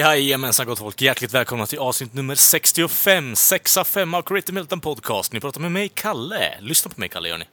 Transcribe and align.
Jajamensan 0.00 0.66
gott 0.66 0.78
folk, 0.78 1.02
hjärtligt 1.02 1.34
välkomna 1.34 1.66
till 1.66 1.78
avsnitt 1.78 2.14
nummer 2.14 2.34
65, 2.34 3.36
6 3.36 3.76
av 3.76 3.84
5 3.84 4.14
av 4.14 4.22
Creative 4.22 4.54
Milton 4.54 4.80
Podcast. 4.80 5.32
Ni 5.32 5.40
pratar 5.40 5.60
med 5.60 5.72
mig, 5.72 5.88
Kalle. 5.88 6.60
Lyssna 6.60 6.90
på 6.90 7.00
mig, 7.00 7.08
Kalle, 7.08 7.28
gör 7.28 7.38
ni. 7.38 7.44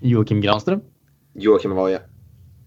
Joakim 0.00 0.40
Granström. 0.40 0.80
Joakim 1.34 1.70
Voje. 1.70 2.00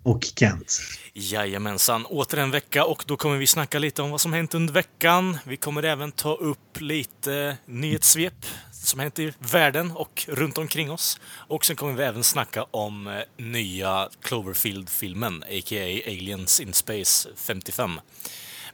Och 0.03 0.23
Kent. 0.35 0.79
Jajamensan, 1.13 2.05
åter 2.05 2.37
en 2.37 2.51
vecka 2.51 2.85
och 2.85 3.03
då 3.07 3.17
kommer 3.17 3.37
vi 3.37 3.47
snacka 3.47 3.79
lite 3.79 4.01
om 4.01 4.11
vad 4.11 4.21
som 4.21 4.33
hänt 4.33 4.53
under 4.53 4.73
veckan. 4.73 5.37
Vi 5.43 5.57
kommer 5.57 5.83
även 5.83 6.11
ta 6.11 6.35
upp 6.35 6.81
lite 6.81 7.57
nyhetssvep 7.65 8.45
som 8.71 8.99
hänt 8.99 9.19
i 9.19 9.33
världen 9.39 9.91
och 9.91 10.25
runt 10.27 10.57
omkring 10.57 10.91
oss. 10.91 11.19
Och 11.25 11.65
sen 11.65 11.75
kommer 11.75 11.93
vi 11.93 12.03
även 12.03 12.23
snacka 12.23 12.65
om 12.71 13.07
eh, 13.07 13.13
nya 13.37 14.09
Cloverfield-filmen, 14.21 15.43
a.k.a. 15.43 16.01
Aliens 16.07 16.59
in 16.59 16.73
Space 16.73 17.29
55. 17.35 17.99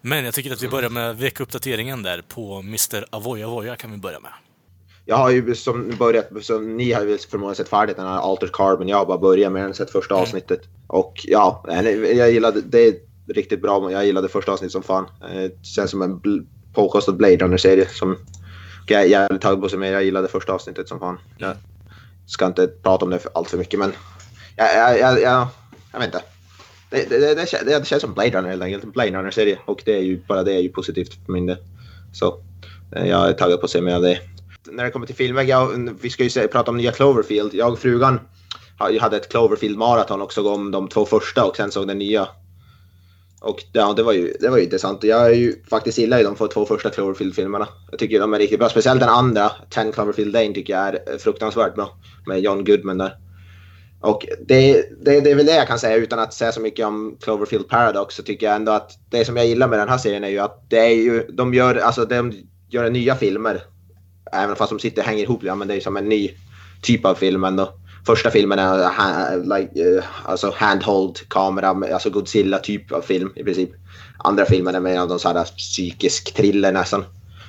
Men 0.01 0.25
jag 0.25 0.33
tycker 0.33 0.53
att 0.53 0.61
vi 0.63 0.67
börjar 0.67 0.89
med 0.89 1.17
veckouppdateringen 1.17 2.03
där 2.03 2.21
på 2.27 2.59
Mr. 2.59 3.05
Avoya 3.09 3.47
Avoya 3.47 3.75
kan 3.75 3.91
vi 3.91 3.97
börja 3.97 4.19
med. 4.19 4.31
Jag 5.05 5.15
har 5.15 5.29
ju 5.29 5.55
som 5.55 5.91
börjat, 5.99 6.29
som 6.41 6.77
ni 6.77 6.91
har 6.91 7.01
ju 7.05 7.17
förmodligen 7.17 7.55
sett 7.55 7.69
färdigt 7.69 7.97
den 7.97 8.07
här 8.07 8.17
Altered 8.17 8.51
Carbon. 8.53 8.87
Jag 8.87 8.97
har 8.97 9.05
bara 9.05 9.17
börjat 9.17 9.51
med 9.51 9.63
den, 9.63 9.73
sett 9.73 9.91
första 9.91 10.13
Mm. 10.15 10.21
avsnittet. 10.23 10.61
Och 10.87 11.13
ja, 11.23 11.63
jag 12.15 12.31
gillade, 12.31 12.61
det 12.61 12.87
är 12.87 12.93
riktigt 13.33 13.61
bra. 13.61 13.91
Jag 13.91 14.05
gillade 14.05 14.29
första 14.29 14.51
avsnittet 14.51 14.71
som 14.71 14.83
fan. 14.83 15.07
Eh, 15.23 15.35
Det 15.41 15.65
känns 15.65 15.91
som 15.91 16.01
en 16.01 16.21
påkostad 16.73 17.17
Blade 17.17 17.37
Runner-serie 17.37 17.87
som 17.89 18.17
jag 18.87 19.01
är 19.01 19.05
jävligt 19.05 19.41
taggad 19.41 19.61
på 19.61 19.69
sig 19.69 19.79
med. 19.79 19.91
Jag 19.93 20.03
gillade 20.03 20.27
första 20.27 20.53
avsnittet 20.53 20.87
som 20.87 20.99
fan. 20.99 21.19
Jag 21.37 21.55
ska 22.25 22.45
inte 22.45 22.67
prata 22.67 23.05
om 23.05 23.11
det 23.11 23.19
för 23.19 23.31
allt 23.35 23.49
för 23.49 23.57
mycket 23.57 23.79
men 23.79 23.93
jag, 24.55 24.75
jag, 24.75 24.99
jag, 24.99 25.21
jag, 25.21 25.47
jag 25.91 25.99
vet 25.99 26.05
inte. 26.07 26.21
Det, 26.91 27.09
det, 27.09 27.17
det, 27.19 27.35
det, 27.35 27.49
känns, 27.49 27.63
det 27.65 27.87
känns 27.87 28.01
som 28.01 28.13
Blade 28.13 28.37
Runner 28.37 28.49
helt 28.49 28.63
enkelt. 28.63 28.83
En 28.83 28.91
Blade 28.91 29.11
Runner-serie 29.11 29.59
och 29.65 29.81
det 29.85 29.95
är 29.97 30.01
ju, 30.01 30.21
bara 30.27 30.43
det 30.43 30.53
är 30.53 30.59
ju 30.59 30.69
positivt 30.69 31.13
för 31.25 31.33
min 31.33 31.45
del. 31.45 31.57
Så 32.13 32.39
eh, 32.95 33.07
jag 33.07 33.29
är 33.29 33.33
taggad 33.33 33.59
på 33.59 33.65
att 33.65 33.71
se 33.71 33.81
mer 33.81 33.95
av 33.95 34.01
det. 34.01 34.19
När 34.71 34.83
det 34.83 34.91
kommer 34.91 35.05
till 35.05 35.15
filmer, 35.15 35.43
jag, 35.43 35.89
vi 36.01 36.09
ska 36.09 36.23
ju 36.23 36.29
se, 36.29 36.47
prata 36.47 36.71
om 36.71 36.77
nya 36.77 36.91
Cloverfield. 36.91 37.53
Jag 37.53 37.71
och 37.73 37.79
frugan 37.79 38.19
hade 38.99 39.17
ett 39.17 39.31
Cloverfield-maraton 39.31 40.21
och 40.21 40.33
såg 40.33 40.45
om 40.45 40.71
de 40.71 40.87
två 40.87 41.05
första 41.05 41.45
och 41.45 41.55
sen 41.55 41.71
såg 41.71 41.87
den 41.87 41.97
nya. 41.97 42.27
Och 43.41 43.63
ja, 43.73 43.93
det 43.93 44.03
var 44.03 44.13
ju, 44.13 44.33
det 44.39 44.49
var 44.49 44.57
ju 44.57 44.63
intressant. 44.63 45.03
Jag 45.03 45.25
är 45.25 45.33
ju 45.35 45.55
faktiskt 45.69 45.97
gillar 45.97 46.17
ju 46.17 46.23
de 46.23 46.35
två- 46.35 46.65
första 46.65 46.89
Cloverfield-filmerna. 46.89 47.67
Jag 47.91 47.99
tycker 47.99 48.19
de 48.19 48.33
är 48.33 48.39
riktigt 48.39 48.59
bra. 48.59 48.69
Speciellt 48.69 48.99
den 48.99 49.09
andra, 49.09 49.51
Ten 49.69 49.91
Cloverfield 49.91 50.33
Lane, 50.33 50.53
tycker 50.53 50.73
jag 50.73 50.87
är 50.87 50.93
eh, 50.93 51.17
fruktansvärt 51.17 51.75
bra. 51.75 51.97
Med 52.25 52.39
John 52.39 52.63
Goodman 52.63 52.97
där. 52.97 53.17
Och 54.01 54.25
det, 54.47 54.85
det, 55.01 55.19
det 55.21 55.31
är 55.31 55.35
väl 55.35 55.45
det 55.45 55.55
jag 55.55 55.67
kan 55.67 55.79
säga 55.79 55.95
utan 55.95 56.19
att 56.19 56.33
säga 56.33 56.51
så 56.51 56.61
mycket 56.61 56.85
om 56.85 57.17
Cloverfield 57.21 57.67
Paradox 57.67 58.15
så 58.15 58.23
tycker 58.23 58.45
jag 58.45 58.55
ändå 58.55 58.71
att 58.71 58.91
det 59.09 59.25
som 59.25 59.37
jag 59.37 59.47
gillar 59.47 59.67
med 59.67 59.79
den 59.79 59.89
här 59.89 59.97
serien 59.97 60.23
är 60.23 60.29
ju 60.29 60.39
att 60.39 60.69
det 60.69 60.79
är 60.79 60.95
ju, 60.95 61.27
de 61.33 61.53
gör, 61.53 61.75
alltså 61.75 62.05
de 62.05 62.33
gör 62.69 62.89
nya 62.89 63.15
filmer. 63.15 63.63
Även 64.31 64.55
fast 64.55 64.69
de 64.69 64.79
sitter 64.79 65.01
och 65.01 65.07
hänger 65.07 65.23
ihop, 65.23 65.43
ja, 65.43 65.55
men 65.55 65.67
det 65.67 65.75
är 65.75 65.79
som 65.79 65.97
en 65.97 66.09
ny 66.09 66.31
typ 66.81 67.05
av 67.05 67.15
film 67.15 67.43
ändå. 67.43 67.73
Första 68.05 68.31
filmen 68.31 68.59
är 68.59 68.79
eh, 68.79 68.91
ha, 68.91 69.35
like, 69.57 69.81
eh, 69.81 70.03
alltså 70.25 70.53
handhold 70.55 71.19
kamera, 71.29 71.93
alltså 71.93 72.09
Godzilla 72.09 72.59
typ 72.59 72.91
av 72.91 73.01
film 73.01 73.31
i 73.35 73.43
princip. 73.43 73.69
Andra 74.17 74.45
filmen 74.45 74.75
är 74.75 74.79
mer 74.79 74.99
av 74.99 75.07
någon 75.07 75.19
sån 75.19 75.35
här 75.35 75.43
psykisk 75.43 76.33
thriller 76.33 76.71
nästan. 76.71 77.05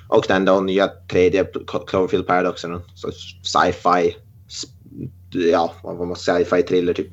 Och 0.09 0.25
den 0.28 0.44
då 0.44 0.60
nya 0.60 0.88
tredje 1.10 1.47
Cloverfield 1.87 2.27
Paradox 2.27 2.65
är 2.65 2.69
någon 2.69 2.82
sorts 2.94 3.37
sci-fi 3.43 4.16
ja, 5.34 5.72
vad 5.82 6.09
man 6.09 6.16
säga, 6.16 6.44
sci-fi 6.44 6.62
thriller 6.62 6.93
typ. 6.93 7.09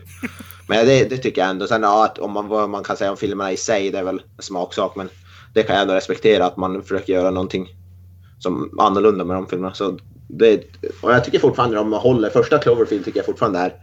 Men 0.67 0.85
det, 0.85 1.09
det 1.09 1.17
tycker 1.17 1.41
jag 1.41 1.49
ändå. 1.49 1.67
Sen 1.67 1.83
ja, 1.83 2.05
att 2.05 2.19
om 2.19 2.31
man, 2.31 2.47
vad 2.47 2.69
man 2.69 2.83
kan 2.83 2.97
säga 2.97 3.11
om 3.11 3.17
filmerna 3.17 3.51
i 3.51 3.57
sig, 3.57 3.91
det 3.91 3.97
är 3.97 4.03
väl 4.03 4.21
en 4.37 4.43
smaksak. 4.43 4.95
Men 4.95 5.09
det 5.53 5.63
kan 5.63 5.75
jag 5.75 5.81
ändå 5.81 5.93
respektera 5.93 6.45
att 6.45 6.57
man 6.57 6.83
försöker 6.83 7.13
göra 7.13 7.31
någonting 7.31 7.67
som 8.39 8.79
annorlunda 8.79 9.25
med 9.25 9.35
de 9.35 9.47
filmerna. 9.47 9.73
Så 9.73 9.97
det, 10.27 10.63
och 11.01 11.11
jag 11.11 11.23
tycker 11.23 11.39
fortfarande 11.39 11.75
de 11.75 11.93
håller. 11.93 12.29
Första 12.29 12.57
Cloverfield 12.57 13.05
tycker 13.05 13.19
jag 13.19 13.25
fortfarande 13.25 13.59
är, 13.59 13.73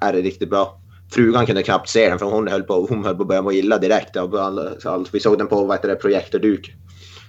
är 0.00 0.12
riktigt 0.12 0.50
bra. 0.50 0.80
Frugan 1.12 1.46
kunde 1.46 1.62
knappt 1.62 1.88
se 1.88 2.08
den 2.08 2.18
för 2.18 2.26
hon 2.26 2.48
höll 2.48 2.62
på, 2.62 2.86
hon 2.88 3.04
höll 3.04 3.16
på 3.16 3.22
att 3.22 3.28
börja 3.28 3.42
må 3.42 3.52
illa 3.52 3.78
direkt. 3.78 4.16
Och 4.16 4.42
all, 4.42 5.06
vi 5.12 5.20
såg 5.20 5.38
den 5.38 5.46
på 5.46 5.64
vad 5.64 5.76
heter 5.76 5.88
det, 5.88 5.96
projektorduk. 5.96 6.74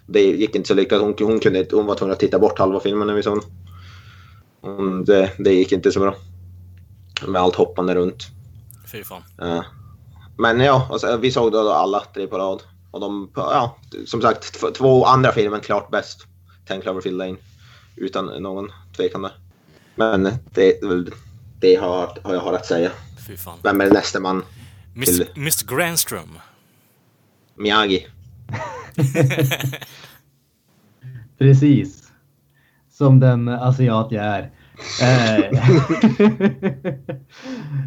Det 0.07 0.21
gick 0.21 0.55
inte 0.55 0.67
så 0.67 0.73
lyckat. 0.73 1.01
Hon, 1.01 1.15
hon, 1.19 1.39
kunde, 1.39 1.65
hon 1.71 1.85
var 1.85 1.95
tvungen 1.95 2.13
att 2.13 2.19
titta 2.19 2.39
bort 2.39 2.59
halva 2.59 2.79
filmen 2.79 3.07
när 3.07 3.13
vi 3.13 3.23
såg 3.23 3.35
den. 3.35 3.43
Hon- 4.61 5.05
Det, 5.05 5.31
det 5.39 5.53
gick 5.53 5.71
inte 5.71 5.91
så 5.91 5.99
bra. 5.99 6.15
Med 7.27 7.41
allt 7.41 7.55
hoppande 7.55 7.95
runt. 7.95 8.27
Fy 8.91 9.03
fan. 9.03 9.23
Eh, 9.41 9.63
Men 10.37 10.59
ja, 10.59 10.87
och 10.89 11.01
så, 11.01 11.17
vi 11.17 11.31
såg 11.31 11.51
då 11.51 11.71
alla 11.71 12.03
tre 12.13 12.27
på 12.27 12.37
rad. 12.37 12.63
Och 12.91 12.99
de, 12.99 13.31
ja, 13.35 13.77
som 14.05 14.21
sagt, 14.21 14.53
tv- 14.53 14.71
två 14.73 15.05
andra 15.05 15.31
filmen 15.31 15.61
klart 15.61 15.91
bäst. 15.91 16.25
Ten 16.67 16.81
Cloverfield 16.81 17.17
Lane. 17.17 17.35
Utan 17.95 18.25
någon 18.25 18.71
tvekan 18.97 19.21
där. 19.21 19.31
Men 19.95 20.23
det 20.53 20.79
det 21.59 21.75
har, 21.75 22.17
har 22.23 22.33
jag 22.33 22.41
har 22.41 22.53
att 22.53 22.65
säga. 22.65 22.91
Fy 23.27 23.37
fan. 23.37 23.57
Vem 23.63 23.81
är 23.81 23.89
nästa 23.89 24.19
man? 24.19 24.43
Mr. 24.95 25.37
Mr. 25.37 25.75
Granström. 25.75 26.39
Miyagi. 27.55 28.07
Precis. 31.37 32.00
Som 33.01 33.19
den 33.19 33.47
asiat 33.47 34.07
jag 34.11 34.25
är. 34.25 34.49
Eh, 35.01 35.45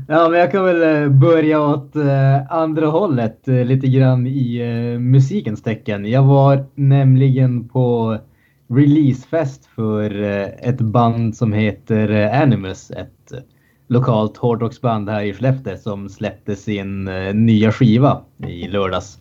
ja, 0.09 0.29
men 0.29 0.41
jag 0.41 0.53
kan 0.53 0.65
väl 0.65 1.03
eh, 1.03 1.09
börja 1.09 1.61
åt 1.61 1.97
eh, 1.97 2.53
andra 2.53 2.87
hållet 2.87 3.41
lite 3.47 3.87
grann 3.87 4.27
i 4.27 4.63
musikens 4.99 5.63
tecken. 5.63 6.11
Jag 6.11 6.23
var 6.23 6.67
nämligen 6.75 7.69
på 7.69 8.19
releasefest 8.69 9.67
för 9.67 10.23
ett 10.69 10.81
band 10.81 11.37
som 11.37 11.53
heter 11.53 12.31
Animus. 12.43 12.91
Ett 12.91 13.33
lokalt 13.89 14.37
hårdrocksband 14.37 15.09
här 15.11 15.23
i 15.23 15.35
Skellefteå 15.35 15.77
som 15.77 16.09
släppte 16.09 16.57
sin 16.57 17.05
nya 17.33 17.73
skiva 17.73 18.21
i 18.47 18.69
lördags. 18.69 19.19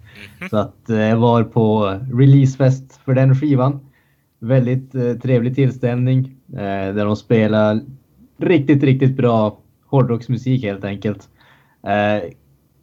Så 0.50 0.58
att 0.58 0.82
jag 0.88 1.18
var 1.18 1.44
på 1.44 2.00
releasefest 2.14 3.00
för 3.06 3.14
den 3.14 3.36
skivan. 3.36 3.80
Väldigt 4.44 4.96
eh, 4.96 5.14
trevlig 5.14 5.56
tillställning 5.56 6.36
eh, 6.54 6.96
där 6.96 7.06
de 7.06 7.16
spelar 7.16 7.80
riktigt, 8.38 8.84
riktigt 8.84 9.18
bra 9.18 9.60
hårdrocksmusik 9.86 10.64
helt 10.64 10.84
enkelt. 10.84 11.30
Eh, 11.88 12.30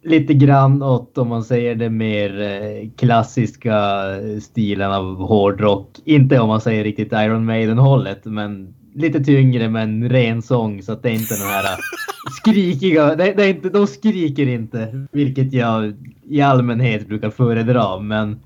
lite 0.03 0.33
grann 0.33 0.83
åt, 0.83 1.17
om 1.17 1.27
man 1.27 1.43
säger 1.43 1.75
det, 1.75 1.89
mer 1.89 2.41
eh, 2.41 2.89
klassiska 2.95 4.03
stilen 4.41 4.91
av 4.91 5.15
hårdrock. 5.15 5.89
Inte 6.05 6.39
om 6.39 6.47
man 6.47 6.61
säger 6.61 6.83
riktigt 6.83 7.13
Iron 7.13 7.45
Maiden-hållet, 7.45 8.25
men 8.25 8.73
lite 8.93 9.23
tyngre 9.23 9.69
men 9.69 10.09
ren 10.09 10.41
sång 10.41 10.81
så 10.81 10.91
att 10.91 11.03
det 11.03 11.09
är 11.09 11.13
inte 11.13 11.33
den 11.33 11.47
här 11.47 11.63
eh, 11.63 11.77
skrikiga, 12.41 13.15
det, 13.15 13.33
det 13.33 13.43
är 13.43 13.49
inte, 13.49 13.69
de 13.69 13.87
skriker 13.87 14.47
inte, 14.47 15.07
vilket 15.11 15.53
jag 15.53 15.93
i 16.23 16.41
allmänhet 16.41 17.07
brukar 17.07 17.29
föredra, 17.29 17.99
men 17.99 18.39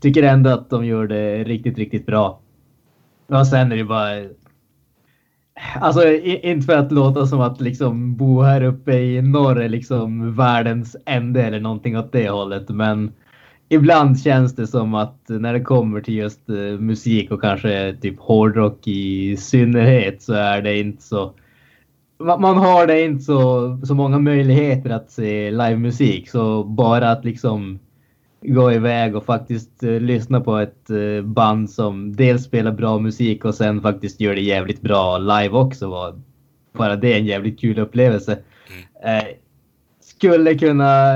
tycker 0.00 0.22
ändå 0.22 0.50
att 0.50 0.70
de 0.70 0.86
gör 0.86 1.06
det 1.06 1.44
riktigt, 1.44 1.78
riktigt 1.78 2.06
bra. 2.06 2.40
Men 3.26 3.46
sen 3.46 3.72
är 3.72 3.76
det 3.76 3.84
bara... 3.84 4.24
Alltså 5.80 6.12
inte 6.12 6.66
för 6.66 6.76
att 6.76 6.92
låta 6.92 7.26
som 7.26 7.40
att 7.40 7.60
liksom 7.60 8.16
bo 8.16 8.42
här 8.42 8.62
uppe 8.62 8.92
i 8.92 9.22
norr 9.22 9.60
är 9.60 9.68
liksom 9.68 10.34
världens 10.36 10.96
ände 11.06 11.42
eller 11.42 11.60
någonting 11.60 11.98
åt 11.98 12.12
det 12.12 12.28
hållet, 12.28 12.68
men 12.68 13.12
ibland 13.68 14.20
känns 14.20 14.56
det 14.56 14.66
som 14.66 14.94
att 14.94 15.20
när 15.28 15.52
det 15.52 15.60
kommer 15.60 16.00
till 16.00 16.14
just 16.14 16.48
eh, 16.48 16.80
musik 16.80 17.30
och 17.30 17.40
kanske 17.40 17.96
typ 18.00 18.20
hårdrock 18.20 18.86
i 18.86 19.36
synnerhet 19.36 20.22
så 20.22 20.32
är 20.32 20.62
det 20.62 20.78
inte 20.78 21.02
så 21.02 21.34
man 22.18 22.40
man 22.40 22.56
har 22.56 22.86
det 22.86 23.04
inte 23.04 23.24
så, 23.24 23.78
så 23.84 23.94
många 23.94 24.18
möjligheter 24.18 24.90
att 24.90 25.10
se 25.10 25.50
livemusik 25.50 26.30
så 26.30 26.64
bara 26.64 27.10
att 27.10 27.24
liksom 27.24 27.78
gå 28.46 28.72
iväg 28.72 29.16
och 29.16 29.24
faktiskt 29.24 29.82
eh, 29.82 30.00
lyssna 30.00 30.40
på 30.40 30.56
ett 30.56 30.90
eh, 30.90 31.24
band 31.24 31.70
som 31.70 32.16
dels 32.16 32.44
spelar 32.44 32.72
bra 32.72 32.98
musik 32.98 33.44
och 33.44 33.54
sen 33.54 33.80
faktiskt 33.80 34.20
gör 34.20 34.34
det 34.34 34.40
jävligt 34.40 34.80
bra 34.80 35.18
live 35.18 35.54
också 35.54 35.88
var 35.88 36.20
bara 36.72 36.96
det 36.96 37.14
en 37.14 37.26
jävligt 37.26 37.60
kul 37.60 37.78
upplevelse. 37.78 38.38
Eh, 39.04 39.24
skulle 40.00 40.54
kunna 40.54 41.12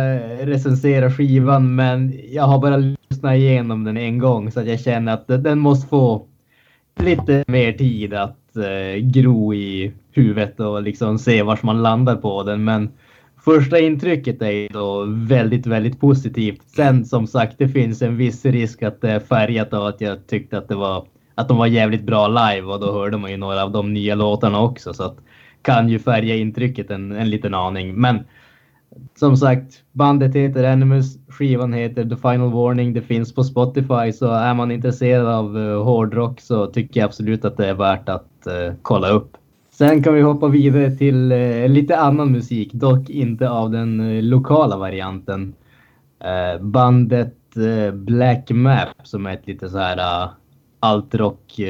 recensera 0.46 1.10
skivan 1.10 1.74
men 1.74 2.20
jag 2.30 2.42
har 2.42 2.58
bara 2.58 2.76
lyssnat 2.76 3.34
igenom 3.34 3.84
den 3.84 3.96
en 3.96 4.18
gång 4.18 4.50
så 4.50 4.60
att 4.60 4.66
jag 4.66 4.80
känner 4.80 5.14
att 5.14 5.26
den 5.26 5.58
måste 5.58 5.88
få 5.88 6.26
lite 7.00 7.44
mer 7.46 7.72
tid 7.72 8.14
att 8.14 8.56
eh, 8.56 9.00
gro 9.00 9.54
i 9.54 9.92
huvudet 10.12 10.60
och 10.60 10.82
liksom 10.82 11.18
se 11.18 11.42
vart 11.42 11.62
man 11.62 11.82
landar 11.82 12.16
på 12.16 12.42
den. 12.42 12.64
Men 12.64 12.90
första 13.44 13.78
intrycket 13.78 14.42
är 14.42 14.68
då 14.72 15.04
väldigt, 15.08 15.66
väldigt 15.66 16.00
positivt. 16.00 16.62
Sen 16.66 17.04
som 17.04 17.26
sagt, 17.26 17.58
det 17.58 17.68
finns 17.68 18.02
en 18.02 18.16
viss 18.16 18.44
risk 18.44 18.82
att 18.82 19.00
det 19.00 19.10
är 19.10 19.20
färgat 19.20 19.72
av 19.72 19.86
att 19.86 20.00
jag 20.00 20.26
tyckte 20.26 20.58
att 20.58 20.68
det 20.68 20.74
var 20.74 21.06
att 21.34 21.48
de 21.48 21.56
var 21.56 21.66
jävligt 21.66 22.02
bra 22.02 22.28
live 22.28 22.66
och 22.66 22.80
då 22.80 22.92
hörde 22.92 23.16
man 23.16 23.30
ju 23.30 23.36
några 23.36 23.62
av 23.62 23.72
de 23.72 23.92
nya 23.92 24.14
låtarna 24.14 24.60
också 24.60 24.94
så 24.94 25.02
att 25.02 25.16
kan 25.62 25.88
ju 25.88 25.98
färga 25.98 26.34
intrycket 26.34 26.90
en, 26.90 27.12
en 27.12 27.30
liten 27.30 27.54
aning. 27.54 27.94
Men 27.94 28.24
som 29.14 29.36
sagt, 29.36 29.82
bandet 29.92 30.34
heter 30.34 30.64
Animus, 30.64 31.18
skivan 31.28 31.72
heter 31.72 32.04
The 32.04 32.16
Final 32.16 32.52
Warning. 32.52 32.92
Det 32.92 33.02
finns 33.02 33.34
på 33.34 33.44
Spotify 33.44 34.12
så 34.12 34.32
är 34.32 34.54
man 34.54 34.70
intresserad 34.70 35.26
av 35.26 35.56
uh, 35.56 35.82
hårdrock 35.82 36.40
så 36.40 36.66
tycker 36.66 37.00
jag 37.00 37.06
absolut 37.06 37.44
att 37.44 37.56
det 37.56 37.66
är 37.66 37.74
värt 37.74 38.08
att 38.08 38.30
uh, 38.46 38.74
kolla 38.82 39.08
upp. 39.08 39.36
Sen 39.80 40.02
kan 40.02 40.14
vi 40.14 40.20
hoppa 40.20 40.48
vidare 40.48 40.90
till 40.90 41.32
eh, 41.32 41.68
lite 41.68 41.98
annan 41.98 42.32
musik, 42.32 42.72
dock 42.72 43.10
inte 43.10 43.50
av 43.50 43.70
den 43.70 44.00
eh, 44.00 44.22
lokala 44.22 44.76
varianten. 44.76 45.54
Eh, 46.24 46.62
bandet 46.62 47.56
eh, 47.56 47.94
Black 47.94 48.50
Map 48.50 48.88
som 49.02 49.26
är 49.26 49.34
ett 49.34 49.46
lite 49.46 49.68
så 49.68 49.78
här 49.78 50.28
altrock, 50.80 51.60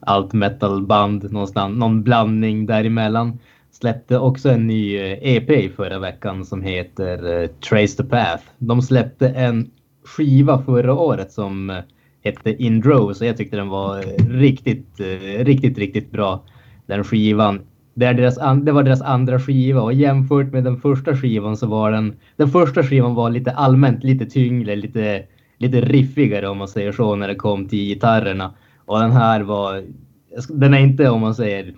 alt 0.00 0.32
metal 0.32 0.86
band 0.86 1.32
någonstans, 1.32 1.78
någon 1.78 2.02
blandning 2.02 2.66
däremellan 2.66 3.38
släppte 3.70 4.18
också 4.18 4.50
en 4.50 4.66
ny 4.66 4.96
EP 5.22 5.76
förra 5.76 5.98
veckan 5.98 6.44
som 6.44 6.62
heter 6.62 7.46
Trace 7.46 7.96
the 8.02 8.08
Path. 8.08 8.44
De 8.58 8.82
släppte 8.82 9.28
en 9.28 9.70
skiva 10.04 10.62
förra 10.62 10.94
året 10.94 11.32
som 11.32 11.82
hette 12.22 12.62
In 12.62 12.80
Droves 12.80 13.18
så 13.18 13.24
jag 13.24 13.36
tyckte 13.36 13.56
den 13.56 13.68
var 13.68 14.02
riktigt, 14.38 15.00
riktigt, 15.38 15.78
riktigt 15.78 16.10
bra. 16.10 16.44
Den 16.88 17.04
skivan. 17.04 17.60
Det, 17.94 18.06
är 18.06 18.14
deras, 18.14 18.38
det 18.64 18.72
var 18.72 18.82
deras 18.82 19.02
andra 19.02 19.40
skiva 19.40 19.80
och 19.80 19.92
jämfört 19.92 20.52
med 20.52 20.64
den 20.64 20.76
första 20.76 21.16
skivan 21.16 21.56
så 21.56 21.66
var 21.66 21.92
den... 21.92 22.16
Den 22.36 22.48
första 22.48 22.82
skivan 22.82 23.14
var 23.14 23.30
lite 23.30 23.52
allmänt 23.52 24.04
lite 24.04 24.26
tyngre, 24.26 24.76
lite, 24.76 25.22
lite 25.58 25.80
riffigare 25.80 26.48
om 26.48 26.58
man 26.58 26.68
säger 26.68 26.92
så 26.92 27.16
när 27.16 27.28
det 27.28 27.34
kom 27.34 27.68
till 27.68 27.78
gitarrerna. 27.78 28.54
Och 28.86 29.00
den 29.00 29.12
här 29.12 29.40
var... 29.40 29.84
Den 30.48 30.74
är 30.74 30.78
inte 30.78 31.10
om 31.10 31.20
man 31.20 31.34
säger 31.34 31.74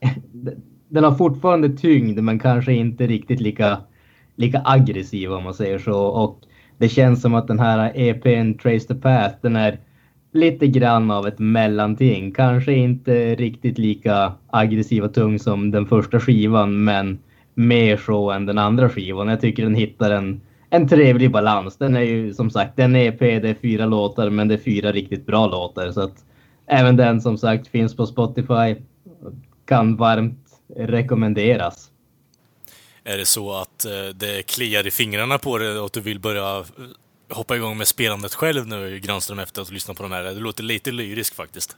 den 0.88 1.04
har 1.04 1.14
fortfarande 1.14 1.68
tyngd 1.68 2.22
men 2.22 2.38
kanske 2.38 2.72
inte 2.72 3.06
riktigt 3.06 3.40
lika, 3.40 3.78
lika 4.36 4.62
aggressiv 4.64 5.32
om 5.32 5.44
man 5.44 5.54
säger 5.54 5.78
så. 5.78 6.00
Och 6.00 6.40
det 6.78 6.88
känns 6.88 7.22
som 7.22 7.34
att 7.34 7.48
den 7.48 7.58
här 7.58 7.92
EPn 7.94 8.58
Trace 8.58 8.88
the 8.88 8.94
Path, 8.94 9.34
den 9.40 9.56
är 9.56 9.78
lite 10.32 10.66
grann 10.66 11.10
av 11.10 11.26
ett 11.26 11.38
mellanting. 11.38 12.32
Kanske 12.32 12.72
inte 12.72 13.34
riktigt 13.34 13.78
lika 13.78 14.32
aggressiv 14.50 15.04
och 15.04 15.14
tung 15.14 15.38
som 15.38 15.70
den 15.70 15.86
första 15.86 16.20
skivan, 16.20 16.84
men 16.84 17.18
mer 17.54 17.96
så 17.96 18.30
än 18.30 18.46
den 18.46 18.58
andra 18.58 18.88
skivan. 18.88 19.28
Jag 19.28 19.40
tycker 19.40 19.62
den 19.62 19.74
hittar 19.74 20.10
en, 20.10 20.40
en 20.70 20.88
trevlig 20.88 21.30
balans. 21.30 21.76
Den 21.76 21.96
är 21.96 22.00
ju 22.00 22.34
som 22.34 22.50
sagt, 22.50 22.76
den 22.76 22.96
EP, 22.96 23.18
det 23.18 23.48
är 23.48 23.56
fyra 23.62 23.86
låtar, 23.86 24.30
men 24.30 24.48
det 24.48 24.54
är 24.54 24.58
fyra 24.58 24.92
riktigt 24.92 25.26
bra 25.26 25.46
låtar. 25.46 25.92
Så 25.92 26.00
att 26.00 26.24
även 26.66 26.96
den 26.96 27.20
som 27.20 27.38
sagt 27.38 27.68
finns 27.68 27.96
på 27.96 28.06
Spotify. 28.06 28.76
Kan 29.64 29.96
varmt 29.96 30.46
rekommenderas. 30.76 31.90
Är 33.04 33.18
det 33.18 33.26
så 33.26 33.52
att 33.52 33.84
eh, 33.84 34.14
det 34.14 34.42
kliar 34.46 34.86
i 34.86 34.90
fingrarna 34.90 35.38
på 35.38 35.58
dig 35.58 35.78
och 35.78 35.86
att 35.86 35.92
du 35.92 36.00
vill 36.00 36.20
börja 36.20 36.64
hoppa 37.30 37.56
igång 37.56 37.78
med 37.78 37.88
spelandet 37.88 38.34
själv 38.34 38.66
nu, 38.66 38.98
Granström, 38.98 39.38
efter 39.38 39.62
att 39.62 39.68
ha 39.68 39.74
lyssnat 39.74 39.96
på 39.96 40.02
de 40.02 40.12
här? 40.12 40.22
Det 40.22 40.40
låter 40.40 40.62
lite 40.62 40.92
lyriskt 40.92 41.36
faktiskt. 41.36 41.76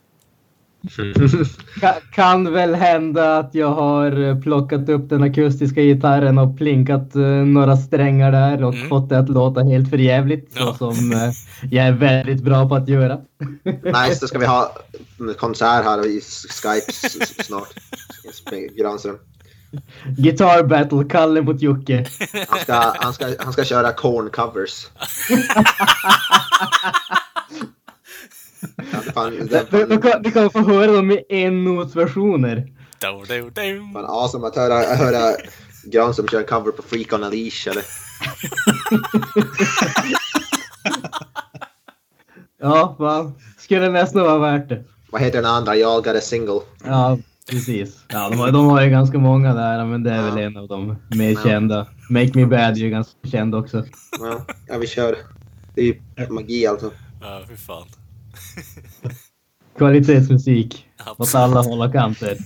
kan 2.15 2.53
väl 2.53 2.75
hända 2.75 3.39
att 3.39 3.55
jag 3.55 3.69
har 3.69 4.43
plockat 4.43 4.89
upp 4.89 5.09
den 5.09 5.23
akustiska 5.23 5.83
gitarren 5.83 6.39
och 6.39 6.59
plinkat 6.59 7.17
uh, 7.17 7.27
några 7.27 7.77
strängar 7.77 8.33
där 8.33 8.65
och 8.65 8.75
mm. 8.75 8.89
fått 8.89 9.09
det 9.09 9.19
att 9.19 9.29
låta 9.29 9.63
helt 9.63 9.91
förjävligt. 9.91 10.51
Ja. 10.55 10.77
Så 10.79 10.95
som 10.95 11.13
uh, 11.13 11.33
jag 11.71 11.87
är 11.87 11.93
väldigt 11.93 12.43
bra 12.43 12.69
på 12.69 12.75
att 12.75 12.89
göra. 12.89 13.15
nice, 13.65 14.19
då 14.21 14.27
ska 14.27 14.39
vi 14.39 14.47
ha 14.47 14.77
konsert 15.39 15.85
här 15.85 16.07
i 16.07 16.21
Skype 16.49 16.93
snart. 17.43 17.69
Granström. 18.77 19.19
Guitar 20.17 20.63
battle, 20.63 21.05
Kalle 21.11 21.43
mot 21.43 21.63
Jocke. 21.63 22.07
Han 22.49 22.59
ska, 22.61 22.95
han 22.99 23.15
ska, 23.15 23.27
han 23.39 23.53
ska 23.53 23.65
köra 23.65 23.93
corn 23.93 24.31
covers. 24.31 24.87
Du 30.23 30.31
kan, 30.31 30.51
få 30.51 30.59
höra 30.59 30.93
dem 30.93 31.11
i 31.11 31.25
ennotsversioner. 31.29 32.73
Fan 33.93 34.05
awesome 34.07 34.47
att 34.47 34.57
höra, 34.57 34.95
höra 34.97 35.37
Granström 35.85 36.29
köra 36.29 36.41
en 36.41 36.47
cover 36.47 36.73
på 36.73 36.83
Freak 36.83 37.13
on 37.13 37.25
a 37.25 37.29
Leash 37.29 37.69
eller? 37.69 37.85
ja, 42.61 42.95
fan. 42.99 43.35
Skulle 43.59 43.91
nästan 43.91 44.23
vara 44.23 44.39
värt 44.39 44.69
det. 44.69 44.85
Vad 45.11 45.23
heter 45.23 45.43
den 45.43 45.51
andra? 45.51 45.77
Jag 45.77 46.05
got 46.05 46.17
a 46.17 46.21
single. 46.21 46.61
Ja, 46.85 47.19
precis. 47.50 48.05
Ja, 48.09 48.29
de, 48.29 48.39
har, 48.39 48.53
de 48.53 48.67
har 48.67 48.83
ju 48.83 48.91
ganska 48.91 49.19
många 49.19 49.55
där, 49.55 49.87
men 49.87 50.03
det 50.03 50.11
är 50.11 50.17
ja. 50.17 50.23
väl 50.23 50.39
en 50.39 50.56
av 50.56 50.69
de 50.69 50.97
mer 51.11 51.31
ja. 51.31 51.41
kända. 51.43 51.87
Make 52.11 52.31
Me 52.35 52.47
Bad 52.47 52.61
är 52.61 52.75
ju 52.75 52.91
ganska 52.91 53.29
känd 53.29 53.55
också. 53.55 53.85
Ja, 54.21 54.47
ja 54.69 54.79
vi 54.79 54.87
kör. 54.87 55.17
Det 55.75 55.81
är 55.81 55.85
ju 55.85 56.00
magi 56.31 56.67
alltså. 56.67 56.91
Ja, 57.21 57.43
fy 57.49 57.56
fan. 57.56 57.87
Kvalitetsmusik 59.79 60.87
åt 61.19 61.35
alla 61.35 61.61
håll 61.61 61.81
och 61.81 61.93
kanter. 61.93 62.37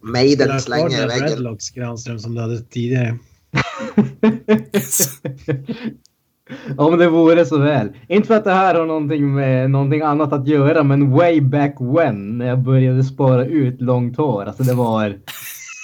Maiden 0.00 0.60
slänger 0.60 1.04
i 1.04 1.06
väggen. 1.06 1.28
Redlocks 1.28 1.70
Granström 1.70 2.18
som 2.18 2.34
du 2.34 2.40
hade 2.40 2.60
tidigare. 2.60 3.18
Om 6.76 6.98
det 6.98 7.08
vore 7.08 7.46
så 7.46 7.58
väl. 7.58 7.88
Inte 8.08 8.26
för 8.26 8.34
att 8.34 8.44
det 8.44 8.52
här 8.52 8.74
har 8.74 8.86
någonting 8.86 9.34
med 9.34 9.70
någonting 9.70 10.02
annat 10.02 10.32
att 10.32 10.46
göra, 10.46 10.82
men 10.82 11.10
way 11.10 11.40
back 11.40 11.76
when 11.78 12.38
när 12.38 12.46
jag 12.46 12.58
började 12.58 13.04
spara 13.04 13.44
ut 13.44 13.80
långt 13.80 14.16
hår. 14.16 14.44
Alltså 14.44 14.62
det 14.62 14.74
var... 14.74 15.18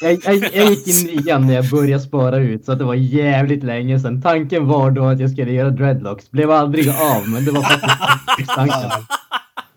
Jag, 0.03 0.13
jag, 0.25 0.37
jag 0.55 0.71
gick 0.71 0.89
i 0.89 1.17
nian 1.17 1.47
när 1.47 1.55
jag 1.55 1.71
började 1.71 2.03
spara 2.03 2.39
ut 2.39 2.65
så 2.65 2.73
att 2.73 2.79
det 2.79 2.85
var 2.85 2.95
jävligt 2.95 3.65
länge 3.65 4.01
sedan. 4.01 4.23
Tanken 4.23 4.67
var 4.67 4.91
då 4.91 5.05
att 5.05 5.21
jag 5.21 5.31
skulle 5.31 5.53
göra 5.53 5.71
dreadlocks. 5.71 6.31
Blev 6.31 6.51
aldrig 6.51 6.89
av, 6.89 7.29
men 7.29 7.45
det 7.45 7.51
var 7.51 7.63
faktiskt 7.63 8.51
tanken. 8.51 8.91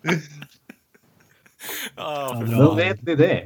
Oh, 1.98 2.58
då 2.58 2.74
vet 2.74 3.02
ni 3.02 3.16
det. 3.16 3.44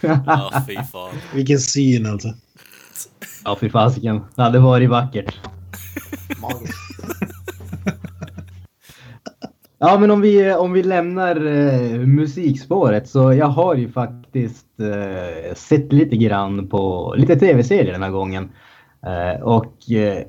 Ja, 0.00 0.64
fy 0.68 0.74
fan. 0.92 1.14
Vilken 1.34 1.58
syn 1.58 2.06
alltså. 2.06 2.28
Ja, 3.44 3.56
fy 3.60 3.70
fasiken. 3.70 4.20
Det 4.34 4.42
hade 4.42 4.58
varit 4.58 4.90
vackert. 4.90 5.34
Ja, 9.78 9.98
men 9.98 10.10
om 10.10 10.20
vi, 10.20 10.52
om 10.54 10.72
vi 10.72 10.82
lämnar 10.82 11.36
eh, 11.46 11.98
musikspåret 11.98 13.08
så 13.08 13.32
jag 13.32 13.46
har 13.46 13.74
ju 13.74 13.92
faktiskt 13.92 14.80
eh, 14.80 15.54
sett 15.54 15.92
lite 15.92 16.16
grann 16.16 16.68
på 16.68 17.14
lite 17.16 17.36
tv-serier 17.36 17.92
den 17.92 18.02
här 18.02 18.10
gången. 18.10 18.50
Eh, 19.06 19.42
och 19.42 19.90
eh, 19.90 20.22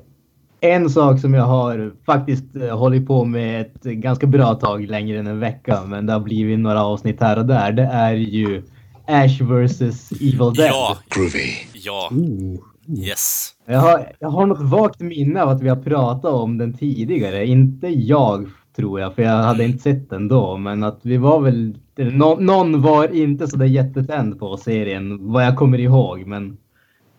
en 0.60 0.90
sak 0.90 1.20
som 1.20 1.34
jag 1.34 1.44
har 1.44 1.92
faktiskt 2.06 2.56
eh, 2.56 2.78
hållit 2.78 3.06
på 3.06 3.24
med 3.24 3.60
ett 3.60 3.82
ganska 3.82 4.26
bra 4.26 4.54
tag 4.54 4.90
längre 4.90 5.18
än 5.18 5.26
en 5.26 5.40
vecka, 5.40 5.82
men 5.86 6.06
det 6.06 6.12
har 6.12 6.20
blivit 6.20 6.58
några 6.58 6.84
avsnitt 6.84 7.20
här 7.20 7.38
och 7.38 7.46
där. 7.46 7.72
Det 7.72 7.86
är 7.92 8.14
ju 8.14 8.62
Ash 9.06 9.42
vs 9.42 10.12
Evil 10.12 10.38
Dead. 10.38 10.68
Ja! 10.68 10.96
Groovy. 11.08 11.48
Ja. 11.72 12.08
Ooh. 12.12 12.75
Yes. 12.88 13.54
Jag 13.66 13.78
har, 13.78 14.12
jag 14.18 14.28
har 14.28 14.46
något 14.46 14.70
vagt 14.70 15.00
minne 15.00 15.42
av 15.42 15.48
att 15.48 15.62
vi 15.62 15.68
har 15.68 15.76
pratat 15.76 16.32
om 16.32 16.58
den 16.58 16.74
tidigare. 16.74 17.46
Inte 17.46 17.88
jag 17.88 18.48
tror 18.76 19.00
jag, 19.00 19.14
för 19.14 19.22
jag 19.22 19.42
hade 19.42 19.64
inte 19.64 19.82
sett 19.82 20.10
den 20.10 20.28
då. 20.28 20.56
Men 20.56 20.82
att 20.82 21.00
vi 21.02 21.16
var 21.16 21.40
väl... 21.40 21.78
No, 21.96 22.40
någon 22.40 22.82
var 22.82 23.14
inte 23.14 23.48
så 23.48 23.56
där 23.56 23.66
jättetänd 23.66 24.38
på 24.38 24.56
serien, 24.56 25.32
vad 25.32 25.44
jag 25.44 25.56
kommer 25.56 25.80
ihåg. 25.80 26.26
Men 26.26 26.56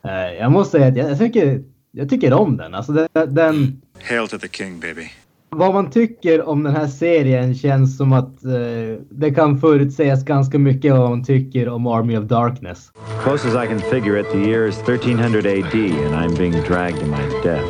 eh, 0.04 0.34
jag 0.40 0.52
måste 0.52 0.78
säga 0.78 0.88
att 0.88 0.98
jag, 0.98 1.12
jag, 1.12 1.20
tycker, 1.20 1.64
jag 1.92 2.10
tycker 2.10 2.34
om 2.34 2.58
den. 2.58 2.74
Alltså 2.74 2.92
den, 2.94 3.34
den... 3.34 3.82
Hail 4.10 4.28
to 4.28 4.38
the 4.38 4.48
king 4.48 4.80
baby 4.80 5.10
vad 5.50 5.74
man 5.74 5.90
tycker 5.90 6.50
om 6.50 6.64
den 6.64 6.76
här 6.76 6.88
serien 6.88 7.56
känns 7.56 7.98
som 7.98 8.14
att 8.14 8.46
uh, 8.46 8.98
det 9.10 9.32
kan 9.32 9.60
förutsägas 9.60 10.24
ganska 10.24 10.60
mycket 10.60 10.94
vad 10.94 11.10
man 11.10 11.24
tycker 11.24 11.70
om 11.70 11.88
Army 11.88 12.18
of 12.18 12.24
Darkness. 12.24 12.92
Close 13.24 13.48
as 13.48 13.66
I 13.66 13.68
can 13.68 13.80
figure 13.80 14.20
it, 14.20 14.32
the 14.32 14.38
year 14.38 14.68
is 14.68 14.78
1300 14.78 15.40
AD 15.40 15.76
and 16.06 16.16
I'm 16.16 16.38
being 16.38 16.64
dragged 16.68 17.00
to 17.00 17.06
my 17.06 17.42
death. 17.44 17.66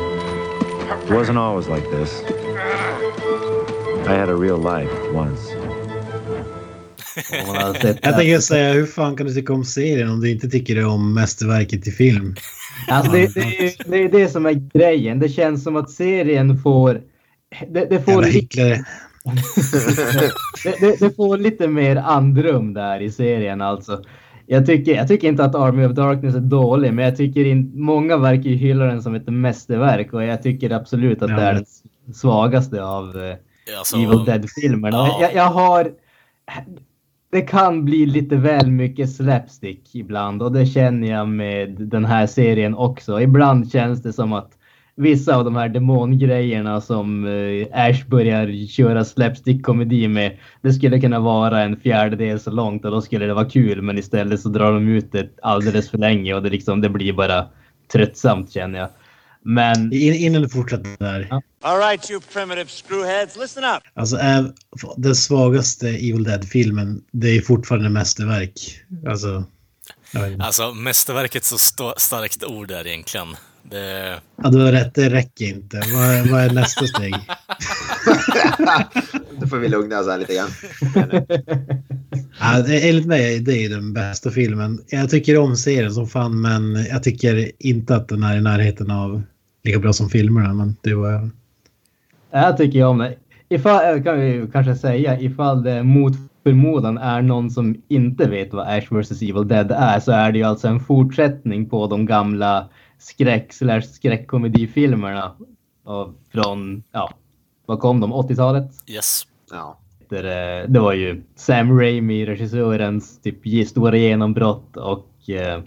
It 1.04 1.10
wasn't 1.10 1.38
always 1.38 1.68
like 1.68 1.90
this. 1.90 2.22
I 4.06 4.14
had 4.14 4.28
a 4.28 4.36
real 4.36 4.58
life 4.58 4.92
once. 5.14 5.54
Jag 8.02 8.16
tänker 8.16 8.38
säga, 8.38 8.72
hur 8.72 8.86
fan 8.86 9.16
kan 9.16 9.26
du 9.26 9.34
tycka 9.34 9.52
om 9.52 9.64
serien 9.64 10.10
om 10.10 10.20
du 10.20 10.30
inte 10.30 10.48
tycker 10.48 10.86
om 10.86 11.14
mästerverket 11.14 11.86
i 11.86 11.90
film? 11.90 12.34
Alltså 12.88 13.12
det, 13.12 13.34
det, 13.34 13.76
det 13.86 13.96
är 13.96 14.08
det 14.08 14.28
som 14.28 14.46
är 14.46 14.78
grejen. 14.78 15.18
Det 15.18 15.28
känns 15.28 15.64
som 15.64 15.76
att 15.76 15.90
serien 15.90 16.58
får... 16.58 17.00
Det, 17.68 17.84
det, 17.84 18.00
får, 18.00 18.12
Jävla 18.12 18.26
lite, 18.26 18.38
hycklare. 18.38 18.84
det, 20.64 20.80
det, 20.80 21.00
det 21.00 21.16
får 21.16 21.38
lite 21.38 21.68
mer 21.68 21.96
andrum 21.96 22.74
där 22.74 23.00
i 23.00 23.10
serien 23.10 23.60
alltså. 23.60 24.02
Jag 24.46 24.66
tycker, 24.66 24.94
jag 24.94 25.08
tycker 25.08 25.28
inte 25.28 25.44
att 25.44 25.54
Army 25.54 25.86
of 25.86 25.92
Darkness 25.92 26.34
är 26.34 26.40
dålig, 26.40 26.92
men 26.94 27.04
jag 27.04 27.16
tycker 27.16 27.44
in, 27.44 27.72
många 27.74 28.16
verkar 28.16 28.42
ju 28.50 28.56
hylla 28.56 28.84
den 28.84 29.02
som 29.02 29.14
ett 29.14 29.26
mästerverk 29.28 30.12
och 30.12 30.24
jag 30.24 30.42
tycker 30.42 30.70
absolut 30.70 31.22
att 31.22 31.30
Ja. 31.30 31.36
det 31.36 31.42
är 31.42 31.54
den 32.04 32.14
svagaste 32.14 32.84
av 32.84 33.16
eh, 33.16 33.34
Alltså, 33.78 33.96
Evil 33.96 34.24
Dead-filmerna. 34.24 34.96
Ja. 34.96 35.18
Jag, 35.20 35.34
jag 35.34 35.50
har... 35.50 35.90
Det 37.30 37.40
kan 37.40 37.84
bli 37.84 38.06
lite 38.06 38.36
väl 38.36 38.70
mycket 38.70 39.12
slapstick 39.12 39.94
ibland 39.94 40.42
och 40.42 40.52
det 40.52 40.66
känner 40.66 41.08
jag 41.08 41.28
med 41.28 41.70
den 41.78 42.04
här 42.04 42.26
serien 42.26 42.74
också. 42.74 43.20
Ibland 43.20 43.70
känns 43.72 44.02
det 44.02 44.12
som 44.12 44.32
att 44.32 44.57
vissa 44.98 45.36
av 45.36 45.44
de 45.44 45.56
här 45.56 45.68
demongrejerna 45.68 46.80
som 46.80 47.26
eh, 47.26 47.66
Ash 47.72 48.06
börjar 48.06 48.66
köra 48.66 49.04
slapstick-komedi 49.04 50.08
med, 50.08 50.38
det 50.62 50.72
skulle 50.72 51.00
kunna 51.00 51.20
vara 51.20 51.62
en 51.62 51.76
fjärdedel 51.80 52.40
så 52.40 52.50
långt 52.50 52.84
och 52.84 52.90
då 52.90 53.02
skulle 53.02 53.26
det 53.26 53.34
vara 53.34 53.50
kul 53.50 53.82
men 53.82 53.98
istället 53.98 54.40
så 54.40 54.48
drar 54.48 54.72
de 54.72 54.88
ut 54.88 55.12
det 55.12 55.28
alldeles 55.42 55.90
för 55.90 55.98
länge 55.98 56.34
och 56.34 56.42
det, 56.42 56.50
liksom, 56.50 56.80
det 56.80 56.88
blir 56.88 57.12
bara 57.12 57.46
tröttsamt 57.92 58.52
känner 58.52 58.78
jag. 58.78 58.88
Men 59.42 59.92
In, 59.92 60.14
innan 60.14 60.42
du 60.42 60.48
fortsätter 60.48 60.96
där. 60.98 61.26
Ja. 61.30 61.42
All 61.62 61.78
right, 61.78 62.10
you 62.10 62.20
primitive 62.32 62.66
screwheads, 62.68 63.36
listen 63.36 63.64
up. 63.64 63.82
Alltså 63.94 64.16
är 64.16 64.52
den 64.96 65.14
svagaste 65.14 65.88
Evil 65.88 66.24
Dead-filmen, 66.24 67.02
det 67.12 67.36
är 67.36 67.40
fortfarande 67.40 67.88
mästerverk. 67.88 68.52
Alltså, 69.08 69.44
alltså 70.40 70.74
mästerverket 70.74 71.44
så 71.44 71.56
sta- 71.56 71.94
starkt 71.96 72.44
ord 72.44 72.68
där 72.68 72.86
egentligen. 72.86 73.26
Det, 73.70 74.20
Ja, 74.42 74.50
du 74.50 74.58
har 74.64 74.72
rätt, 74.72 74.94
det 74.94 75.10
räcker 75.10 75.44
inte. 75.44 75.76
Vad, 75.76 76.28
vad 76.30 76.40
är 76.40 76.50
nästa 76.54 76.86
steg? 76.86 77.14
Då 79.40 79.46
får 79.46 79.56
vi 79.56 79.68
lugna 79.68 79.98
oss 80.00 80.08
här 80.08 80.18
lite 80.18 80.34
grann. 80.34 80.48
Ja, 82.40 82.62
det- 82.62 82.88
enligt 82.88 83.06
mig 83.06 83.36
är 83.36 83.40
det 83.40 83.68
den 83.68 83.92
bästa 83.92 84.30
filmen. 84.30 84.80
Jag 84.88 85.10
tycker 85.10 85.38
om 85.38 85.56
serien 85.56 85.92
som 85.92 86.06
fan, 86.06 86.40
men 86.40 86.84
jag 86.84 87.02
tycker 87.02 87.50
inte 87.58 87.96
att 87.96 88.08
den 88.08 88.22
är 88.22 88.36
i 88.36 88.40
närheten 88.40 88.90
av 88.90 89.22
lika 89.64 89.78
bra 89.78 89.92
som 89.92 90.08
filmerna. 90.10 90.54
Men 90.54 90.76
det 90.82 90.94
var... 90.94 91.30
Jag 92.30 92.56
tycker 92.56 92.84
om 92.84 92.98
det. 92.98 93.14
Ifall, 93.48 94.02
kan 94.02 94.26
ju 94.26 94.50
kanske 94.50 94.74
säga, 94.76 95.20
ifall 95.20 95.62
det 95.62 95.82
mot 95.82 96.12
förmodan 96.42 96.98
är 96.98 97.22
någon 97.22 97.50
som 97.50 97.82
inte 97.88 98.28
vet 98.28 98.52
vad 98.52 98.68
Ash 98.68 98.86
vs 98.90 99.22
Evil 99.22 99.48
Dead 99.48 99.70
är 99.72 100.00
så 100.00 100.12
är 100.12 100.32
det 100.32 100.38
ju 100.38 100.44
alltså 100.44 100.68
en 100.68 100.80
fortsättning 100.80 101.68
på 101.68 101.86
de 101.86 102.06
gamla 102.06 102.68
skräck 102.98 103.52
slash 103.52 103.80
skräckkomedifilmerna 103.82 105.32
av- 105.84 106.14
från, 106.32 106.82
ja, 106.92 107.10
vad 107.66 107.80
kom 107.80 108.00
de? 108.00 108.12
80-talet? 108.12 108.70
yes. 108.86 109.22
Ja. 109.50 109.78
Där, 110.08 110.24
eh, 110.62 110.68
Det 110.68 110.80
var 110.80 110.92
ju 110.92 111.22
Sam 111.36 111.78
Raimi, 111.80 112.26
regissörens 112.26 113.20
typ 113.22 113.68
stora 113.68 113.96
genombrott 113.96 114.76
och 114.76 115.30
eh, 115.30 115.60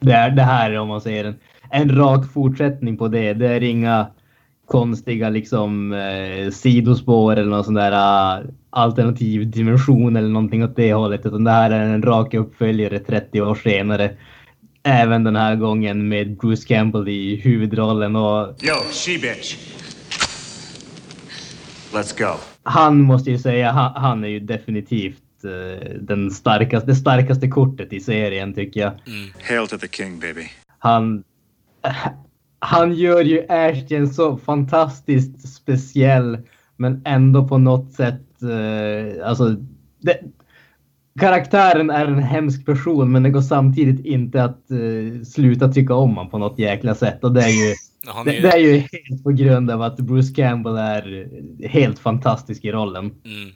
det, 0.00 0.12
är, 0.12 0.30
det 0.30 0.42
här 0.42 0.70
är 0.70 0.78
om 0.78 0.88
man 0.88 1.00
säger 1.00 1.24
en, 1.24 1.34
en 1.70 1.96
rak 1.96 2.32
fortsättning 2.32 2.96
på 2.96 3.08
det. 3.08 3.34
Det 3.34 3.48
är 3.48 3.62
inga 3.62 4.06
konstiga 4.66 5.28
liksom 5.28 5.92
eh, 5.92 6.50
sidospår 6.50 7.36
eller 7.36 7.50
någon 7.50 7.64
sån 7.64 7.74
där 7.74 7.92
eh, 8.38 8.44
alternativ 8.70 9.50
dimension 9.50 10.16
eller 10.16 10.28
någonting 10.28 10.64
åt 10.64 10.76
det 10.76 10.94
hållet. 10.94 11.26
Utan 11.26 11.44
det 11.44 11.50
här 11.50 11.70
är 11.70 11.80
en 11.84 12.02
rak 12.02 12.34
uppföljare 12.34 12.98
30 12.98 13.40
år 13.40 13.54
senare. 13.54 14.10
Även 14.86 15.24
den 15.24 15.36
här 15.36 15.56
gången 15.56 16.08
med 16.08 16.36
Bruce 16.36 16.66
Campbell 16.68 17.08
i 17.08 17.36
huvudrollen 17.36 18.16
och 18.16 18.46
Yo, 18.62 18.74
she-bitch. 18.90 19.56
Let's 21.92 22.18
go. 22.18 22.38
han 22.62 23.00
måste 23.00 23.30
ju 23.30 23.38
säga, 23.38 23.70
han, 23.72 23.92
han 24.02 24.24
är 24.24 24.28
ju 24.28 24.40
definitivt 24.40 25.44
eh, 25.44 25.90
den 26.00 26.30
starkaste, 26.30 26.86
det 26.86 26.94
starkaste 26.96 27.48
kortet 27.48 27.92
i 27.92 28.00
serien 28.00 28.54
tycker 28.54 28.80
jag. 28.80 28.92
Hail 29.48 29.68
to 29.68 29.78
the 29.78 29.88
king, 29.88 30.20
baby. 30.20 30.50
Han, 30.78 31.24
han 32.58 32.94
gör 32.94 33.20
ju 33.20 33.46
Ash 33.48 33.86
till 33.88 33.96
en 33.96 34.08
så 34.14 34.36
fantastiskt 34.36 35.54
speciell 35.54 36.38
men 36.76 37.02
ändå 37.04 37.48
på 37.48 37.58
något 37.58 37.92
sätt, 37.92 38.42
eh, 38.42 39.28
alltså 39.28 39.56
det, 40.00 40.20
karaktären 41.20 41.90
är 41.90 42.06
en 42.06 42.22
hemsk 42.22 42.66
person 42.66 43.12
men 43.12 43.22
det 43.22 43.30
går 43.30 43.40
samtidigt 43.42 44.04
inte 44.06 44.44
att 44.44 44.70
eh, 44.70 45.22
sluta 45.26 45.72
tycka 45.72 45.94
om 45.94 46.10
honom 46.16 46.30
på 46.30 46.38
något 46.38 46.58
jäkla 46.58 46.94
sätt 46.94 47.24
och 47.24 47.34
det 47.34 47.42
är 47.42 47.48
ju 47.48 47.70
är 48.06 48.24
det, 48.24 48.40
det 48.40 48.48
är 48.52 48.58
ju 48.58 48.76
helt 48.76 49.22
på 49.24 49.30
grund 49.30 49.70
av 49.70 49.82
att 49.82 49.96
Bruce 49.96 50.34
Campbell 50.34 50.76
är 50.76 51.28
helt 51.68 51.98
fantastisk 51.98 52.64
i 52.64 52.72
rollen. 52.72 53.04
mm. 53.04 53.50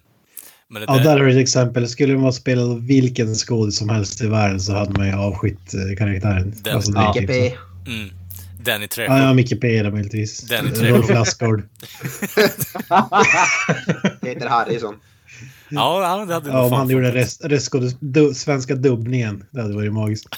Men 0.71 0.83
det, 0.83 0.87
Ja, 0.89 0.99
där 0.99 1.19
har 1.19 1.27
du 1.27 1.31
ett 1.33 1.39
exempel. 1.39 1.89
Skulle 1.89 2.17
man 2.19 2.33
spela 2.33 2.75
vilken 2.75 3.35
skådis 3.35 3.77
som 3.79 3.89
helst 3.89 4.23
i 4.23 4.27
världen 4.27 4.61
så 4.61 4.73
hade 4.75 4.99
man 4.99 5.07
ju 5.07 5.13
avskytt 5.15 5.75
eh, 5.75 5.97
karaktären. 5.99 6.55
Den- 6.65 6.75
alltså, 6.75 6.93
det 6.93 6.99
är 6.99 7.03
Ja. 7.03 7.13
typ 7.13 7.23
GP. 7.23 7.51
så. 7.85 7.91
mm. 7.91 8.09
Danny 8.65 8.87
Trejo. 8.89 9.11
Ja, 9.11 9.19
ja, 9.23 9.35
Micke 9.35 9.61
P 9.61 9.83
då 9.83 9.91
möjligtvis. 9.91 10.41
Danny 10.49 10.71
Trejo. 10.71 10.97
Rolf 10.97 11.11
Lassgård. 11.11 11.63
Peter 14.21 14.49
Harrison. 14.49 14.95
Ja, 15.71 16.25
det 16.27 16.35
hade 16.35 16.51
Ja, 16.51 16.65
om 16.65 16.73
han 16.73 16.91
gjorde 16.91 17.11
rest, 17.11 17.45
restskådis, 17.45 17.97
du, 18.01 18.35
svenska 18.35 18.75
dubbningen. 18.75 19.45
Det 19.51 19.63
hade 19.63 19.75
varit 19.75 19.93
magiskt. 19.93 20.29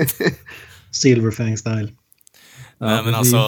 Silverfang-style. 0.92 1.92
Nej, 2.78 3.02
men 3.02 3.14
alltså, 3.14 3.38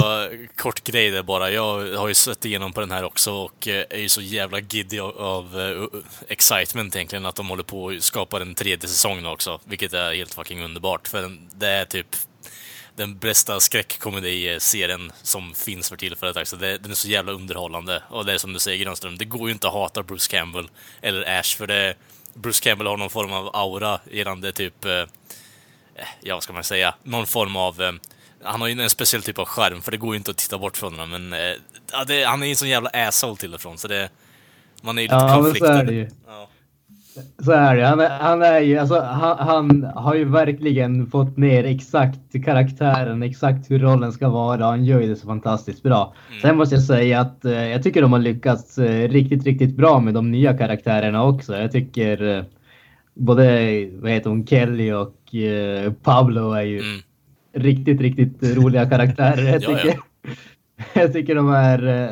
kort 0.57 0.85
grej 0.85 1.11
där 1.11 1.23
bara. 1.23 1.51
Jag 1.51 1.97
har 1.97 2.09
ju 2.09 2.15
sett 2.15 2.45
igenom 2.45 2.73
på 2.73 2.81
den 2.81 2.91
här 2.91 3.05
också 3.05 3.33
och 3.33 3.69
eh, 3.69 3.85
är 3.91 3.99
ju 3.99 4.09
så 4.09 4.21
jävla 4.21 4.61
giddy 4.61 4.99
av, 4.99 5.19
av 5.19 5.61
eh, 5.61 6.01
excitement 6.29 6.97
egentligen 6.97 7.27
att 7.27 7.37
de 7.37 7.49
håller 7.49 7.63
på 7.63 7.85
och 7.85 8.03
skapar 8.03 8.41
en 8.41 8.55
tredje 8.55 8.89
säsong 8.89 9.23
nu 9.23 9.29
också. 9.29 9.61
Vilket 9.65 9.93
är 9.93 10.15
helt 10.15 10.35
fucking 10.35 10.63
underbart. 10.65 11.09
För 11.09 11.31
det 11.55 11.69
är 11.69 11.85
typ 11.85 12.17
den 12.97 13.19
bästa 13.19 13.61
skräckkomedi-serien 13.61 15.13
som 15.23 15.55
finns 15.55 15.89
för 15.89 15.97
tillfället. 15.97 16.37
Alltså. 16.37 16.57
Det, 16.57 16.79
den 16.79 16.91
är 16.91 16.95
så 16.95 17.09
jävla 17.09 17.33
underhållande. 17.33 18.03
Och 18.11 18.25
det 18.25 18.33
är 18.33 18.39
som 18.39 18.53
du 18.53 18.59
säger 18.59 18.85
Grönström, 18.85 19.19
det 19.19 19.25
går 19.25 19.49
ju 19.49 19.53
inte 19.53 19.67
att 19.69 19.73
hata 19.73 20.03
Bruce 20.03 20.31
Campbell 20.31 20.69
eller 21.03 21.39
Ash 21.41 21.57
för 21.57 21.67
det... 21.67 21.95
Bruce 22.35 22.63
Campbell 22.63 22.87
har 22.87 22.97
någon 22.97 23.11
form 23.11 23.33
av 23.33 23.57
aura 23.57 24.01
gällande 24.11 24.53
typ... 24.53 24.85
Eh, 24.85 25.05
ja, 26.21 26.35
vad 26.35 26.43
ska 26.43 26.53
man 26.53 26.65
säga? 26.65 26.95
Någon 27.03 27.27
form 27.27 27.57
av... 27.57 27.83
Eh, 27.83 27.93
han 28.43 28.61
har 28.61 28.69
ju 28.69 28.83
en 28.83 28.91
speciell 28.91 29.23
typ 29.23 29.39
av 29.39 29.45
skärm, 29.45 29.83
för 29.83 29.91
det 29.91 29.97
går 29.97 30.15
ju 30.15 30.19
inte 30.19 30.31
att 30.31 30.37
titta 30.37 30.59
bort 30.59 30.77
från 30.77 30.93
honom, 30.99 31.11
men... 31.11 31.33
Eh, 31.33 31.57
ja, 31.93 32.05
det, 32.05 32.25
han 32.25 32.43
är 32.43 32.47
ju 32.47 32.51
en 32.51 32.57
sån 32.57 32.69
jävla 32.69 32.91
asshole 32.91 33.37
till 33.37 33.55
och 33.55 33.61
från, 33.61 33.79
så 33.79 33.89
det... 33.89 34.09
Man 34.83 34.99
är 34.99 35.03
ju 35.03 35.09
lite 35.09 35.15
Ja, 35.15 35.27
men 35.27 35.37
så 35.37 35.43
konfliktad. 35.43 35.79
är 35.79 35.85
det 35.85 35.93
ju. 35.93 36.11
Ja. 36.27 36.49
Så 37.39 37.53
är 37.53 37.77
det. 37.77 37.87
Han 37.87 38.01
är, 38.01 38.09
han 38.09 38.43
är 38.43 38.61
ju, 38.61 38.79
alltså, 38.79 39.01
han, 39.01 39.39
han 39.39 39.85
har 39.95 40.15
ju 40.15 40.25
verkligen 40.25 41.07
fått 41.07 41.37
ner 41.37 41.65
exakt 41.65 42.45
karaktären, 42.45 43.23
exakt 43.23 43.71
hur 43.71 43.79
rollen 43.79 44.13
ska 44.13 44.29
vara. 44.29 44.65
Han 44.65 44.85
gör 44.85 45.01
ju 45.01 45.07
det 45.09 45.17
så 45.17 45.27
fantastiskt 45.27 45.83
bra. 45.83 46.15
Sen 46.43 46.57
måste 46.57 46.75
jag 46.75 46.85
säga 46.85 47.21
att 47.21 47.45
eh, 47.45 47.53
jag 47.69 47.83
tycker 47.83 48.03
de 48.03 48.13
har 48.13 48.19
lyckats 48.21 48.79
eh, 48.79 49.09
riktigt, 49.09 49.45
riktigt 49.45 49.77
bra 49.77 50.01
med 50.01 50.15
de 50.15 50.31
nya 50.31 50.57
karaktärerna 50.59 51.25
också. 51.25 51.57
Jag 51.57 51.73
tycker 51.73 52.37
eh, 52.39 52.45
både, 53.15 53.45
vad 54.01 54.11
heter 54.11 54.31
hon, 54.31 54.47
Kelly 54.47 54.93
och 54.93 55.35
eh, 55.35 55.93
Pablo 55.93 56.53
är 56.53 56.63
ju 56.63 56.79
Mm. 56.79 57.01
riktigt, 57.67 58.01
riktigt 58.01 58.57
roliga 58.57 58.87
karaktärer. 58.91 59.43
Jag 59.53 59.63
Ja, 59.63 59.71
ja. 59.71 59.77
tycker, 59.79 60.01
jag 61.01 61.13
tycker 61.13 61.35
de 61.35 61.49
är, 61.51 61.87
eh, 62.05 62.11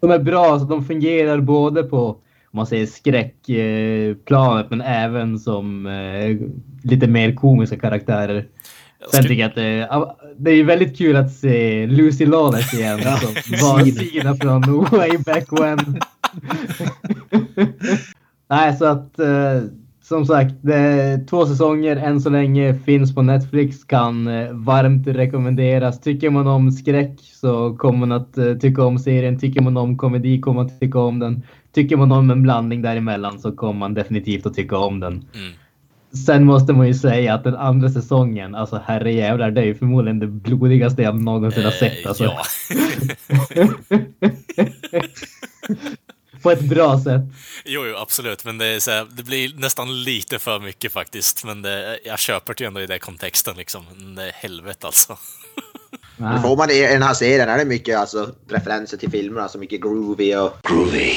de 0.00 0.10
är 0.10 0.18
bra, 0.18 0.58
så 0.58 0.64
de 0.64 0.84
fungerar 0.84 1.40
både 1.40 1.82
på 1.82 2.16
om 2.52 2.56
man 2.56 2.66
säger 2.66 2.86
skräckplanet 2.86 4.70
men 4.70 4.80
även 4.80 5.38
som 5.38 5.86
eh, 5.86 6.36
lite 6.82 7.06
mer 7.06 7.34
komiska 7.34 7.78
karaktärer. 7.78 8.46
Sen 9.12 9.22
tycker 9.22 9.34
jag 9.34 9.48
att 9.48 9.54
det, 9.54 9.88
det 10.36 10.50
är 10.50 10.64
väldigt 10.64 10.98
kul 10.98 11.16
att 11.16 11.32
se 11.32 11.86
Lucy 11.86 12.26
Lawless 12.26 12.74
igen 12.74 13.00
Ja, 13.04 13.16
som 13.16 13.28
var 13.68 13.84
Sina. 13.84 14.34
Från 14.34 14.62
Way 14.84 15.18
Back 15.18 15.60
When. 15.60 15.78
Nej, 18.48 18.76
så 18.76 18.84
att 18.84 19.18
eh, 19.18 19.62
som 20.02 20.26
sagt, 20.26 20.54
två 21.30 21.46
säsonger 21.46 21.96
än 21.96 22.20
så 22.20 22.30
länge 22.30 22.74
finns 22.74 23.14
på 23.14 23.22
Netflix. 23.22 23.84
Kan 23.84 24.28
eh, 24.28 24.52
varmt 24.52 25.06
rekommenderas. 25.06 26.00
Tycker 26.00 26.30
man 26.30 26.46
om 26.46 26.70
skräck 26.70 27.20
så 27.20 27.76
kommer 27.76 27.98
man 27.98 28.12
att 28.12 28.38
eh, 28.38 28.54
tycka 28.54 28.84
om 28.84 28.98
serien. 28.98 29.38
Tycker 29.38 29.60
man 29.60 29.76
om 29.76 29.98
komedi 29.98 30.40
kommer 30.40 30.56
man 30.56 30.66
att 30.66 30.80
tycka 30.80 30.98
om 30.98 31.18
den. 31.18 31.42
Tycker 31.74 31.96
man 31.96 32.12
om 32.12 32.30
en 32.30 32.42
blandning 32.42 32.82
däremellan 32.82 33.40
så 33.40 33.52
kommer 33.52 33.78
man 33.78 33.94
definitivt 33.94 34.46
att 34.46 34.54
tycka 34.54 34.76
om 34.76 35.00
den. 35.00 35.12
Mm. 35.12 35.52
Sen 36.26 36.44
måste 36.44 36.72
man 36.72 36.86
ju 36.86 36.94
säga 36.94 37.34
att 37.34 37.44
den 37.44 37.56
andra 37.56 37.88
säsongen, 37.88 38.54
alltså 38.54 38.82
herrejävlar, 38.86 39.50
det 39.50 39.60
är 39.60 39.64
ju 39.64 39.74
förmodligen 39.74 40.18
det 40.18 40.26
blodigaste 40.26 41.02
jag 41.02 41.22
någonsin 41.22 41.64
har 41.64 41.70
sett. 41.70 42.04
Eh, 42.04 42.08
Alltså. 42.08 42.24
Ja. 42.24 42.42
på 46.42 46.50
ett 46.50 46.60
bra 46.60 47.00
sätt. 47.00 47.22
Jo, 47.64 47.86
jo, 47.86 47.96
absolut, 47.96 48.44
men 48.44 48.58
det, 48.58 48.66
är 48.66 48.80
så 48.80 48.90
här, 48.90 49.06
det 49.10 49.22
blir 49.22 49.54
nästan 49.56 50.02
lite 50.04 50.38
för 50.38 50.60
mycket 50.60 50.92
faktiskt. 50.92 51.44
Men 51.44 51.62
det, 51.62 51.98
jag 52.04 52.18
köper 52.18 52.54
det 52.54 52.64
ju 52.64 52.68
ändå 52.68 52.80
i 52.80 52.86
den 52.86 52.98
kontexten 53.00 53.56
liksom. 53.56 53.84
Det 54.16 54.30
helvete 54.34 54.86
alltså. 54.86 55.18
Men 56.16 56.42
får 56.42 56.56
man 56.56 56.70
i 56.70 56.80
den 56.80 57.02
här 57.02 57.14
serien 57.14 57.48
är 57.48 57.58
det 57.58 57.64
mycket 57.64 57.98
alltså, 57.98 58.30
referenser 58.48 58.96
till 58.96 59.10
filmer, 59.10 59.40
alltså 59.40 59.58
mycket 59.58 59.80
groovy 59.80 60.36
och 60.36 60.56
Groovy. 60.62 61.12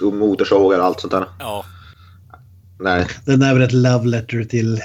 Motorsågar 0.00 0.78
och 0.78 0.84
allt 0.84 1.00
sånt 1.00 1.10
där. 1.10 1.26
Ja, 1.38 1.64
Nej. 2.80 3.06
Den 3.24 3.42
är 3.42 3.54
väl 3.54 3.62
ett 3.62 3.72
love 3.72 4.08
letter 4.08 4.44
till 4.44 4.82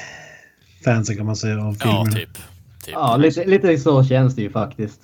fansen 0.85 1.17
kan 1.17 1.25
man 1.25 1.35
säga 1.35 1.61
av 1.61 1.77
ja 1.79 1.85
filmerna. 1.85 2.11
typ. 2.11 2.33
typ. 2.33 2.93
Ja, 2.93 3.17
lite, 3.17 3.45
lite 3.45 3.77
så 3.77 4.03
känns 4.03 4.35
det 4.35 4.41
ju 4.41 4.51
faktiskt. 4.51 4.99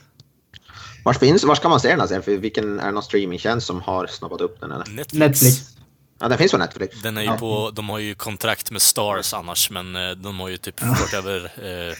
Var, 1.03 1.13
finns, 1.13 1.43
var 1.43 1.55
ska 1.55 1.69
man 1.69 1.79
se 1.79 1.89
den 1.89 1.99
här 1.99 2.07
serien? 2.07 2.23
För 2.23 2.37
vilken 2.37 2.79
är 2.79 2.85
det 2.85 2.91
någon 2.91 3.03
streamingtjänst 3.03 3.67
som 3.67 3.81
har 3.81 4.07
snappat 4.07 4.41
upp 4.41 4.61
den 4.61 4.71
eller? 4.71 4.85
Netflix. 4.85 5.13
Netflix. 5.13 5.75
Ja, 6.19 6.27
den 6.27 6.37
finns 6.37 6.51
på 6.51 6.57
Netflix. 6.57 7.01
Den 7.01 7.17
är 7.17 7.21
ju 7.21 7.27
ja. 7.27 7.37
på, 7.37 7.71
de 7.73 7.89
har 7.89 7.99
ju 7.99 8.15
kontrakt 8.15 8.71
med 8.71 8.81
Stars 8.81 9.33
annars, 9.33 9.69
men 9.69 9.95
eh, 9.95 10.11
de 10.11 10.39
har 10.39 10.49
ju 10.49 10.57
typ 10.57 10.79
fört 10.79 11.13
över 11.13 11.43
eh, 11.45 11.95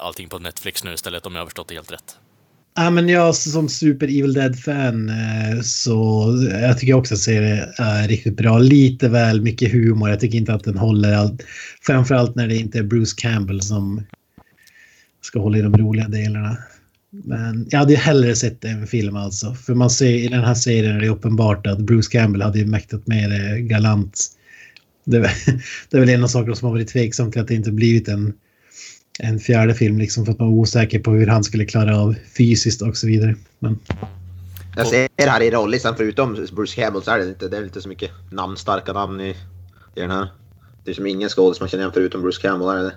allting 0.00 0.28
på 0.28 0.38
Netflix 0.38 0.84
nu 0.84 0.92
istället 0.92 1.26
om 1.26 1.34
jag 1.34 1.42
har 1.42 1.46
förstått 1.46 1.68
det 1.68 1.74
helt 1.74 1.92
rätt. 1.92 2.16
Ja, 2.80 2.90
men 2.90 3.08
jag 3.08 3.34
som 3.34 3.68
super 3.68 4.06
Evil 4.06 4.32
Dead-fan 4.32 5.08
eh, 5.08 5.60
så 5.62 6.26
jag 6.50 6.78
tycker 6.78 6.94
också 6.94 7.14
att 7.14 7.20
serien 7.20 7.68
är 7.78 8.08
riktigt 8.08 8.36
bra. 8.36 8.58
Lite 8.58 9.08
väl 9.08 9.40
mycket 9.40 9.72
humor. 9.72 10.10
Jag 10.10 10.20
tycker 10.20 10.38
inte 10.38 10.54
att 10.54 10.64
den 10.64 10.78
håller 10.78 11.14
allt. 11.14 11.42
Framförallt 11.82 12.34
när 12.34 12.48
det 12.48 12.56
inte 12.56 12.78
är 12.78 12.82
Bruce 12.82 13.14
Campbell 13.16 13.62
som 13.62 14.02
ska 15.22 15.40
hålla 15.40 15.58
i 15.58 15.62
de 15.62 15.76
roliga 15.76 16.08
delarna. 16.08 16.56
Men 17.10 17.66
jag 17.70 17.78
hade 17.78 17.92
ju 17.92 17.98
hellre 17.98 18.34
sett 18.34 18.64
en 18.64 18.86
film 18.86 19.16
alltså. 19.16 19.54
För 19.54 19.74
man 19.74 19.90
ser 19.90 20.14
i 20.14 20.28
den 20.28 20.44
här 20.44 20.54
serien 20.54 20.96
är 20.96 21.00
det 21.00 21.08
uppenbart 21.08 21.66
att 21.66 21.78
Bruce 21.78 22.10
Campbell 22.12 22.42
hade 22.42 22.58
ju 22.58 22.66
mäktat 22.66 23.06
med 23.06 23.30
det 23.30 23.60
galant. 23.60 24.26
Det, 25.04 25.18
det 25.90 25.96
är 25.96 26.00
väl 26.00 26.08
en 26.08 26.24
av 26.24 26.28
sakerna 26.28 26.54
som 26.54 26.66
har 26.66 26.72
varit 26.72 26.88
tveksam 26.88 27.32
till 27.32 27.40
att 27.40 27.48
det 27.48 27.54
inte 27.54 27.72
blivit 27.72 28.08
en, 28.08 28.32
en 29.18 29.38
fjärde 29.40 29.74
film. 29.74 29.98
Liksom 29.98 30.24
för 30.24 30.32
att 30.32 30.38
man 30.38 30.48
var 30.48 30.56
osäker 30.56 30.98
på 30.98 31.10
hur 31.10 31.26
han 31.26 31.44
skulle 31.44 31.64
klara 31.64 31.98
av 32.00 32.14
fysiskt 32.36 32.82
och 32.82 32.96
så 32.96 33.06
vidare. 33.06 33.34
Men 33.58 33.78
Jag 34.76 34.86
ser 34.86 35.08
här 35.18 35.40
i 35.40 35.50
rollistan, 35.50 35.94
förutom 35.96 36.46
Bruce 36.52 36.74
Campbell 36.82 37.02
så 37.02 37.10
är 37.10 37.18
det 37.18 37.28
inte, 37.28 37.48
det 37.48 37.56
är 37.56 37.64
inte 37.64 37.80
så 37.80 37.88
mycket 37.88 38.10
namnstarka 38.32 38.92
namn 38.92 39.20
i, 39.20 39.30
i 39.94 40.00
den 40.00 40.10
här. 40.10 40.28
Det 40.84 40.90
är 40.90 40.94
som 40.94 41.06
ingen 41.06 41.28
skådis 41.28 41.60
man 41.60 41.68
känner 41.68 41.84
igen 41.84 41.92
förutom 41.94 42.22
Bruce 42.22 42.40
Campbell, 42.42 42.68
är 42.68 42.82
det? 42.82 42.94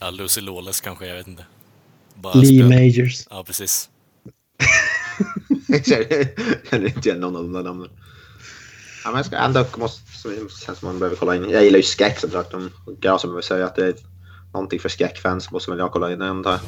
Ja, 0.00 0.10
Lucy 0.10 0.40
Lawless 0.40 0.80
kanske, 0.80 1.06
jag 1.06 1.16
vet 1.16 1.26
inte. 1.28 1.44
Bara 2.14 2.34
Lee 2.34 2.62
spö- 2.62 2.68
Majors. 2.68 3.26
Ja, 3.30 3.44
precis. 3.46 3.88
Jag 5.68 5.84
känner 6.70 6.86
inte 6.86 7.08
igen 7.08 7.20
någon 7.20 7.36
av 7.36 7.42
de 7.42 7.52
där 7.52 7.62
namnen. 7.62 7.90
Ja, 9.04 9.10
men 9.10 9.16
jag 9.16 9.26
ska 9.26 9.36
ändå, 9.36 9.66
måste, 9.76 10.02
känns 10.66 10.78
som 10.78 10.88
man 10.88 10.98
behöver 10.98 11.16
kolla 11.16 11.36
in. 11.36 11.50
Jag 11.50 11.64
gillar 11.64 11.76
ju 11.76 11.82
skräck 11.82 12.18
som 12.20 12.30
sagt. 12.30 12.54
Om 12.54 12.70
Grasen 13.00 13.30
behöver 13.30 13.42
säga 13.42 13.66
att 13.66 13.76
det 13.76 13.86
är 13.86 13.94
någonting 14.56 14.80
för 14.80 14.88
skräckfans 14.88 15.50
måste 15.50 15.70
väl 15.70 15.78
jag 15.78 15.92
kolla 15.92 16.12
in 16.12 16.18
det 16.18 16.28
antar 16.28 16.50
jag. 16.50 16.60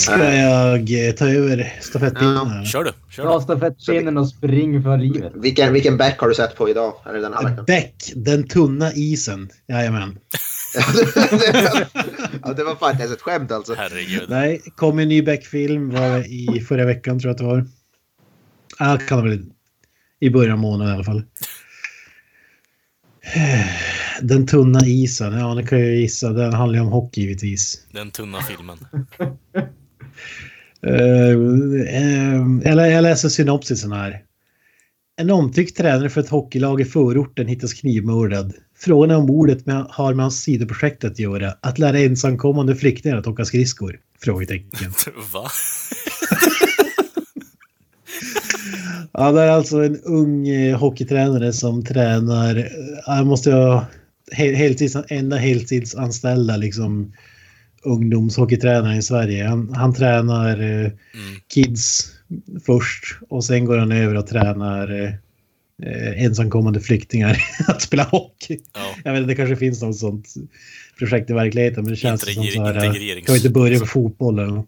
Ska 0.00 0.34
jag 0.34 1.08
eh, 1.08 1.14
ta 1.14 1.28
över 1.28 1.72
stafettpinnen? 1.80 2.48
Ja. 2.48 2.64
Kör 2.64 2.84
du, 2.84 2.92
kör 3.10 3.22
Ta 3.22 3.40
stafettpinnen 3.40 4.18
och 4.18 4.28
spring 4.28 4.82
för 4.82 4.98
livet. 4.98 5.32
Vilken, 5.34 5.72
vilken 5.72 5.96
back 5.96 6.18
har 6.18 6.28
du 6.28 6.34
sett 6.34 6.56
på 6.56 6.68
idag? 6.68 6.94
Är 7.04 7.12
det 7.12 7.20
den 7.20 7.32
här 7.32 7.48
veckan? 7.48 7.64
Beck, 7.64 8.12
den 8.14 8.48
tunna 8.48 8.92
isen. 8.92 9.50
Jajamän. 9.68 10.18
ja, 12.42 12.52
det 12.52 12.64
var 12.64 12.76
fan 12.76 12.90
inte 12.90 13.02
ens 13.02 13.16
ett 13.16 13.22
skämt 13.22 13.52
alltså. 13.52 13.74
Herregud. 13.74 14.24
Nej, 14.28 14.62
kom 14.76 14.98
en 14.98 15.08
ny 15.08 15.22
Beck-film 15.22 15.90
var 15.90 16.18
det 16.18 16.24
i 16.26 16.64
förra 16.68 16.84
veckan 16.84 17.20
tror 17.20 17.28
jag 17.28 17.34
att 17.34 17.38
det 17.38 17.44
var. 17.44 17.66
Ja, 18.78 18.98
kan 19.08 19.24
det 19.24 19.30
väl 19.30 19.44
i 20.20 20.30
början 20.30 20.52
av 20.52 20.58
månaden 20.58 20.92
i 20.92 20.94
alla 20.94 21.04
fall. 21.04 21.22
Den 24.22 24.46
tunna 24.46 24.80
isen, 24.86 25.32
ja 25.32 25.54
det 25.54 25.66
kan 25.66 25.78
jag 25.78 25.88
ju 25.88 26.00
gissa. 26.00 26.28
Den 26.28 26.52
handlar 26.52 26.78
ju 26.78 26.84
om 26.84 26.92
hockey 26.92 27.20
givetvis. 27.20 27.86
Den 27.92 28.10
tunna 28.10 28.42
filmen. 28.42 28.78
Uh, 30.86 30.98
jag, 32.64 32.92
jag 32.92 33.02
läser 33.02 33.28
synopsisen 33.28 33.92
här. 33.92 34.22
En 35.16 35.30
omtyckt 35.30 35.76
tränare 35.76 36.10
för 36.10 36.20
ett 36.20 36.28
hockeylag 36.28 36.80
i 36.80 36.84
förorten 36.84 37.46
hittas 37.46 37.74
knivmördad. 37.74 38.52
Frågan 38.78 39.10
är 39.10 39.16
om 39.16 39.26
mordet 39.26 39.66
med, 39.66 39.86
har 39.90 40.14
med 40.14 40.24
hans 40.24 40.42
sidoprojekt 40.42 41.04
att 41.04 41.18
göra. 41.18 41.54
Att 41.60 41.78
lära 41.78 41.98
ensamkommande 41.98 42.76
flyktingar 42.76 43.16
att 43.16 43.26
åka 43.26 43.44
skridskor? 43.44 43.98
Frågetecken. 44.22 44.92
Va? 45.32 45.48
Ja, 49.12 49.32
det 49.32 49.40
är 49.40 49.50
alltså 49.50 49.84
en 49.84 50.00
ung 50.00 50.48
eh, 50.48 50.78
hockeytränare 50.78 51.52
som 51.52 51.84
tränar, 51.84 52.56
eh, 52.56 52.64
han 53.06 53.26
måste 53.26 53.52
ha 53.52 53.86
hel, 54.32 54.54
heltids, 54.54 54.96
enda 55.08 55.36
heltidsanställda 55.36 56.56
liksom 56.56 57.12
ungdomshockeytränare 57.82 58.96
i 58.96 59.02
Sverige. 59.02 59.44
Han, 59.44 59.74
han 59.74 59.94
tränar 59.94 60.60
eh, 60.84 60.90
kids 61.54 62.12
först 62.66 63.18
och 63.28 63.44
sen 63.44 63.64
går 63.64 63.78
han 63.78 63.92
över 63.92 64.14
och 64.16 64.26
tränar 64.26 64.90
eh, 65.82 66.24
ensamkommande 66.24 66.80
flyktingar 66.80 67.42
att 67.68 67.82
spela 67.82 68.02
hockey. 68.02 68.58
Ja. 68.74 68.94
Jag 69.04 69.12
vet 69.12 69.20
inte, 69.20 69.30
det 69.32 69.36
kanske 69.36 69.56
finns 69.56 69.82
något 69.82 69.96
sånt 69.98 70.28
projekt 70.98 71.30
i 71.30 71.32
verkligheten 71.32 71.82
men 71.84 71.90
det 71.92 71.96
känns 71.96 72.20
som 72.34 72.42
Integrer- 72.42 72.50
så 72.56 72.62
här, 72.64 72.74
eh, 72.74 72.90
integrerings- 72.92 73.24
kan 73.26 73.32
vi 73.32 73.38
inte 73.38 73.50
börja 73.50 73.78
med 73.78 73.88
fotboll 73.90 74.38
eller? 74.38 74.64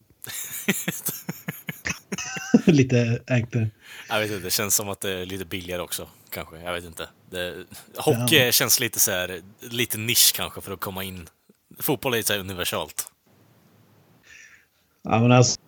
Lite 2.66 3.18
enklare. 3.26 3.70
Jag 4.08 4.20
vet 4.20 4.30
inte, 4.30 4.44
det 4.44 4.50
känns 4.50 4.74
som 4.74 4.88
att 4.88 5.00
det 5.00 5.10
är 5.10 5.26
lite 5.26 5.44
billigare 5.44 5.82
också. 5.82 6.08
Kanske, 6.30 6.56
jag 6.60 6.72
vet 6.72 6.84
inte. 6.84 7.08
Det, 7.30 7.54
hockey 7.96 8.52
känns 8.52 8.80
lite 8.80 9.00
så 9.00 9.10
här, 9.10 9.40
lite 9.70 9.98
nisch 9.98 10.32
kanske 10.36 10.60
för 10.60 10.72
att 10.72 10.80
komma 10.80 11.04
in. 11.04 11.28
Fotboll 11.82 12.14
är 12.14 12.22
så 12.22 12.34
universalt. 12.34 13.08
Ja, 15.04 15.20
men 15.20 15.32
alltså, 15.32 15.58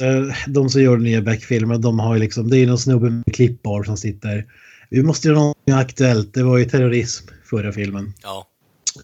de 0.49 0.71
som 0.71 0.83
gör 0.83 0.97
nya 0.97 1.23
Beck-filmen, 1.23 1.81
de 1.81 1.99
har 1.99 2.15
ju 2.15 2.21
liksom, 2.21 2.51
det 2.51 2.59
är 2.59 2.67
någon 2.67 2.79
snubbe 2.79 3.11
med 3.11 3.35
klippbar 3.35 3.83
som 3.83 3.97
sitter. 3.97 4.47
Vi 4.91 5.03
måste 5.03 5.29
göra 5.29 5.39
något 5.39 5.57
aktuellt. 5.73 6.35
Det 6.35 6.43
var 6.43 6.59
ju 6.59 6.65
terrorism 6.65 7.27
förra 7.45 7.73
filmen. 7.73 8.13
Ja. 8.23 8.49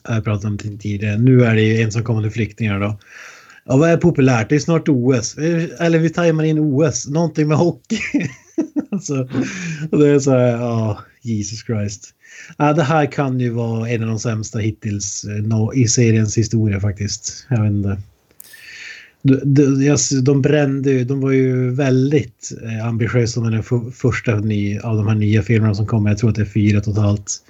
Jag 0.09 0.25
pratade 0.25 0.49
om 0.49 0.57
det 0.57 0.79
tidigare. 0.79 1.19
Nu 1.19 1.45
är 1.45 1.55
det 1.55 1.63
ju 1.63 1.83
ensamkommande 1.83 2.31
flyktingar 2.31 2.81
då. 2.81 2.99
Ja, 3.65 3.77
vad 3.77 3.91
är 3.91 3.97
populärt? 3.97 4.49
Det 4.49 4.55
är 4.55 4.59
snart 4.59 4.89
OS. 4.89 5.39
Eller 5.39 5.99
vi 5.99 6.11
tajmar 6.11 6.45
in 6.45 6.59
OS. 6.59 7.09
Någonting 7.09 7.49
med 7.49 7.57
hockey. 7.57 8.01
alltså, 8.91 9.29
och 9.91 9.99
det 9.99 10.09
är 10.09 10.19
så 10.19 10.31
här, 10.31 10.47
ja, 10.47 10.99
Jesus 11.23 11.65
Christ. 11.65 12.15
Ja, 12.57 12.73
det 12.73 12.83
här 12.83 13.07
kan 13.07 13.41
ju 13.41 13.51
vara 13.51 13.89
en 13.89 14.03
av 14.03 14.09
de 14.09 14.19
sämsta 14.19 14.59
hittills 14.59 15.25
eh, 15.25 15.81
i 15.81 15.89
seriens 15.89 16.39
historia 16.39 16.81
faktiskt. 16.81 17.47
Jag 17.49 17.63
vet 17.63 17.73
inte. 17.73 17.99
De, 19.23 19.37
de, 19.45 19.97
de 20.23 20.43
brände 20.43 20.91
ju, 20.91 21.05
de 21.05 21.21
var 21.21 21.31
ju 21.31 21.71
väldigt 21.71 22.53
eh, 22.63 22.87
ambitiösa 22.87 23.41
med 23.41 23.53
den 23.53 23.93
första 23.93 24.33
av 24.83 24.97
de 24.97 25.09
här 25.09 25.15
nya 25.15 25.43
filmerna 25.43 25.75
som 25.75 25.87
kommer. 25.87 26.11
Jag 26.11 26.19
tror 26.19 26.31
att 26.31 26.37
det 26.37 26.43
är 26.43 26.47
fyra 26.47 26.81
totalt. 26.81 27.43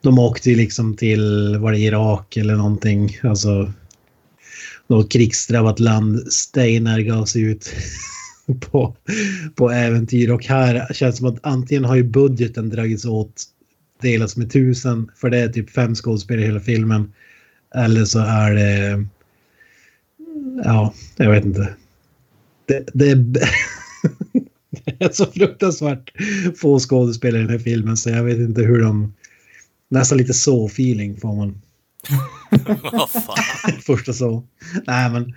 De 0.00 0.18
åkte 0.18 0.50
ju 0.50 0.56
liksom 0.56 0.96
till, 0.96 1.56
var 1.60 1.72
det 1.72 1.78
Irak 1.78 2.36
eller 2.36 2.56
någonting, 2.56 3.18
alltså 3.22 3.72
något 4.86 5.12
krigsdrabbat 5.12 5.80
land. 5.80 6.32
Steinar 6.32 7.00
gav 7.00 7.24
sig 7.24 7.42
ut 7.42 7.72
på, 8.60 8.96
på 9.54 9.70
äventyr 9.70 10.30
och 10.30 10.44
här 10.44 10.92
känns 10.92 11.14
det 11.14 11.18
som 11.18 11.26
att 11.26 11.38
antingen 11.42 11.84
har 11.84 11.96
ju 11.96 12.02
budgeten 12.02 12.68
dragits 12.68 13.04
åt 13.04 13.44
delats 14.02 14.36
med 14.36 14.52
tusen 14.52 15.10
för 15.16 15.30
det 15.30 15.38
är 15.38 15.48
typ 15.48 15.70
fem 15.70 15.94
skådespelare 15.94 16.44
i 16.44 16.46
hela 16.46 16.60
filmen. 16.60 17.12
Eller 17.74 18.04
så 18.04 18.18
är 18.18 18.54
det 18.54 19.06
Ja, 20.64 20.94
jag 21.16 21.30
vet 21.30 21.44
inte. 21.44 21.74
Det, 22.66 22.88
det, 22.94 23.10
är, 23.10 23.14
det 24.84 25.04
är 25.04 25.12
så 25.12 25.26
fruktansvärt 25.26 26.12
få 26.56 26.78
skådespelare 26.78 27.40
i 27.40 27.44
den 27.44 27.52
här 27.52 27.58
filmen 27.58 27.96
så 27.96 28.10
jag 28.10 28.24
vet 28.24 28.38
inte 28.38 28.62
hur 28.62 28.82
de... 28.82 29.14
Nästan 29.88 30.18
lite 30.18 30.34
så-feeling 30.34 31.20
får 31.20 31.36
man. 31.36 31.62
Vad 32.92 33.10
fan. 33.10 33.80
Första 33.80 34.12
så. 34.12 34.44
Nej 34.86 35.10
men. 35.10 35.34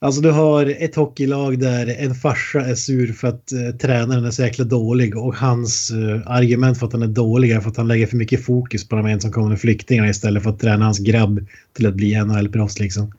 Alltså 0.00 0.20
du 0.20 0.30
har 0.30 0.66
ett 0.66 0.94
hockeylag 0.94 1.58
där 1.58 1.86
en 1.98 2.14
farsa 2.14 2.60
är 2.60 2.74
sur 2.74 3.12
för 3.12 3.28
att 3.28 3.52
eh, 3.52 3.76
tränaren 3.80 4.24
är 4.24 4.30
så 4.30 4.42
jäkla 4.42 4.64
dålig 4.64 5.16
och 5.16 5.36
hans 5.36 5.90
eh, 5.90 6.30
argument 6.30 6.78
för 6.78 6.86
att 6.86 6.92
han 6.92 7.02
är 7.02 7.06
dålig 7.06 7.50
är 7.50 7.60
för 7.60 7.70
att 7.70 7.76
han 7.76 7.88
lägger 7.88 8.06
för 8.06 8.16
mycket 8.16 8.44
fokus 8.44 8.88
på 8.88 8.96
de 8.96 9.06
ensamkommande 9.06 9.56
flyktingarna 9.56 10.08
istället 10.08 10.42
för 10.42 10.50
att 10.50 10.60
träna 10.60 10.84
hans 10.84 10.98
grabb 10.98 11.46
till 11.72 11.86
att 11.86 11.94
bli 11.94 12.14
NHL-proffs 12.14 12.78
liksom. 12.78 13.12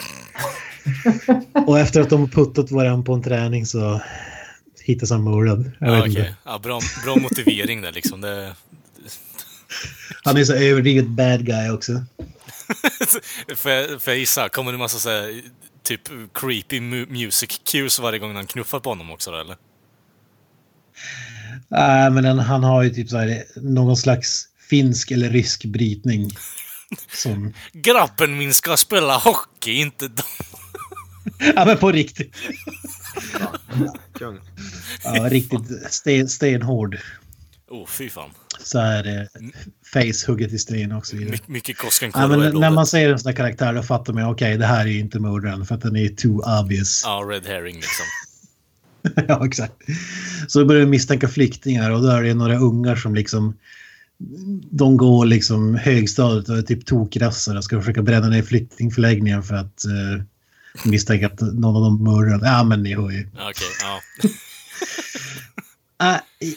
och 1.67 1.79
efter 1.79 2.01
att 2.01 2.09
de 2.09 2.19
har 2.19 2.27
puttat 2.27 2.71
varandra 2.71 3.05
på 3.05 3.13
en 3.13 3.23
träning 3.23 3.65
så 3.65 4.01
hittas 4.81 5.11
han 5.11 5.23
mördad. 5.23 5.71
Jag 5.79 5.97
Ja, 5.97 6.07
inte. 6.07 6.35
Ja, 6.45 6.59
bra, 6.63 6.79
bra 7.05 7.15
motivering 7.15 7.81
där 7.81 7.91
liksom. 7.91 8.21
Det, 8.21 8.55
Han 10.23 10.37
är 10.37 10.43
så 10.43 10.53
överdrivet 10.53 11.07
bad 11.07 11.45
guy 11.45 11.69
också. 11.69 11.91
för, 13.55 13.99
för 13.99 14.11
jag 14.11 14.19
gissa, 14.19 14.49
kommer 14.49 14.71
det 14.71 14.77
massa 14.77 14.99
så 14.99 15.09
här, 15.09 15.41
typ 15.89 16.33
creepy 16.33 16.79
mu- 16.79 17.09
music 17.09 17.61
cues 17.71 17.99
varje 17.99 18.19
gång 18.19 18.35
han 18.35 18.47
knuffar 18.47 18.79
på 18.79 18.89
honom 18.89 19.11
också 19.11 19.31
då, 19.31 19.37
eller? 19.37 19.57
Nej, 21.67 22.11
men 22.11 22.23
den, 22.23 22.39
han 22.39 22.63
har 22.63 22.83
ju 22.83 22.89
typ 22.89 23.09
så 23.09 23.17
här, 23.17 23.43
någon 23.55 23.97
slags 23.97 24.47
finsk 24.69 25.11
eller 25.11 25.29
rysk 25.29 25.65
brytning. 25.65 26.29
Som, 27.13 27.53
Grabben 27.73 28.37
min 28.37 28.53
ska 28.53 28.77
spela 28.77 29.17
hockey, 29.17 29.71
inte 29.71 30.07
de. 30.07 30.23
ja 31.55 31.65
men 31.65 31.77
på 31.77 31.91
riktigt. 31.91 32.35
Ja, 35.03 35.29
riktigt 35.29 35.91
sten, 35.93 36.29
stenhård. 36.29 36.97
Oh, 37.69 37.87
fy 37.87 38.09
fan. 38.09 38.29
Så 38.59 38.79
här 38.79 39.27
eh, 39.95 40.01
face 40.01 40.31
hugget 40.31 40.53
i 40.53 40.59
sten 40.59 40.91
och 40.91 41.05
så 41.05 41.17
vidare. 41.17 41.31
My- 41.47 41.53
mycket 41.53 41.75
Ja, 41.79 41.83
Koskenkorva 41.85 42.47
i 42.49 42.53
när 42.53 42.71
man 42.71 42.85
ser 42.85 43.09
en 43.09 43.19
sån 43.19 43.29
här 43.29 43.35
karaktär 43.35 43.73
då 43.73 43.83
fattar 43.83 44.13
man 44.13 44.23
okej, 44.23 44.57
det 44.57 44.65
här 44.65 44.85
är 44.87 44.99
inte 44.99 45.19
mördaren 45.19 45.65
för 45.65 45.75
att 45.75 45.81
den 45.81 45.95
är 45.95 46.09
too 46.09 46.59
obvious. 46.59 47.01
Ja, 47.05 47.27
red 47.29 47.45
herring 47.45 47.75
liksom. 47.75 48.05
ja, 49.27 49.45
exakt. 49.45 49.73
Så 50.47 50.65
börjar 50.65 50.85
vi 50.85 50.87
misstänka 50.91 51.27
flyktingar 51.27 51.91
och 51.91 52.01
då 52.01 52.07
är 52.07 52.23
det 52.23 52.33
några 52.33 52.57
ungar 52.57 52.95
som 52.95 53.15
liksom 53.15 53.57
de 54.71 54.97
går 54.97 55.25
liksom 55.25 55.75
högstadiet 55.75 56.49
och 56.49 56.57
är 56.57 56.61
typ 56.61 56.85
tokrassar 56.85 57.55
och 57.57 57.63
ska 57.63 57.79
försöka 57.79 58.01
bränna 58.01 58.27
ner 58.27 58.41
flyktingförläggningen 58.41 59.43
för 59.43 59.55
att 59.55 59.85
eh, 59.85 60.23
misstänka 60.85 61.27
att 61.27 61.41
någon 61.41 61.75
av 61.75 61.81
dem 61.81 62.03
mördar. 62.03 62.47
Ja, 62.47 62.63
men 62.63 62.83
ni 62.83 62.95
hör 62.95 63.09
ju. 63.09 63.27
Ja, 63.37 63.49
Okej, 63.49 63.67
ja. 63.81 64.29
Äh, 66.03 66.15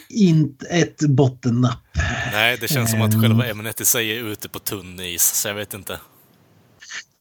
inte 0.09 0.65
ett 0.65 0.99
bottennapp. 1.09 1.79
Nej, 2.31 2.57
det 2.61 2.67
känns 2.67 2.91
som 2.91 3.01
att 3.01 3.13
Ehm. 3.13 3.21
själva 3.21 3.45
ämnet 3.47 3.81
i 3.81 3.85
sig 3.85 4.17
är 4.17 4.23
ute 4.23 4.49
på 4.49 4.59
tunn 4.59 4.99
is, 4.99 5.23
så 5.23 5.47
jag 5.47 5.55
vet 5.55 5.73
inte. 5.73 5.99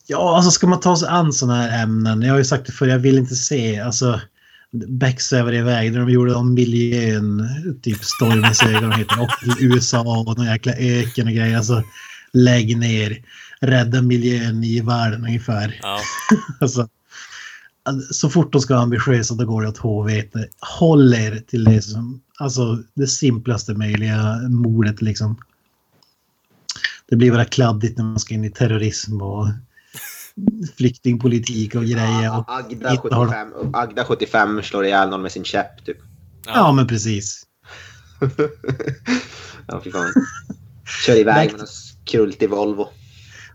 Ja, 0.07 0.37
alltså 0.37 0.51
ska 0.51 0.67
man 0.67 0.81
ta 0.81 0.97
sig 0.97 1.09
an 1.09 1.33
sådana 1.33 1.63
här 1.63 1.83
ämnen. 1.83 2.23
Jag 2.23 2.31
har 2.33 2.39
ju 2.39 2.45
sagt 2.45 2.67
det 2.67 2.73
förr, 2.73 2.87
jag 2.87 2.99
vill 2.99 3.19
inte 3.19 3.35
se. 3.35 3.81
Alltså, 3.81 4.21
Beck 4.89 5.21
svävar 5.21 5.55
iväg 5.55 5.93
när 5.93 6.01
de 6.01 6.11
gjorde 6.11 6.35
om 6.35 6.55
miljön, 6.55 7.49
typ 7.83 8.05
Stormens 8.05 8.63
ögon 8.63 8.93
heter 8.93 9.21
och 9.21 9.31
USA 9.61 10.01
och 10.01 10.39
någon 10.39 10.47
jäkla 10.47 10.73
öken 10.73 11.27
och 11.27 11.33
grejer. 11.33 11.57
Alltså, 11.57 11.83
lägg 12.33 12.77
ner, 12.77 13.23
rädda 13.61 14.03
miljön 14.03 14.65
i 14.65 14.81
världen 14.81 15.25
ungefär. 15.25 15.79
Ja, 15.83 15.99
Alltså, 16.61 16.89
så 18.11 18.31
fort 18.31 18.53
de 18.53 18.61
ska 18.61 18.75
vara 18.75 18.83
ambitiösa 18.83 19.35
då 19.35 19.45
går 19.47 19.63
det 19.63 19.69
åt 19.69 19.79
helvete. 19.79 20.49
Håll 20.61 21.15
er 21.15 21.43
till 21.47 21.65
det 21.65 21.83
som, 21.83 22.21
alltså 22.39 22.83
det 22.95 23.07
simplaste 23.07 23.75
möjliga 23.75 24.41
mordet 24.49 25.03
liksom. 25.03 25.37
Det 27.09 27.17
blir 27.17 27.33
bara 27.33 27.45
kladdigt 27.45 27.99
när 27.99 28.05
man 28.05 28.19
ska 28.19 28.35
in 28.35 28.45
i 28.45 28.51
terrorism 28.51 29.23
och 29.23 29.49
flyktingpolitik 30.77 31.75
och 31.75 31.83
grejer. 31.85 32.39
Och 32.39 32.45
Agda 32.49 32.71
inte 32.93 33.15
har- 33.15 33.27
75, 33.27 33.75
Agda 33.75 34.05
75 34.05 34.63
slår 34.63 34.85
ihjäl 34.85 35.09
någon 35.09 35.23
med 35.23 35.33
sin 35.33 35.45
käpp 35.45 35.85
typ. 35.85 35.99
Ja, 36.47 36.73
men 36.73 36.87
precis. 36.87 37.47
ja, 39.67 39.81
fy 39.85 39.91
fan. 39.91 40.13
Kör 41.07 41.17
iväg 41.17 41.53
med 41.53 41.61
en 41.61 41.67
krultig 42.05 42.51
Volvo. 42.51 42.89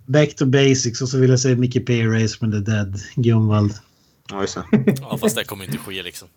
Back 0.05 0.35
to 0.35 0.45
basics 0.45 1.01
och 1.01 1.09
så 1.09 1.17
vill 1.17 1.29
jag 1.29 1.39
säga 1.39 1.55
Mickey 1.57 1.79
P. 1.79 2.05
Race 2.07 2.37
from 2.37 2.51
the 2.51 2.71
Dead, 2.71 3.01
Gunvald. 3.15 3.73
Ja, 4.31 4.41
just 4.41 4.55
det. 4.55 4.95
ja, 5.01 5.17
fast 5.17 5.35
det 5.35 5.43
kommer 5.43 5.65
inte 5.65 5.77
ske 5.77 6.03
liksom. 6.03 6.27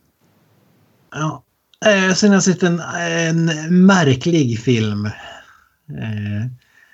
Ja. 1.12 1.42
Eh, 1.86 2.14
sen 2.14 2.28
har 2.30 2.36
jag 2.36 2.42
sett 2.42 2.62
en, 2.62 2.80
en 2.80 3.44
märklig 3.86 4.60
film. 4.60 5.06
Eh, 5.06 6.46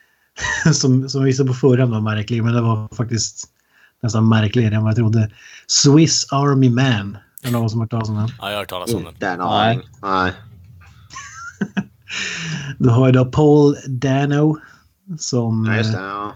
som, 0.72 1.08
som 1.08 1.24
visade 1.24 1.48
på 1.48 1.54
förra 1.54 1.86
var 1.86 2.00
märklig, 2.00 2.44
men 2.44 2.54
det 2.54 2.60
var 2.60 2.94
faktiskt 2.94 3.48
nästan 4.02 4.28
märkligare 4.28 4.74
än 4.74 4.82
vad 4.82 4.90
jag 4.90 4.96
trodde. 4.96 5.30
Swiss 5.66 6.32
Army 6.32 6.70
Man. 6.70 7.16
Är 7.42 7.46
det 7.46 7.50
någon 7.50 7.70
som 7.70 7.78
har 7.80 7.84
hört 7.84 7.90
talas 7.90 8.08
om 8.08 8.16
den? 8.16 8.28
Ja, 8.38 8.46
jag 8.48 8.50
har 8.54 8.58
hört 8.58 8.68
talas 8.68 8.94
om 8.94 9.04
den. 9.04 9.12
Inte 9.14 9.28
en 9.28 9.40
aning. 9.40 9.80
Nej. 10.02 10.32
Du 12.78 12.88
har 12.88 13.06
ju 13.06 13.12
då 13.12 13.24
Paul 13.24 13.76
Dano 13.86 14.58
som 15.18 15.62
Nej, 15.62 15.78
just 15.78 15.92
det. 15.92 15.98
eh, 15.98 16.04
Ja. 16.04 16.34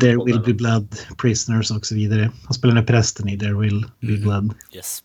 There 0.00 0.24
Will 0.24 0.40
Be 0.46 0.54
Blood, 0.54 0.96
Prisoners 1.18 1.70
och 1.70 1.86
så 1.86 1.94
vidare. 1.94 2.30
Han 2.44 2.54
spelar 2.54 2.74
den 2.74 2.86
prästen 2.86 3.28
i 3.28 3.38
There 3.38 3.54
Will 3.60 3.86
Be 4.00 4.12
Mhm. 4.12 4.22
Blood. 4.22 4.54
Yes. 4.74 5.02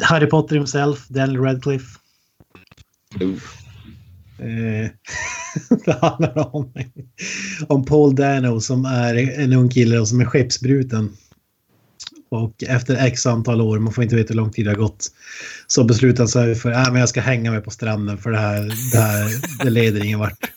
Harry 0.00 0.26
Potter 0.26 0.56
himself, 0.56 1.08
Daniel 1.08 1.40
Radcliffe. 1.40 1.98
Eh, 4.38 4.90
det 5.84 5.92
handlar 6.00 6.56
om, 6.56 6.72
om 7.68 7.84
Paul 7.84 8.14
Dano 8.14 8.60
som 8.60 8.84
är 8.84 9.14
en 9.40 9.52
ung 9.52 9.68
kille 9.68 9.98
och 9.98 10.08
som 10.08 10.20
är 10.20 10.24
skeppsbruten. 10.24 11.16
Och 12.28 12.64
efter 12.64 13.06
x 13.06 13.26
antal 13.26 13.60
år, 13.60 13.78
man 13.78 13.92
får 13.92 14.04
inte 14.04 14.16
veta 14.16 14.28
hur 14.28 14.36
lång 14.36 14.52
tid 14.52 14.66
det 14.66 14.70
har 14.70 14.76
gått, 14.78 15.06
så 15.66 15.84
beslutar 15.84 16.18
han 16.18 16.28
sig 16.28 16.54
för 16.54 16.70
att 16.70 16.88
äh, 16.88 16.98
jag 16.98 17.08
ska 17.08 17.20
hänga 17.20 17.50
mig 17.50 17.60
på 17.60 17.70
stranden 17.70 18.18
för 18.18 18.30
det 18.30 18.38
här, 18.38 18.62
det 18.92 18.98
här 18.98 19.30
det 19.64 19.70
leder 19.70 20.04
ingen 20.04 20.18
vart. 20.18 20.50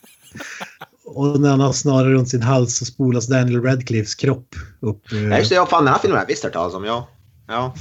Och 1.17 1.41
när 1.41 1.49
han 1.49 1.59
har 1.59 1.73
snarat 1.73 2.05
runt 2.05 2.29
sin 2.29 2.41
hals 2.41 2.77
så 2.77 2.85
spolas 2.85 3.27
Daniel 3.27 3.61
Radcliffes 3.63 4.15
kropp 4.15 4.55
upp. 4.79 5.11
eh, 5.11 5.23
Ja, 5.23 5.37
just 5.37 5.49
det. 5.49 5.55
Ja, 5.55 5.65
fan, 5.65 5.85
den 5.85 5.93
här 5.93 5.99
filmen 6.01 6.15
har 6.17 6.23
jag 6.23 6.27
visst 6.27 6.43
hört 6.43 6.53
talas 6.53 6.73
om. 6.73 6.85
Ja. 6.85 7.07
Ja. 7.47 7.73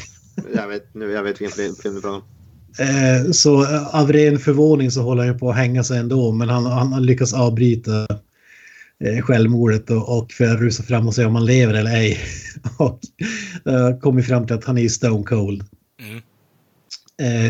Jag 0.55 0.69
vet, 0.69 0.95
nu, 0.95 1.11
jag 1.11 1.23
vet 1.23 1.41
vilken 1.41 1.57
film 1.57 1.75
film 1.83 1.95
du 1.95 2.01
pratar 2.01 2.17
om. 2.17 2.23
Eh, 2.79 3.31
Så 3.33 3.63
eh, 3.63 3.95
av 3.95 4.13
ren 4.13 4.39
förvåning 4.39 4.91
så 4.91 5.03
håller 5.03 5.23
han 5.25 5.33
ju 5.33 5.39
på 5.39 5.51
att 5.51 5.57
hänga 5.57 5.85
sig 5.85 5.99
ändå, 5.99 6.33
men 6.33 6.49
han, 6.49 6.67
han 6.67 6.93
har 6.93 7.01
lyckats 7.01 7.35
avbryta 7.35 8.07
eh, 9.05 9.23
självmordet 9.23 9.91
och, 9.91 10.19
och 10.19 10.33
för 10.33 10.45
att 10.55 10.61
rusa 10.61 10.83
fram 10.83 11.09
och 11.09 11.15
se 11.15 11.25
om 11.25 11.35
han 11.35 11.47
lever 11.47 11.75
eller 11.75 11.91
ej. 11.91 12.19
och 12.79 13.01
eh, 13.73 13.99
kommit 13.99 14.27
fram 14.27 14.47
till 14.47 14.57
att 14.57 14.65
han 14.65 14.79
är 14.79 14.89
stone 14.89 15.25
cold. 15.25 15.65
Mm. 16.01 16.21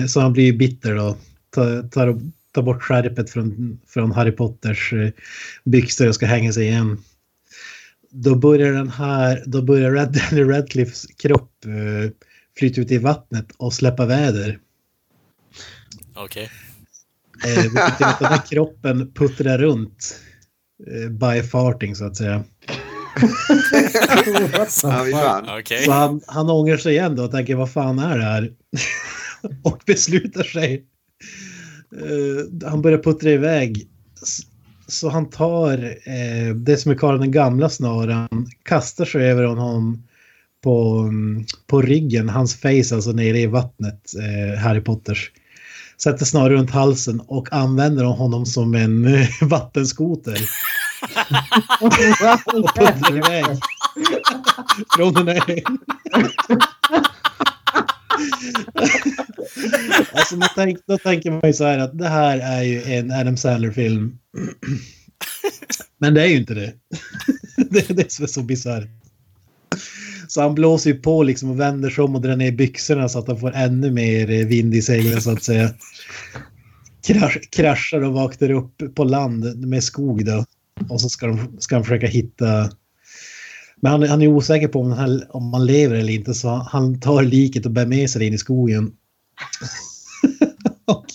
Eh, 0.00 0.06
så 0.06 0.20
han 0.20 0.32
blir 0.32 0.44
ju 0.44 0.52
bitter 0.52 0.94
då. 0.94 1.16
Tar, 1.54 1.88
tar, 1.88 2.20
tar 2.58 2.62
bort 2.62 2.82
skärpet 2.82 3.30
från, 3.30 3.80
från 3.86 4.12
Harry 4.12 4.32
Potters 4.32 4.92
eh, 4.92 5.10
byxor 5.64 6.08
och 6.08 6.14
ska 6.14 6.26
hänga 6.26 6.52
sig 6.52 6.66
igen. 6.66 6.98
Då 8.10 8.34
börjar 8.34 8.72
den 8.72 8.88
här, 8.88 9.42
då 9.46 9.62
börjar 9.62 9.92
Red, 9.92 10.12
Daniel 10.30 10.48
Radcliffes 10.48 11.06
kropp 11.06 11.64
eh, 11.64 12.10
flytta 12.58 12.80
ut 12.80 12.90
i 12.90 12.98
vattnet 12.98 13.46
och 13.56 13.74
släppa 13.74 14.06
väder. 14.06 14.58
Okej. 16.14 16.50
Eh, 17.44 17.62
vilket 17.62 18.00
gör 18.00 18.08
att 18.08 18.18
den 18.18 18.28
här 18.28 18.46
kroppen 18.50 19.12
puttrar 19.12 19.58
runt 19.58 20.20
eh, 20.86 21.10
by 21.10 21.42
farting 21.42 21.96
så 21.96 22.06
att 22.06 22.16
säga. 22.16 22.44
Ja. 25.10 25.58
Okej. 25.58 25.84
Så 25.84 25.92
han, 25.92 26.20
han 26.26 26.50
ångrar 26.50 26.76
sig 26.76 26.92
igen 26.92 27.16
då 27.16 27.24
och 27.24 27.30
tänker 27.30 27.54
vad 27.54 27.72
fan 27.72 27.98
är 27.98 28.18
det 28.18 28.24
här? 28.24 28.52
och 29.64 29.82
beslutar 29.86 30.42
sig. 30.42 30.84
Eh, 31.96 32.68
han 32.68 32.82
börjar 32.82 32.98
puttra 32.98 33.30
iväg. 33.30 33.88
Så 34.86 35.08
han 35.08 35.30
tar 35.30 35.84
eh, 35.84 36.54
det 36.54 36.76
som 36.76 36.92
är 36.92 36.96
Karl 36.96 37.18
den 37.18 37.32
gamla 37.32 37.68
snaran, 37.68 38.48
kastar 38.62 39.04
sig 39.04 39.30
över 39.30 39.44
honom 39.44 40.08
på, 40.64 40.98
mm, 40.98 41.44
på 41.66 41.82
ryggen, 41.82 42.28
hans 42.28 42.60
face 42.60 42.94
alltså 42.94 43.12
nere 43.12 43.38
i 43.38 43.46
vattnet, 43.46 44.12
eh, 44.18 44.58
Harry 44.60 44.80
Potters. 44.80 45.30
Sätter 46.02 46.24
snarare 46.24 46.54
runt 46.54 46.70
halsen 46.70 47.20
och 47.20 47.52
använder 47.52 48.04
honom 48.04 48.46
som 48.46 48.74
en 48.74 49.14
eh, 49.14 49.28
vattenskoter. 49.42 50.38
och 51.80 51.92
puttrar 52.74 53.16
iväg. 53.16 53.44
Från 54.96 55.14
den 55.14 55.28
här. 55.28 55.62
alltså 60.12 60.36
man 60.36 60.48
tänk, 60.54 60.78
då 60.86 60.98
tänker 60.98 61.30
man 61.30 61.40
ju 61.44 61.52
så 61.52 61.64
här 61.64 61.78
att 61.78 61.98
det 61.98 62.08
här 62.08 62.38
är 62.38 62.62
ju 62.62 62.82
en 62.82 63.10
Adam 63.10 63.36
Sandler-film. 63.36 64.18
Men 65.98 66.14
det 66.14 66.22
är 66.22 66.26
ju 66.26 66.36
inte 66.36 66.54
det. 66.54 66.72
det 67.70 67.90
är 67.90 67.94
det 67.94 68.12
som 68.12 68.22
är 68.22 68.26
så 68.26 68.42
bisarrt. 68.42 68.88
Så 70.28 70.42
han 70.42 70.54
blåser 70.54 70.90
ju 70.90 70.98
på 70.98 71.22
liksom 71.22 71.50
och 71.50 71.60
vänder 71.60 71.90
sig 71.90 72.04
om 72.04 72.14
och 72.14 72.20
drar 72.20 72.36
ner 72.36 72.52
byxorna 72.52 73.08
så 73.08 73.18
att 73.18 73.28
han 73.28 73.40
får 73.40 73.52
ännu 73.54 73.90
mer 73.90 74.30
eh, 74.30 74.46
vind 74.46 74.74
i 74.74 74.82
seglen 74.82 75.22
så 75.22 75.30
att 75.30 75.42
säga. 75.42 75.70
Krasch, 77.06 77.50
kraschar 77.50 78.00
och 78.00 78.12
vaknar 78.12 78.50
upp 78.50 78.94
på 78.94 79.04
land 79.04 79.66
med 79.66 79.84
skog 79.84 80.24
då. 80.24 80.44
Och 80.88 81.00
så 81.00 81.08
ska, 81.08 81.26
de, 81.26 81.56
ska 81.58 81.74
han 81.74 81.84
försöka 81.84 82.06
hitta... 82.06 82.70
Men 83.80 83.92
han, 83.92 84.02
han 84.02 84.22
är 84.22 84.28
osäker 84.28 84.68
på 84.68 84.80
om, 84.80 84.92
han 84.92 85.10
här, 85.10 85.36
om 85.36 85.50
man 85.50 85.66
lever 85.66 85.94
eller 85.94 86.12
inte 86.12 86.34
så 86.34 86.48
han 86.48 87.00
tar 87.00 87.22
liket 87.22 87.66
och 87.66 87.72
bär 87.72 87.86
med 87.86 88.10
sig 88.10 88.18
det 88.18 88.26
in 88.26 88.34
i 88.34 88.38
skogen. 88.38 88.92
och 90.84 91.06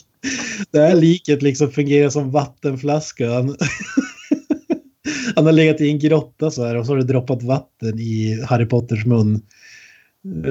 det 0.71 0.79
här 0.79 0.95
liket 0.95 1.41
liksom 1.41 1.71
fungerar 1.71 2.09
som 2.09 2.31
vattenflaska. 2.31 3.33
Han, 3.33 3.57
han 5.35 5.45
har 5.45 5.53
legat 5.53 5.81
i 5.81 5.89
en 5.89 5.99
grotta 5.99 6.51
så 6.51 6.65
här 6.65 6.75
och 6.75 6.85
så 6.85 6.91
har 6.91 6.97
det 6.97 7.03
droppat 7.03 7.43
vatten 7.43 7.99
i 7.99 8.41
Harry 8.41 8.65
Potters 8.65 9.05
mun. 9.05 9.41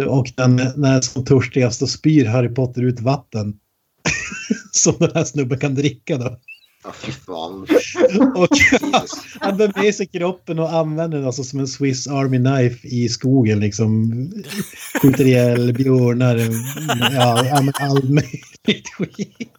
Och 0.09 0.33
den, 0.37 0.57
när 0.57 0.65
han 0.65 0.85
är 0.85 1.01
som 1.01 1.25
törstigast 1.25 1.79
så 1.79 1.87
spyr 1.87 2.25
Harry 2.25 2.49
Potter 2.49 2.83
ut 2.83 3.01
vatten. 3.01 3.59
som 4.73 4.95
den 4.99 5.11
här 5.15 5.25
snubben 5.25 5.59
kan 5.59 5.75
dricka 5.75 6.17
då. 6.17 6.39
Ja, 6.85 6.93
fy 6.93 7.13
fan. 7.13 7.63
Och 8.35 8.49
han 9.41 9.57
bär 9.57 9.83
med 9.83 9.95
sig 9.95 10.07
kroppen 10.07 10.59
och 10.59 10.73
använder 10.73 11.19
den 11.19 11.27
alltså 11.27 11.45
som 11.45 11.61
en 11.61 11.69
Swiss 11.69 12.07
Army 12.07 12.39
Knife 12.39 12.89
i 12.89 13.09
skogen. 13.09 13.61
Liksom 13.61 14.13
skjuter 15.03 15.27
ihjäl 15.27 15.73
björnar. 15.73 16.37
Ja, 17.15 17.73
all 17.81 18.09
möjligt 18.09 18.89
skit. 18.99 19.53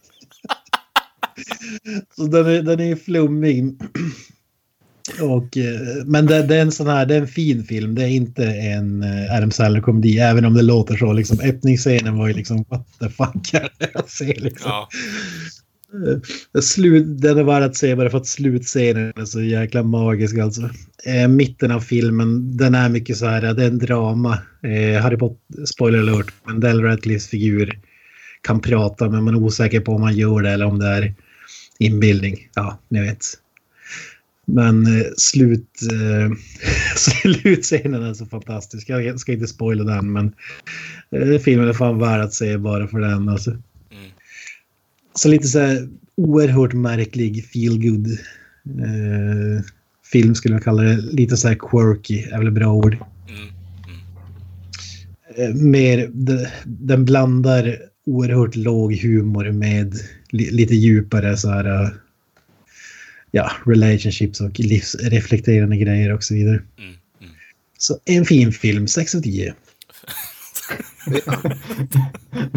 Så 2.16 2.28
den 2.28 2.46
är, 2.46 2.62
den 2.62 2.80
är 2.80 2.96
flummig. 2.96 3.78
Och, 5.22 5.58
eh, 5.58 6.06
men 6.06 6.26
det, 6.26 6.44
det 6.44 6.56
är 6.56 6.62
en 6.62 6.72
sån 6.72 6.88
här, 6.88 7.06
det 7.06 7.16
är 7.16 7.22
en 7.22 7.28
fin 7.28 7.64
film. 7.64 7.96
Det 7.96 8.04
är 8.04 8.08
inte 8.08 8.46
en 8.46 9.04
eh, 9.04 9.36
Adam 9.36 9.52
Sandler-komedi, 9.52 10.20
även 10.20 10.46
om 10.46 10.54
det 10.54 10.62
låter 10.62 10.98
så. 10.98 11.14
Liksom, 11.14 11.40
öppningsscenen 11.40 12.18
var 12.18 12.28
ju 12.28 12.34
liksom, 12.34 12.66
what 12.70 12.88
the 13.00 13.10
fuck 13.10 13.54
är 13.54 13.70
det 13.78 13.90
jag 13.94 14.10
ser 14.10 14.40
liksom. 14.40 14.72
Ja. 14.72 14.90
Eh, 15.94 16.62
slut, 16.62 17.22
den 17.22 17.38
är 17.38 17.44
värd 17.44 17.64
att 17.64 17.76
se 17.76 17.96
bara 17.96 18.10
för 18.10 18.18
att 18.18 18.28
slutscenen 18.28 19.14
är 19.16 19.26
så 19.26 19.42
jäkla 19.42 19.84
magisk 19.84 20.38
alltså. 20.38 20.70
Eh, 21.06 21.28
mitten 21.28 21.72
av 21.72 21.80
filmen, 21.80 22.58
den 22.58 22.76
är 22.76 22.90
mycket 22.90 23.18
så 23.18 23.26
här, 23.26 23.54
det 23.54 23.64
är 23.64 23.68
en 23.68 23.80
drama. 23.80 24.40
Eh, 24.64 25.02
Harry 25.02 25.18
Potter, 25.18 25.66
spoiler 25.66 26.00
alert, 26.00 26.34
men 26.46 26.60
Del 26.60 26.82
Radcliffes 26.82 27.28
figur 27.28 27.80
kan 28.42 28.60
prata 28.60 29.10
men 29.10 29.24
man 29.24 29.36
är 29.36 29.44
osäker 29.44 29.80
på 29.80 29.92
om 29.92 30.02
han 30.02 30.16
gör 30.16 30.42
det 30.42 30.50
eller 30.50 30.66
om 30.66 30.80
det 30.80 30.88
är 30.88 31.14
inbildning. 31.80 32.50
Ja, 32.56 32.80
ni 32.90 33.02
vet. 33.02 33.26
Men 34.46 34.86
eh, 34.86 35.06
slut, 35.18 35.80
eh, 35.92 36.36
slutscenen 37.32 38.04
är 38.04 38.14
så 38.14 38.26
fantastisk. 38.26 38.90
Jag 38.90 39.20
ska 39.20 39.32
inte 39.32 39.48
spoila 39.48 39.84
den 39.84 40.12
men 40.12 40.34
eh, 41.12 41.40
filmen 41.40 41.68
är 41.68 41.74
fan 41.74 42.00
värd 42.00 42.22
att 42.22 42.34
se 42.34 42.58
bara 42.58 42.88
för 42.88 43.00
den. 43.00 43.30
Alltså. 43.30 43.58
Mm. 45.14 45.20
Så 45.20 45.30
lite 45.30 45.48
så 45.48 45.60
här 45.60 45.88
oerhört 46.16 46.74
märklig 46.74 47.46
feel 47.46 47.82
good 47.82 48.08
eh, 48.80 49.64
film 50.12 50.36
skulle 50.36 50.56
jag 50.56 50.64
kalla 50.64 50.82
det. 50.82 50.98
Lite 50.98 51.38
så 51.38 51.48
här 51.48 51.56
quirky 51.56 52.24
är 52.24 52.38
väl 52.38 52.48
ett 52.48 52.54
bra 52.54 52.74
ord. 52.74 52.98
Mm. 53.30 53.50
Eh, 55.36 55.56
mer, 55.56 56.10
de, 56.14 56.48
den 56.66 57.06
blandar 57.06 57.78
oerhört 58.06 58.56
låg 58.56 58.94
humor 58.94 59.52
med 59.52 59.96
li, 60.30 60.52
lite 60.52 60.76
djupare 60.76 61.38
så 61.38 61.50
här 61.50 61.84
eh, 61.84 61.90
ja, 63.32 63.52
relationships 63.66 64.42
och 64.42 64.60
livsreflekterande 64.60 65.78
grejer 65.78 66.14
och 66.14 66.24
så 66.24 66.34
vidare. 66.34 66.62
Mm. 66.78 66.90
Mm. 67.22 67.34
Så 67.78 68.00
en 68.06 68.26
fin 68.26 68.52
film, 68.52 68.88
6 68.88 69.16
av 69.16 69.22
10. 69.22 69.54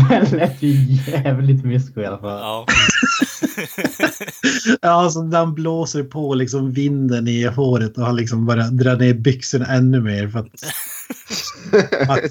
Den 0.09 0.25
lät 0.31 0.63
ju 0.63 0.73
jävligt 1.07 1.65
mysko 1.65 2.01
i 2.01 2.07
alla 2.07 2.19
fall. 2.19 2.41
Ja. 2.41 2.67
Ja, 4.83 4.91
alltså 4.91 5.31
han 5.33 5.55
blåser 5.55 6.03
på 6.03 6.35
liksom 6.35 6.73
vinden 6.73 7.29
i 7.29 7.45
håret 7.45 7.99
och 7.99 8.05
han 8.05 8.17
liksom 8.17 8.47
bara 8.47 8.71
drar 8.71 8.97
ner 8.97 9.15
byxorna 9.15 9.67
ännu 9.67 10.01
mer 10.01 10.29
för 10.29 10.39
att... 10.39 10.47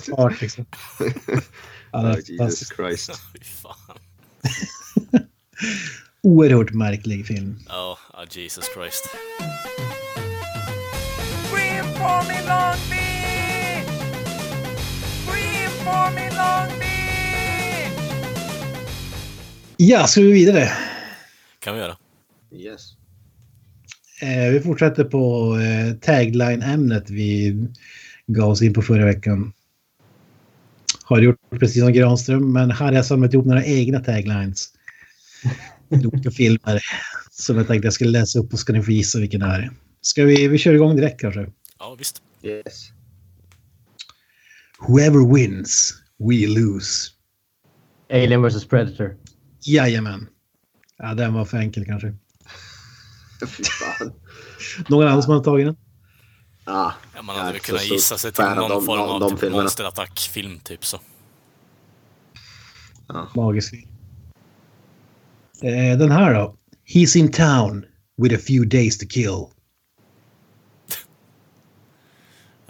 Fart 0.15 0.41
liksom. 0.41 0.65
Ja, 1.91 2.11
Oh, 2.11 2.19
Jesus. 2.27 2.69
Christ. 2.75 3.11
Oerhört 6.23 6.73
märklig 6.73 7.27
film. 7.27 7.59
Ja, 7.67 7.97
ja, 8.13 8.25
Jesus 8.31 8.65
Christ. 8.73 9.09
Scream 11.49 11.85
Me 15.85 16.29
Long 16.29 16.79
Beach! 16.79 17.91
Ja, 19.77 20.07
ska 20.07 20.21
vi 20.21 20.31
vidare? 20.31 20.69
Kan 21.59 21.75
vi 21.75 21.79
göra. 21.81 21.97
Yes. 22.51 22.91
Eh, 24.21 24.51
vi 24.51 24.61
fortsätter 24.61 25.03
på 25.03 25.55
eh, 25.59 25.95
tagline-ämnet 25.95 27.09
vi 27.09 27.55
gav 28.27 28.49
oss 28.49 28.61
in 28.61 28.73
på 28.73 28.81
förra 28.81 29.05
veckan. 29.05 29.53
Har 31.03 31.19
gjort 31.19 31.37
precis 31.49 31.83
som 31.83 31.93
Granström, 31.93 32.53
men 32.53 32.71
här 32.71 32.85
har 32.85 32.93
jag 32.93 33.05
samlat 33.05 33.33
ihop 33.33 33.45
några 33.45 33.65
egna 33.65 33.99
taglines. 33.99 34.69
Till 35.89 36.07
olika 36.07 36.31
filmer 36.31 36.81
som 37.31 37.57
jag 37.57 37.67
tänkte 37.67 37.85
jag 37.85 37.93
skulle 37.93 38.19
läsa 38.19 38.39
upp 38.39 38.53
och 38.53 38.59
ska 38.59 38.73
ni 38.73 38.83
få 38.83 38.91
gissa 38.91 39.19
vilken 39.19 39.39
det 39.39 39.45
är. 39.45 39.71
Ska 40.01 40.23
vi, 40.23 40.47
vi 40.47 40.57
kör 40.57 40.73
igång 40.73 40.95
direkt 40.95 41.21
kanske? 41.21 41.47
Ja, 41.79 41.95
visst. 41.99 42.21
Yes. 42.43 42.91
Whoever 44.79 45.33
wins, 45.33 45.93
we 46.19 46.47
lose. 46.47 47.11
Alien 48.09 48.41
vs 48.41 48.65
Predator. 48.65 49.17
Jajamän. 49.61 50.27
Ja, 50.97 51.13
den 51.13 51.33
var 51.33 51.45
för 51.45 51.57
enkel 51.57 51.85
kanske. 51.85 52.07
Någon 54.87 55.07
annan 55.07 55.23
som 55.23 55.33
har 55.33 55.43
tagit 55.43 55.65
den? 55.67 55.75
Ah, 56.63 56.91
Ja, 57.15 57.21
man 57.21 57.35
hade 57.35 57.51
väl 57.51 57.61
kunnat 57.61 57.85
gissa 57.89 58.17
sig 58.17 58.31
till 58.31 58.43
någon 58.43 58.69
de- 58.69 58.85
form 58.85 58.99
av 59.01 59.09
av 59.09 59.19
de 59.19 59.37
typ 59.37 59.51
monsterattack-film, 59.51 60.59
typ 60.59 60.85
så. 60.85 60.99
Magisk. 63.35 63.73
Eh, 65.61 65.97
den 65.97 66.11
här 66.11 66.33
då. 66.33 66.55
He's 66.87 67.17
in 67.17 67.31
town 67.31 67.85
with 68.17 68.35
a 68.35 68.39
few 68.47 68.65
days 68.77 68.97
to 68.97 69.05
kill. 69.09 69.45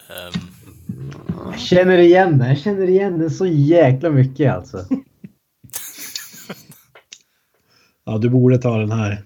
Ehm, 0.10 0.55
Jag 1.56 1.62
känner 1.62 1.98
igen 1.98 2.38
den. 2.38 2.48
Jag 2.48 2.58
känner 2.58 2.90
igen 2.90 3.20
den 3.20 3.32
så 3.32 3.46
jäkla 3.46 4.10
mycket 4.10 4.54
alltså. 4.54 4.86
Ja, 8.06 8.18
du 8.18 8.30
borde 8.30 8.58
ta 8.58 8.78
den 8.78 8.92
här. 8.92 9.24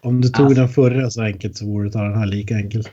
Om 0.00 0.20
du 0.20 0.28
tog 0.28 0.46
Alltså. 0.46 0.60
den 0.60 0.68
förra 0.68 1.10
så 1.10 1.22
enkelt 1.22 1.56
så 1.56 1.66
borde 1.66 1.84
du 1.84 1.90
ta 1.90 2.02
den 2.02 2.18
här 2.18 2.26
lika 2.26 2.54
enkelt. 2.56 2.90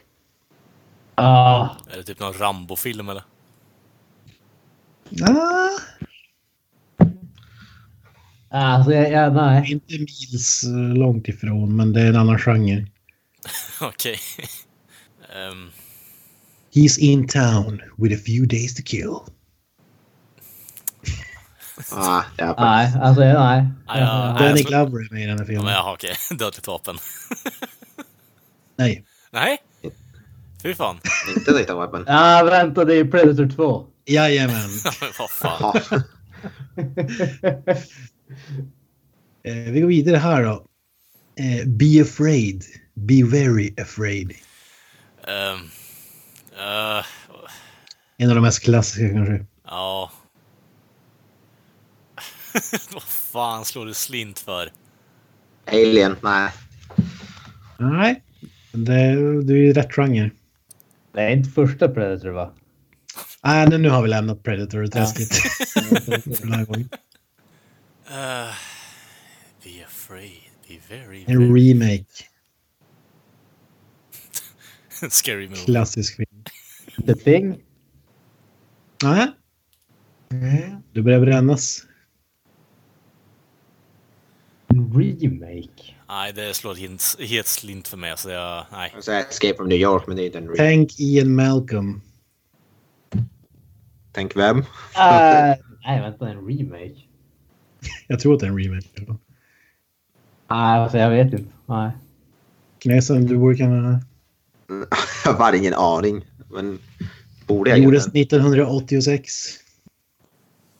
Ah, 1.15 1.69
är 1.93 1.97
det 1.97 2.03
typ 2.03 2.19
någon 2.19 2.33
Rambo-film 2.33 3.09
eller? 3.09 3.23
Ah, 5.21 5.69
alltså, 8.49 8.93
jag, 8.93 9.11
jag, 9.11 9.33
nej. 9.33 9.71
inte 9.71 9.93
mils 9.93 10.63
eh, 10.63 10.97
långt 10.97 11.27
ifrån, 11.27 11.75
men 11.75 11.93
det 11.93 12.01
är 12.01 12.09
en 12.09 12.15
annan 12.15 12.39
genre. 12.39 12.85
Okej. 13.81 14.17
Ehm, 15.35 15.69
He's 16.73 16.97
in 16.97 17.27
town 17.27 17.81
with 17.97 18.13
a 18.13 18.17
few 18.17 18.45
days 18.45 18.75
to 18.75 18.81
kill. 18.81 19.25
ah, 21.91 22.23
ja, 22.37 22.55
Nej, 22.59 22.93
alltså 23.01 23.21
nej. 23.21 23.67
Ja, 23.87 23.99
ja, 23.99 24.37
Danny 24.39 24.63
Glover 24.63 24.99
är 24.99 25.13
med 25.13 25.23
i 25.23 25.25
den 25.25 25.37
här 25.37 25.45
ja, 25.45 25.47
filmen. 25.47 25.65
men 25.65 25.73
jaha, 25.73 25.93
okej. 25.93 26.15
Dödligt 26.37 26.67
vapen. 26.67 26.97
Nej. 28.75 29.05
Nej? 29.31 29.57
Fy 30.63 30.73
fan. 30.73 30.99
inte 31.37 31.51
Data 31.51 31.79
Weapon. 31.79 32.05
Ah, 32.07 32.43
vänta, 32.43 32.85
det 32.85 32.95
är 32.95 33.05
Predator 33.05 33.49
2. 33.55 33.87
Jajamän. 34.05 34.55
Men 35.01 35.11
Vad 35.19 35.29
fan. 35.29 35.81
Ja. 35.91 36.01
Eh, 39.45 39.71
vi 39.71 39.81
går 39.81 39.87
vidare 39.87 40.17
här 40.17 40.43
då. 40.43 40.65
Eh, 41.35 41.67
be 41.67 42.01
afraid. 42.01 42.63
Be 42.93 43.23
very 43.23 43.73
afraid. 43.81 44.33
Ehm, 45.27 45.59
eh, 46.63 47.05
En 48.17 48.29
av 48.29 48.35
de 48.35 48.41
mest 48.41 48.63
klassiska 48.63 49.09
kanske. 49.13 49.45
ja. 49.65 50.11
Vad 52.93 53.03
fan 53.03 53.65
slår 53.65 53.85
du 53.85 53.93
slint 53.93 54.39
för? 54.39 54.71
Alien, 55.67 56.15
nej. 56.21 56.51
Nej. 57.77 58.23
Det, 58.71 59.15
du 59.43 59.53
är 59.65 59.69
i 59.69 59.73
rätt 59.73 59.93
genre. 59.93 60.31
Det 61.13 61.21
är 61.21 61.29
inte 61.29 61.49
första 61.49 61.87
Predator 61.89 62.29
va? 62.29 62.53
Nej, 63.43 63.67
nu, 63.69 63.77
nu 63.77 63.89
har 63.89 64.01
vi 64.01 64.09
lämnat 64.09 64.43
Predator-träsket. 64.43 65.29
Gången. 66.67 66.89
Eh, 68.07 68.53
be 69.63 69.85
afraid. 69.87 70.31
Be 70.67 70.75
very, 70.95 71.23
En 71.27 71.53
very... 71.53 71.71
remake. 71.73 72.05
Scary 75.09 75.47
movie. 75.47 75.65
Klassisk 75.65 76.15
film. 76.15 76.32
The 77.05 77.15
Thing? 77.15 77.63
Nej. 79.03 79.27
Du 80.91 81.01
börjar 81.01 81.19
brännas. 81.19 81.85
Remake? 84.67 85.95
Nej, 86.07 86.33
det 86.33 86.53
slår 86.53 86.75
helt, 86.75 87.15
helt 87.19 87.47
slint 87.47 87.87
för 87.87 87.97
mig. 87.97 88.17
Så 88.17 88.29
jag, 88.29 88.65
nej. 88.71 88.91
Jag 88.95 89.03
säger 89.03 89.19
Escape 89.19 89.55
from 89.55 89.67
New 89.67 89.77
York, 89.77 90.07
men 90.07 90.15
det 90.17 90.23
är 90.23 90.25
inte 90.25 90.37
en 90.37 90.43
remake. 90.43 90.57
Tänk 90.57 90.99
Ian 90.99 91.35
Malcolm. 91.35 92.01
Tänk 94.11 94.35
vem? 94.37 94.63
Ah, 94.93 95.55
nej, 95.85 96.01
vänta, 96.01 96.29
en 96.29 96.47
remake? 96.47 96.95
Jag 98.07 98.19
tror 98.19 98.33
att 98.33 98.39
det 98.39 98.45
är 98.45 98.49
en 98.49 98.59
remake. 98.59 98.87
Nej, 100.49 100.79
alltså 100.79 100.97
jag 100.97 101.09
vet 101.09 101.33
inte. 101.33 101.51
Nej. 101.65 101.91
Knäsen, 102.79 103.25
du 103.25 103.37
borde 103.37 103.55
kunna... 103.57 103.99
Jag 105.25 105.33
har 105.33 105.53
ingen 105.53 105.73
aning. 105.73 106.25
Men 106.53 106.79
borde 107.47 107.69
jag 107.69 107.79
Gjordes 107.79 108.03
egentligen? 108.03 108.41
1986. 108.41 109.33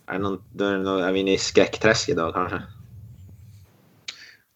Är, 0.08 0.14
det 0.14 0.20
någon, 0.20 0.42
då 0.54 0.66
är, 0.66 0.72
det 0.72 0.84
någon, 0.84 1.04
är 1.04 1.12
vi 1.12 1.20
inne 1.20 1.34
i 1.34 1.38
skräckträsk 1.38 2.10
idag 2.10 2.34
kanske? 2.34 2.62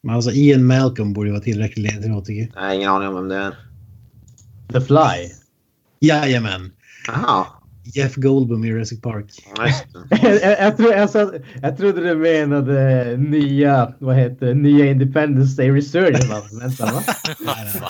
Men 0.02 0.14
alltså 0.14 0.30
Ian 0.30 0.66
Malcolm 0.66 1.12
borde 1.12 1.28
ju 1.28 1.32
vara 1.32 1.42
tillräckligt 1.42 1.92
ledtråd 1.92 2.24
tycker 2.24 2.40
jag. 2.40 2.62
Nej, 2.62 2.76
ingen 2.76 2.90
aning 2.90 3.08
om 3.08 3.14
vem 3.14 3.28
det 3.28 3.36
är. 3.36 3.56
The 4.72 4.80
Fly. 4.80 5.30
Jajamän! 6.00 6.72
Jaha. 7.06 7.46
Jeff 7.94 8.14
Goldblum 8.14 8.64
i 8.64 8.68
Jurassic 8.68 9.00
Park. 9.00 9.26
Jag, 10.10 10.42
jag, 10.42 10.76
tro, 10.76 10.90
jag, 10.90 11.10
sa- 11.10 11.32
jag 11.62 11.76
trodde 11.76 12.08
du 12.08 12.14
menade 12.14 13.16
nya, 13.16 13.94
vad 13.98 14.16
heter 14.16 14.54
nya 14.54 14.86
Independence 14.86 15.62
Day 15.62 15.70
Resurgence. 15.70 16.58
Vänta, 16.60 16.84
va? 16.86 17.02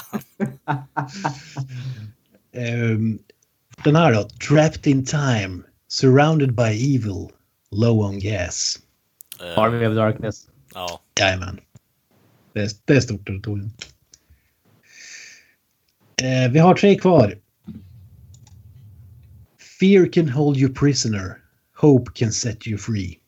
Ehm, 2.59 3.18
den 3.85 3.97
här 3.97 4.12
då. 4.12 4.29
Trapped 4.49 4.87
in 4.87 5.05
time. 5.05 5.62
Surrounded 5.88 6.55
by 6.55 6.97
evil. 6.97 7.31
Low 7.71 8.01
on 8.01 8.18
gas. 8.18 8.79
Eh, 9.40 9.59
Army 9.59 9.87
of 9.87 9.94
Darkness. 9.97 10.47
ja. 10.75 11.01
Jajamän. 11.21 11.61
Det 12.53 12.61
är, 12.61 12.71
det 12.85 12.97
är 12.97 13.01
stort 13.01 13.27
territorium. 13.27 13.71
Eh, 16.23 16.51
vi 16.53 16.59
har 16.59 16.75
tre 16.75 16.99
kvar. 16.99 17.38
Fear 19.81 20.12
can 20.12 20.29
hold 20.29 20.57
you 20.57 20.75
prisoner. 20.75 21.38
Hope 21.77 22.12
can 22.14 22.33
set 22.33 22.66
you 22.66 22.79
free. 22.79 23.18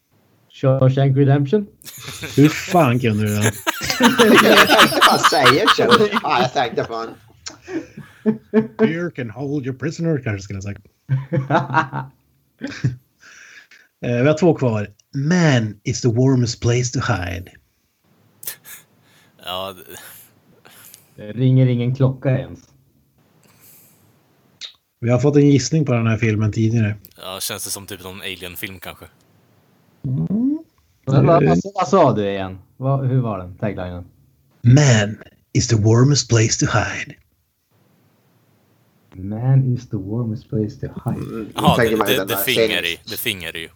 Shawshank 0.52 1.16
Redemption. 1.16 1.66
Hur 2.36 2.48
fan 2.48 3.00
kunde 3.00 3.26
du 3.26 3.34
det? 3.36 3.52
jag 5.10 5.20
säga 5.20 5.66
det. 5.76 6.10
Ja, 6.22 6.40
jag 6.40 6.52
tänkte 6.52 6.84
fan. 6.84 7.14
Fear 8.78 9.10
can 9.10 9.30
hold 9.30 9.66
you 9.66 9.78
prisoner 9.78 10.18
kanske 10.24 10.42
skulle 10.42 10.56
jag 10.56 10.62
sagt. 10.64 10.86
Eh, 14.02 14.22
vi 14.22 14.28
har 14.28 14.38
två 14.38 14.54
kvar. 14.54 14.88
Man 15.14 15.80
is 15.82 16.00
the 16.00 16.08
warmest 16.08 16.60
place 16.62 16.92
to 16.92 17.12
hide. 17.12 17.52
Ja, 19.44 19.72
det- 19.72 19.96
Det 21.16 21.32
ringer 21.32 21.66
ingen 21.66 21.94
klocka 21.94 22.30
ens. 22.38 22.60
Vi 25.00 25.10
har 25.10 25.18
fått 25.18 25.36
en 25.36 25.46
gissning 25.50 25.84
på 25.84 25.92
den 25.92 26.06
här 26.06 26.16
filmen 26.16 26.52
tidigare. 26.52 26.96
ja, 27.16 27.38
känns 27.40 27.64
det 27.64 27.70
som 27.70 27.86
typ 27.86 28.04
någon 28.04 28.20
alien-film 28.20 28.78
kanske? 28.80 29.04
Vad, 30.02 31.24
vad, 31.26 31.44
vad, 31.44 31.58
vad 31.74 31.88
sa 31.88 32.14
du 32.14 32.28
igen? 32.30 32.58
Vad, 32.76 33.06
hur 33.08 33.20
var 33.20 33.38
den 33.38 33.56
taglinen? 33.58 34.04
Man 34.62 35.16
is 35.52 35.68
the 35.68 35.76
warmest 35.76 36.28
place 36.28 36.66
to 36.66 36.72
hide. 36.78 37.14
Man 39.14 39.74
is 39.74 39.88
the 39.88 39.96
warmest 39.96 40.48
place 40.50 40.76
to 40.80 40.86
hide. 40.86 41.46
Ja, 41.54 41.74
tänker 41.76 41.90
det, 41.90 41.96
man 41.96 42.08
ju 42.08 42.14
det, 42.14 42.20
den 42.20 42.28
det 42.28 42.34
där 42.34 42.42
finger 42.42 42.68
serien. 42.68 42.84
i. 42.84 42.98
Det 43.10 43.16
finger 43.16 43.56
i 43.56 43.60
ju. 43.60 43.68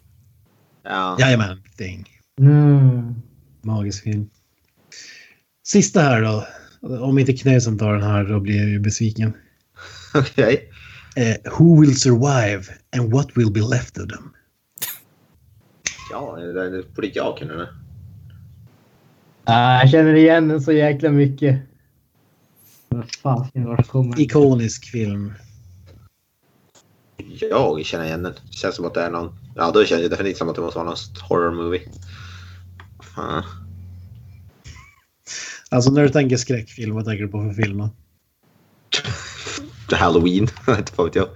Ja. 0.83 1.17
Jajamän, 1.19 1.63
thing. 1.77 2.09
Mm. 2.39 3.15
Magisk 3.61 4.03
film. 4.03 4.29
Sista 5.63 6.01
här 6.01 6.21
då. 6.21 6.47
Om 6.99 7.19
inte 7.19 7.33
Knösen 7.33 7.77
tar 7.77 7.93
den 7.93 8.03
här 8.03 8.23
då 8.23 8.39
blir 8.39 8.57
jag 8.57 8.69
ju 8.69 8.79
besviken. 8.79 9.33
Okej. 10.15 10.69
Eh, 11.15 11.51
who 11.59 11.81
will 11.81 11.95
survive 11.99 12.63
and 12.97 13.13
what 13.13 13.27
will 13.37 13.51
be 13.51 13.59
left 13.59 13.97
of 13.97 14.07
them? 14.07 14.31
Ja, 16.11 16.35
det, 16.35 16.95
borde 16.95 17.07
jag 17.07 17.37
kunna. 17.37 17.67
Ah, 19.43 19.79
jag 19.79 19.89
känner 19.89 20.13
igen 20.13 20.47
den 20.47 20.61
så 20.61 20.71
jäkla 20.71 21.09
mycket. 21.09 21.61
Vad 22.95 23.11
fan, 23.11 23.49
vart 23.53 23.87
kommer 23.87 24.15
den? 24.15 24.21
Ikonisk 24.21 24.85
film. 24.85 25.33
Jag 27.39 27.85
känner 27.85 28.05
igen 28.05 28.23
den. 28.23 28.33
Känns 28.51 28.75
som 28.75 28.85
att 28.85 28.93
det 28.93 29.01
är 29.01 29.09
någon... 29.09 29.35
Ja, 29.55 29.71
då 29.71 29.85
känns 29.85 30.01
det 30.01 30.09
definitivt 30.09 30.37
som 30.37 30.49
att 30.49 30.55
det 30.55 30.61
måste 30.61 30.79
vara 30.79 30.89
någon 30.89 30.97
horror 31.29 31.51
movie. 31.51 31.81
Fan. 33.15 33.43
Alltså 35.69 35.91
när 35.91 36.03
du 36.03 36.09
tänker 36.09 36.37
skräckfilm, 36.37 36.95
vad 36.95 37.05
tänker 37.05 37.23
du 37.23 37.31
på 37.31 37.41
för 37.41 37.53
film 37.63 37.77
då? 37.77 37.89
Halloween. 39.95 40.47
inte 40.77 40.91
fan 40.91 41.05
vet 41.05 41.15
jag. 41.15 41.29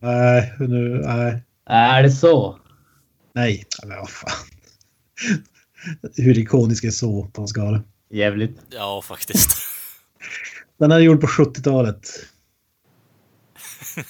Nej, 0.00 0.54
nu, 0.58 1.02
nej. 1.04 1.42
Är 1.66 2.02
det 2.02 2.10
så? 2.10 2.58
Nej, 3.34 3.64
men 3.84 3.98
vad 3.98 4.10
fan. 4.10 4.46
Hur 6.16 6.38
ikonisk 6.38 6.84
är 6.84 6.90
så 6.90 7.26
på 7.32 7.42
en 7.42 7.48
skala? 7.48 7.82
Jävligt. 8.10 8.58
Ja, 8.70 9.02
faktiskt. 9.04 9.71
Den 10.78 10.92
är 10.92 10.98
gjord 10.98 11.20
på 11.20 11.26
70-talet. 11.26 12.08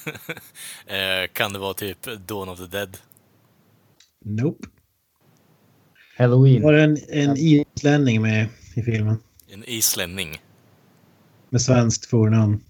Eh, 0.87 1.27
kan 1.33 1.53
det 1.53 1.59
vara 1.59 1.73
typ 1.73 2.27
Dawn 2.27 2.49
of 2.49 2.59
the 2.59 2.65
Dead? 2.65 2.97
Nope. 4.25 4.67
Halloween. 6.17 6.61
Var 6.61 6.73
det 6.73 6.83
en, 6.83 6.97
en 7.09 7.37
islänning 7.37 8.21
med 8.21 8.47
i 8.75 8.83
filmen? 8.83 9.17
En 9.47 9.63
islänning? 9.63 10.41
Med 11.49 11.61
svenskt 11.61 12.05
förnamn. 12.05 12.63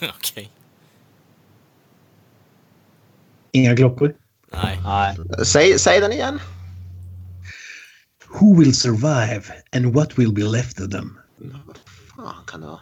Okej. 0.18 0.52
Inga 3.52 3.76
klockor. 3.76 4.14
Nej. 4.52 4.80
Nej. 4.84 5.16
Säg, 5.44 5.78
säg 5.78 6.00
den 6.00 6.12
igen. 6.12 6.40
Who 8.40 8.58
will 8.58 8.74
survive 8.74 9.42
and 9.72 9.94
what 9.94 10.18
will 10.18 10.32
be 10.32 10.42
left 10.42 10.80
of 10.80 10.90
them? 10.90 11.18
Fan 12.24 12.44
kan 12.46 12.60
det 12.60 12.66
vara? 12.66 12.80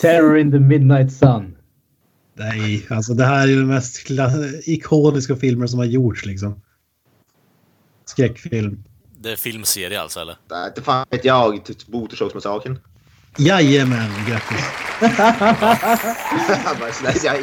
Terror 0.00 0.38
in 0.38 0.50
the 0.50 0.58
Midnight 0.58 1.12
Sun. 1.12 1.56
Nej, 2.34 2.86
alltså 2.90 3.14
det 3.14 3.24
här 3.24 3.42
är 3.42 3.46
ju 3.46 3.56
den 3.56 3.66
mest 3.66 4.10
ikoniska 4.64 5.36
filmer 5.36 5.66
som 5.66 5.78
har 5.78 5.86
gjorts 5.86 6.26
liksom. 6.26 6.60
Skräckfilm. 8.04 8.84
Det 9.18 9.32
är 9.32 9.36
filmserie 9.36 10.00
alltså, 10.00 10.20
eller? 10.20 10.36
Nej, 10.50 10.68
Inte 10.68 10.82
fan 10.82 11.06
vet 11.10 11.24
jag. 11.24 11.64
Typ 11.64 11.88
Motorsågsmassakern. 11.88 12.78
Jajamän, 13.38 14.10
grattis. 14.28 14.64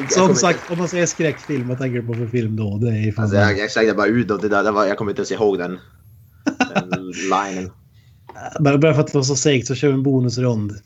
Som 0.16 0.36
sagt, 0.36 0.72
om 0.72 0.78
man 0.78 0.88
säger 0.88 1.06
skräckfilm, 1.06 1.68
vad 1.68 1.78
tänker 1.78 2.02
du 2.02 2.08
på 2.08 2.14
för 2.14 2.28
film 2.28 2.56
då? 2.56 2.78
Det 2.78 2.90
är 2.90 3.12
fan... 3.12 3.24
Alltså, 3.24 3.38
jag, 3.38 3.58
jag 3.58 3.72
slängde 3.72 3.94
bara 3.94 4.08
ut 4.08 4.32
och 4.32 4.42
det 4.42 4.50
där, 4.50 4.64
det 4.64 4.72
var, 4.72 4.86
jag 4.86 4.98
kommer 4.98 5.12
inte 5.12 5.20
ens 5.20 5.32
ihåg 5.32 5.58
den, 5.58 5.80
den 6.90 7.12
linen. 7.12 7.72
Bara, 8.60 8.78
bara 8.78 8.94
för 8.94 9.02
att 9.02 9.08
det 9.08 9.18
var 9.18 9.24
så 9.24 9.36
segt 9.36 9.68
så 9.68 9.76
kör 9.76 9.88
vi 9.88 9.94
en 9.94 10.04
bonusrond. 10.04 10.80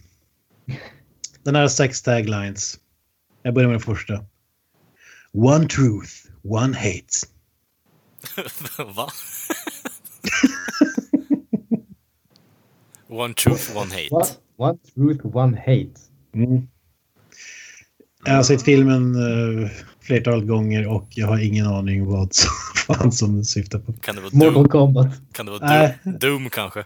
Den 1.44 1.56
här 1.56 1.62
har 1.62 1.70
sex 1.70 2.02
taglines. 2.02 2.80
Jag 3.44 3.54
börjar 3.54 3.68
med 3.68 3.74
den 3.74 3.96
första. 3.96 4.26
One 5.34 5.68
truth, 5.68 6.14
one 6.44 6.78
hate. 6.78 7.28
Va? 8.96 9.10
one 13.08 13.34
truth, 13.34 13.78
one 13.78 13.92
hate. 13.92 14.10
What? 14.12 14.38
One 14.58 14.78
truth, 14.96 15.26
one 15.26 15.58
hate. 15.58 16.00
Mm. 16.34 16.68
Jag 18.26 18.34
har 18.34 18.44
sett 18.44 18.64
filmen 18.64 19.16
uh, 19.16 19.70
flertalet 20.00 20.48
gånger 20.48 20.88
och 20.88 21.08
jag 21.10 21.28
har 21.28 21.40
ingen 21.40 21.68
aning 21.68 22.06
vad 22.06 22.34
som, 22.34 22.52
fan 22.76 23.12
som 23.12 23.36
den 23.36 23.46
syftar 23.46 23.80
på. 23.80 23.94
Kan 23.94 24.16
det 24.16 24.22
vara 24.22 24.32
Mortal 24.34 24.54
Doom? 24.54 24.70
Kombat. 24.70 25.08
Kan 25.32 25.46
det 25.46 25.52
vara. 25.52 25.92
Doom, 26.04 26.18
Doom 26.20 26.50
kanske? 26.50 26.86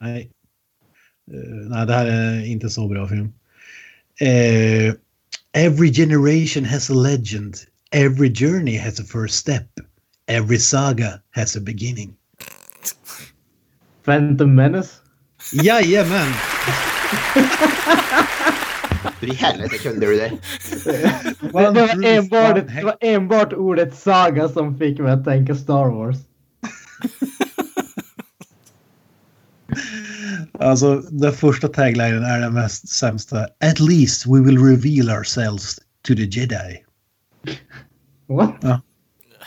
Nej. 0.00 0.30
Eh, 1.32 1.68
nej, 1.68 1.86
det 1.86 1.94
här 1.94 2.06
är 2.06 2.46
inte 2.46 2.70
så 2.70 2.88
bra 2.88 3.08
film. 3.08 3.32
Eh, 4.20 4.94
every 5.52 5.92
generation 5.92 6.64
has 6.64 6.90
a 6.90 6.94
legend. 6.94 7.56
Every 7.90 8.34
journey 8.34 8.76
has 8.76 9.00
a 9.00 9.04
first 9.04 9.34
step. 9.34 9.66
Every 10.26 10.58
saga 10.58 11.20
has 11.30 11.56
a 11.56 11.60
beginning. 11.60 12.16
Phantom 14.04 14.54
Menace. 14.54 14.90
Jajamän! 15.52 16.32
Hur 19.20 19.28
i 19.32 19.34
helvete 19.34 19.78
kunde 19.78 20.06
du 20.06 20.16
det? 20.16 20.32
Det, 20.84 20.92
det, 21.42 21.52
var 21.52 22.04
enbart, 22.04 22.66
det 22.66 22.84
var 22.84 22.96
enbart 23.00 23.52
ordet 23.52 23.96
saga 23.96 24.48
som 24.48 24.78
fick 24.78 24.98
mig 24.98 25.12
att 25.12 25.24
tänka 25.24 25.54
Star 25.54 25.90
Wars. 25.90 26.16
Alltså, 30.60 30.96
den 30.96 31.32
första 31.32 31.68
taglinen 31.68 32.24
är 32.24 32.40
den 32.40 32.54
mest 32.54 32.88
sämsta. 32.88 33.40
At 33.40 33.80
least 33.80 34.26
we 34.26 34.40
will 34.40 34.58
reveal 34.58 35.10
ourselves 35.18 35.76
to 36.06 36.14
the 36.14 36.24
jedi. 36.24 36.84
What? 38.28 38.82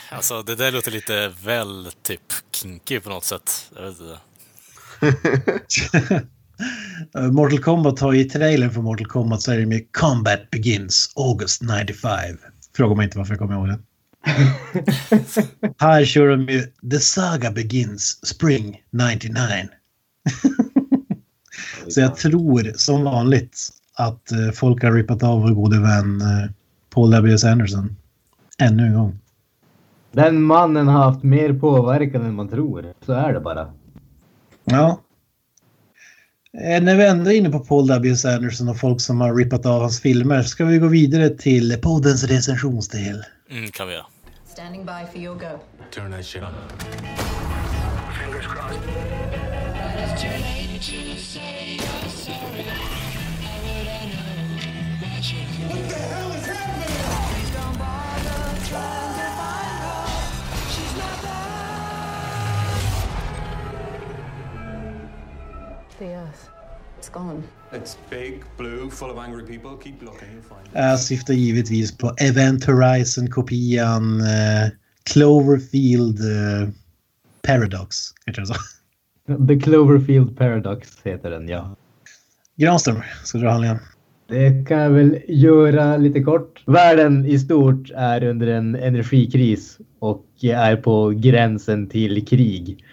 Alltså, 0.09 0.41
det 0.41 0.55
där 0.55 0.71
låter 0.71 0.91
lite 0.91 1.31
väl 1.43 1.91
typ 2.03 2.21
kinky 2.51 2.99
på 2.99 3.09
något 3.09 3.25
sätt. 3.25 3.71
Jag 3.75 3.81
vet 3.81 3.95
inte. 3.99 4.17
Mortal 7.31 7.59
Kombat 7.59 7.99
har 7.99 8.13
i 8.13 8.23
trailern 8.23 8.71
för 8.71 8.81
Mortal 8.81 9.07
Kombat 9.07 9.41
så 9.41 9.51
är 9.51 9.57
det 9.57 9.65
med 9.65 9.91
Combat 9.91 10.49
begins 10.49 11.13
August 11.15 11.61
95. 11.61 12.37
Fråga 12.75 12.95
mig 12.95 13.03
inte 13.03 13.17
varför 13.17 13.33
jag 13.33 13.39
kommer 13.39 13.53
ihåg 13.55 13.67
det. 13.67 13.79
Här 15.77 16.05
kör 16.05 16.27
de 16.27 16.47
ju 16.49 16.63
The 16.91 16.99
Saga 16.99 17.51
begins 17.51 18.25
Spring 18.27 18.81
99. 18.91 19.37
så 21.87 22.01
jag 22.01 22.15
tror 22.15 22.71
som 22.75 23.03
vanligt 23.03 23.69
att 23.95 24.29
uh, 24.33 24.51
folk 24.51 24.83
har 24.83 24.91
rippat 24.91 25.23
av 25.23 25.41
vår 25.41 25.51
gode 25.51 25.79
vän 25.79 26.21
uh, 26.21 26.51
Paul 26.89 27.11
W.S. 27.11 27.43
Anderson. 27.43 27.95
Ännu 28.57 28.85
en 28.85 28.93
gång. 28.93 29.19
Den 30.11 30.41
mannen 30.41 30.87
har 30.87 31.03
haft 31.03 31.23
mer 31.23 31.53
påverkan 31.53 32.25
än 32.25 32.35
man 32.35 32.49
tror. 32.49 32.93
Så 33.05 33.13
är 33.13 33.33
det 33.33 33.39
bara. 33.39 33.73
Ja. 34.63 35.01
Eh, 36.57 36.83
När 36.83 36.95
vi 36.95 37.07
ändå 37.07 37.31
är 37.31 37.35
inne 37.35 37.49
på 37.49 37.59
Paul 37.59 37.87
W. 37.87 38.15
Anderson 38.35 38.69
och 38.69 38.79
folk 38.79 39.01
som 39.01 39.21
har 39.21 39.35
rippat 39.35 39.65
av 39.65 39.81
hans 39.81 40.01
filmer 40.01 40.41
ska 40.41 40.65
vi 40.65 40.77
gå 40.77 40.87
vidare 40.87 41.29
till 41.29 41.77
poddens 41.81 42.23
recensionsdel. 42.23 43.23
Mm, 43.51 43.71
kan 43.71 43.87
vi 43.87 43.93
göra. 43.93 44.05
Standing 44.45 44.85
by 44.85 45.11
for 45.11 45.21
your 45.21 45.35
go. 45.35 45.59
Turn 45.93 46.11
that 46.11 46.25
shit 46.25 46.43
on. 46.43 46.49
The 48.31 48.37
earth. 48.37 49.50
Jag 70.73 70.99
syftar 70.99 71.33
givetvis 71.33 71.97
på 71.97 72.15
Event 72.17 72.65
Horizon-kopian 72.65 74.21
eh, 74.21 74.69
Cloverfield 75.03 76.19
eh, 76.19 76.69
Paradox. 77.41 77.97
Jag 78.25 78.47
sa. 78.47 78.55
The 79.47 79.59
Cloverfield 79.59 80.37
Paradox 80.37 80.97
heter 81.03 81.29
den, 81.29 81.47
ja. 81.47 81.75
Granström, 82.55 83.01
ska 83.23 83.37
du 83.37 83.43
dra 83.43 83.51
handlingen? 83.51 83.79
Det 84.31 84.67
kan 84.67 84.79
jag 84.79 84.89
väl 84.89 85.17
göra 85.27 85.97
lite 85.97 86.23
kort. 86.23 86.63
Världen 86.65 87.25
i 87.25 87.39
stort 87.39 87.91
är 87.95 88.23
under 88.23 88.47
en 88.47 88.75
energikris 88.75 89.77
och 89.99 90.25
är 90.43 90.75
på 90.75 91.09
gränsen 91.09 91.87
till 91.87 92.25
krig. 92.25 92.85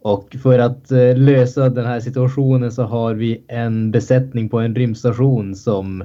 Och 0.00 0.36
för 0.42 0.58
att 0.58 0.90
eh, 0.90 1.16
lösa 1.16 1.68
den 1.68 1.86
här 1.86 2.00
situationen 2.00 2.72
så 2.72 2.82
har 2.82 3.14
vi 3.14 3.44
en 3.48 3.90
besättning 3.90 4.48
på 4.48 4.58
en 4.58 4.74
rymdstation 4.74 5.54
som 5.54 6.04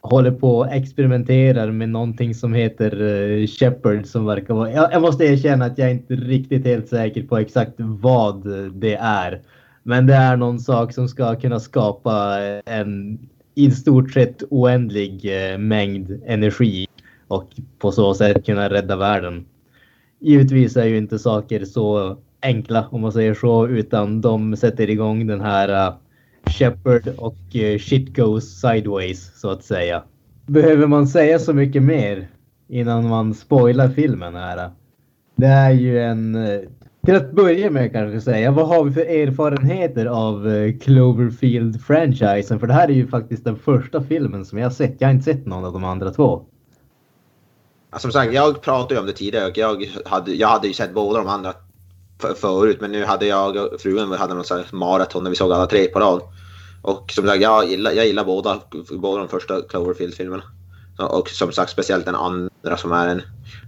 håller 0.00 0.30
på 0.30 0.58
och 0.58 0.72
experimenterar 0.72 1.70
med 1.70 1.88
någonting 1.88 2.34
som 2.34 2.54
heter 2.54 3.02
eh, 3.02 3.46
Shepard 3.46 4.06
som 4.06 4.26
verkar 4.26 4.54
vara... 4.54 4.72
Jag, 4.72 4.92
jag 4.92 5.02
måste 5.02 5.24
erkänna 5.24 5.64
att 5.64 5.78
jag 5.78 5.88
är 5.88 5.92
inte 5.92 6.14
riktigt 6.14 6.64
helt 6.64 6.88
säker 6.88 7.22
på 7.22 7.38
exakt 7.38 7.74
vad 7.78 8.46
det 8.74 8.94
är. 9.00 9.40
Men 9.82 10.06
det 10.06 10.14
är 10.14 10.36
någon 10.36 10.58
sak 10.58 10.92
som 10.92 11.08
ska 11.08 11.34
kunna 11.34 11.60
skapa 11.60 12.44
eh, 12.44 12.60
en 12.80 13.18
i 13.58 13.70
stort 13.70 14.12
sett 14.12 14.42
oändlig 14.50 15.24
eh, 15.24 15.58
mängd 15.58 16.22
energi 16.26 16.86
och 17.28 17.50
på 17.78 17.92
så 17.92 18.14
sätt 18.14 18.46
kunna 18.46 18.70
rädda 18.70 18.96
världen. 18.96 19.46
Givetvis 20.20 20.76
är 20.76 20.84
ju 20.84 20.96
inte 20.96 21.18
saker 21.18 21.64
så 21.64 22.16
enkla 22.42 22.88
om 22.90 23.00
man 23.00 23.12
säger 23.12 23.34
så 23.34 23.66
utan 23.68 24.20
de 24.20 24.56
sätter 24.56 24.90
igång 24.90 25.26
den 25.26 25.40
här 25.40 25.88
uh, 25.88 25.94
Shepard 26.46 27.08
och 27.16 27.36
uh, 27.54 27.78
shit 27.78 28.16
goes 28.16 28.60
sideways 28.60 29.40
så 29.40 29.50
att 29.50 29.64
säga. 29.64 30.02
Behöver 30.46 30.86
man 30.86 31.06
säga 31.06 31.38
så 31.38 31.52
mycket 31.52 31.82
mer 31.82 32.28
innan 32.68 33.08
man 33.08 33.34
spoilar 33.34 33.88
filmen 33.88 34.34
här? 34.34 34.70
Det 35.36 35.46
är 35.46 35.70
ju 35.70 36.00
en... 36.00 36.34
uh, 36.34 36.60
till 37.06 37.16
att 37.16 37.32
börja 37.32 37.70
med 37.70 37.92
kanske 37.92 38.20
säga, 38.20 38.50
vad 38.50 38.68
har 38.68 38.84
vi 38.84 38.92
för 38.92 39.00
erfarenheter 39.00 40.06
av 40.06 40.48
eh, 40.48 40.72
Cloverfield-franchisen? 40.78 42.58
För 42.58 42.66
det 42.66 42.72
här 42.72 42.88
är 42.88 42.92
ju 42.92 43.08
faktiskt 43.08 43.44
den 43.44 43.56
första 43.56 44.02
filmen 44.02 44.44
som 44.44 44.58
jag 44.58 44.64
har 44.64 44.70
sett. 44.70 44.96
Jag 44.98 45.08
har 45.08 45.12
inte 45.12 45.24
sett 45.24 45.46
någon 45.46 45.64
av 45.64 45.72
de 45.72 45.84
andra 45.84 46.10
två. 46.10 46.42
Ja, 47.92 47.98
Som 47.98 48.12
sagt, 48.12 48.32
jag 48.32 48.62
pratade 48.62 48.94
ju 48.94 49.00
om 49.00 49.06
det 49.06 49.12
tidigare. 49.12 49.46
och 49.46 49.56
Jag 49.56 49.86
hade, 50.04 50.34
jag 50.34 50.48
hade 50.48 50.66
ju 50.68 50.72
sett 50.74 50.94
båda 50.94 51.18
de 51.18 51.28
andra 51.28 51.52
förut, 52.36 52.78
men 52.80 52.92
nu 52.92 53.04
hade 53.04 53.26
jag 53.26 53.56
och 53.56 53.80
frun 53.80 54.12
hade 54.12 54.34
någon 54.34 54.44
sån 54.44 54.56
här 54.56 54.66
maraton 54.72 55.22
när 55.22 55.30
vi 55.30 55.36
såg 55.36 55.52
alla 55.52 55.66
tre 55.66 55.86
på 55.86 56.00
rad. 56.00 56.20
Och 56.82 57.12
som 57.12 57.26
sagt, 57.26 57.42
jag 57.42 57.68
gillar, 57.68 57.92
jag 57.92 58.06
gillar 58.06 58.24
båda, 58.24 58.60
båda 58.90 59.18
de 59.18 59.28
första 59.28 59.60
Cloverfield-filmerna. 59.62 60.42
Och 60.98 61.28
som 61.28 61.52
sagt, 61.52 61.70
speciellt 61.70 62.04
den 62.04 62.14
andra 62.14 62.76
som 62.76 62.92
är 62.92 63.08
en 63.08 63.22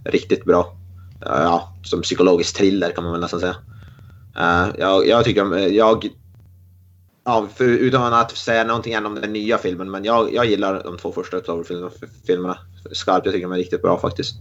riktigt 0.05 0.45
bra, 0.45 0.78
ja, 1.21 1.75
som 1.83 2.03
psykologisk 2.03 2.57
thriller 2.57 2.91
kan 2.91 3.05
man 3.05 3.13
väl 3.13 3.21
nästan 3.21 3.41
säga. 3.41 3.57
Eh, 4.39 4.69
jag, 4.79 5.07
jag 5.09 5.25
tycker 5.25 5.43
om, 5.43 5.75
jag, 5.75 6.09
ja, 7.25 7.49
för, 7.55 7.65
utan 7.65 8.15
att 8.15 8.37
säga 8.37 8.65
någonting 8.65 8.93
än 8.93 9.07
om 9.07 9.15
den 9.15 9.33
nya 9.33 9.59
filmen, 9.59 9.91
men 9.91 10.05
jag, 10.05 10.35
jag 10.35 10.47
gillar 10.47 10.83
de 10.85 10.99
två 10.99 11.13
första 11.13 11.41
Cloverfield-filmerna 11.41 12.59
skarpt. 12.93 13.27
Jag 13.27 13.35
tycker 13.35 13.47
de 13.47 13.53
är 13.53 13.57
riktigt 13.57 13.83
bra 13.83 14.01
faktiskt. 14.01 14.35